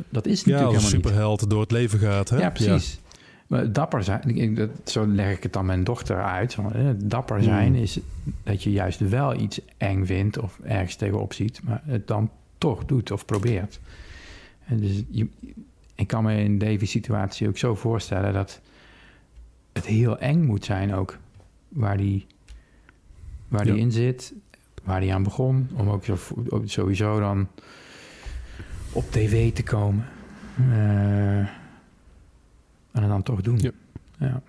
Dat 0.10 0.26
is 0.26 0.44
Ja, 0.44 0.52
natuurlijk 0.52 0.74
als 0.76 0.76
helemaal 0.76 0.82
niet. 0.82 0.90
superheld 0.92 1.50
door 1.50 1.62
het 1.62 1.72
leven 1.72 2.00
gaat. 2.00 2.30
Hè? 2.30 2.38
Ja, 2.38 2.50
precies. 2.50 3.00
Maar 3.48 3.72
dapper 3.72 4.04
zijn, 4.04 4.56
dat, 4.56 4.70
zo 4.86 5.08
leg 5.08 5.32
ik 5.38 5.44
het 5.44 5.54
dan 5.54 5.66
mijn 5.66 5.84
dochter 5.84 6.24
uit. 6.24 6.58
Dapper 6.96 7.44
zijn 7.44 7.74
Hmm. 7.74 7.82
is 7.84 8.00
dat 8.44 8.64
je 8.64 8.72
juist 8.72 9.00
wel 9.10 9.36
iets 9.40 9.60
eng 9.78 10.06
vindt 10.06 10.38
of 10.40 10.60
ergens 10.64 10.96
tegenop 10.96 11.34
ziet, 11.34 11.60
maar 11.64 11.82
het 11.86 12.08
dan 12.08 12.30
toch 12.58 12.86
doet 12.86 13.12
of 13.12 13.26
probeert. 13.26 13.80
En 14.66 14.80
dus 14.80 15.04
je, 15.10 15.28
ik 16.02 16.08
kan 16.08 16.24
me 16.24 16.36
in 16.44 16.58
Davy's 16.58 16.92
situatie 16.92 17.48
ook 17.48 17.58
zo 17.58 17.76
voorstellen 17.76 18.34
dat 18.34 18.62
het 19.74 19.86
heel 19.86 20.18
eng 20.20 20.46
moet 20.46 20.66
zijn 20.66 20.94
ook. 20.94 21.18
Waar 21.70 21.98
die, 21.98 22.26
waar 23.48 23.64
die 23.64 23.74
Ja. 23.74 23.80
in 23.80 23.92
zit, 23.92 24.34
waar 24.84 25.00
die 25.00 25.14
aan 25.14 25.24
begon. 25.24 25.70
Om 25.74 25.90
ook 25.90 26.06
zo, 26.06 26.18
ook 26.50 26.64
sowieso 26.66 27.20
dan 27.20 27.48
op 28.92 29.12
tv 29.12 29.54
te 29.54 29.64
komen. 29.64 30.06
Eh, 30.58 31.38
en 32.92 33.02
het 33.02 33.08
dan 33.08 33.24
toch 33.24 33.42
doen. 33.42 33.58
Ja. 33.60 33.72
ja. 34.20 34.42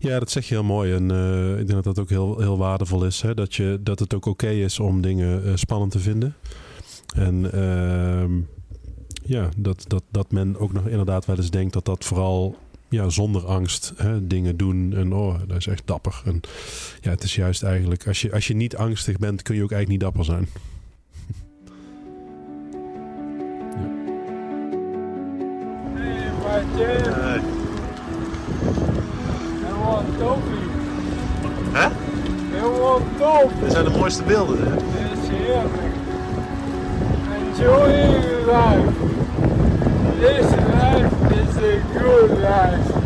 Ja, 0.00 0.18
dat 0.18 0.30
zeg 0.30 0.48
je 0.48 0.54
heel 0.54 0.64
mooi. 0.64 0.94
En 0.94 1.10
eh, 1.10 1.50
ik 1.50 1.66
denk 1.66 1.68
dat 1.68 1.84
dat 1.84 1.98
ook 1.98 2.08
heel, 2.08 2.38
heel 2.40 2.58
waardevol 2.58 3.04
is. 3.04 3.20
Hè? 3.22 3.34
Dat, 3.34 3.54
je, 3.54 3.78
dat 3.82 3.98
het 3.98 4.14
ook 4.14 4.26
oké 4.26 4.48
is 4.48 4.80
om 4.80 5.00
dingen 5.00 5.44
eh, 5.44 5.52
spannend 5.54 5.92
te 5.92 5.98
vinden. 5.98 6.34
En 7.14 7.52
ehm, 7.52 8.32
ja, 9.22 9.48
dat, 9.56 9.84
dat, 9.86 10.02
dat 10.10 10.32
men 10.32 10.58
ook 10.58 10.72
nog 10.72 10.88
inderdaad 10.88 11.24
wel 11.26 11.36
eens 11.36 11.50
denkt 11.50 11.72
dat 11.72 11.84
dat 11.84 12.04
vooral 12.04 12.56
ja, 12.88 13.08
zonder 13.08 13.46
angst 13.46 13.92
hè, 13.96 14.26
dingen 14.26 14.56
doen. 14.56 14.92
En 14.96 15.12
oh, 15.12 15.38
dat 15.46 15.56
is 15.56 15.66
echt 15.66 15.86
dapper. 15.86 16.22
En 16.24 16.40
ja, 17.00 17.10
het 17.10 17.22
is 17.22 17.34
juist 17.34 17.62
eigenlijk, 17.62 18.06
als 18.06 18.20
je, 18.20 18.32
als 18.32 18.46
je 18.46 18.54
niet 18.54 18.76
angstig 18.76 19.18
bent, 19.18 19.42
kun 19.42 19.54
je 19.54 19.62
ook 19.62 19.72
eigenlijk 19.72 20.02
niet 20.02 20.12
dapper 20.12 20.34
zijn. 20.34 20.48
Hey. 26.76 27.40
I 29.60 29.74
want 29.84 30.18
Toby. 30.18 30.56
Hè? 31.72 31.88
Toby. 33.18 33.60
Dat 33.60 33.72
zijn 33.72 33.84
de 33.84 33.90
mooiste 33.90 34.22
beelden, 34.22 34.58
hè? 34.58 34.74
Yes, 34.74 35.28
heerlijk. 35.28 36.13
Enjoy 37.54 37.86
your 37.86 38.46
life. 38.46 38.98
This 40.18 40.50
life 40.50 41.32
is 41.32 41.56
a 41.56 41.78
good 41.96 42.30
life. 42.40 43.04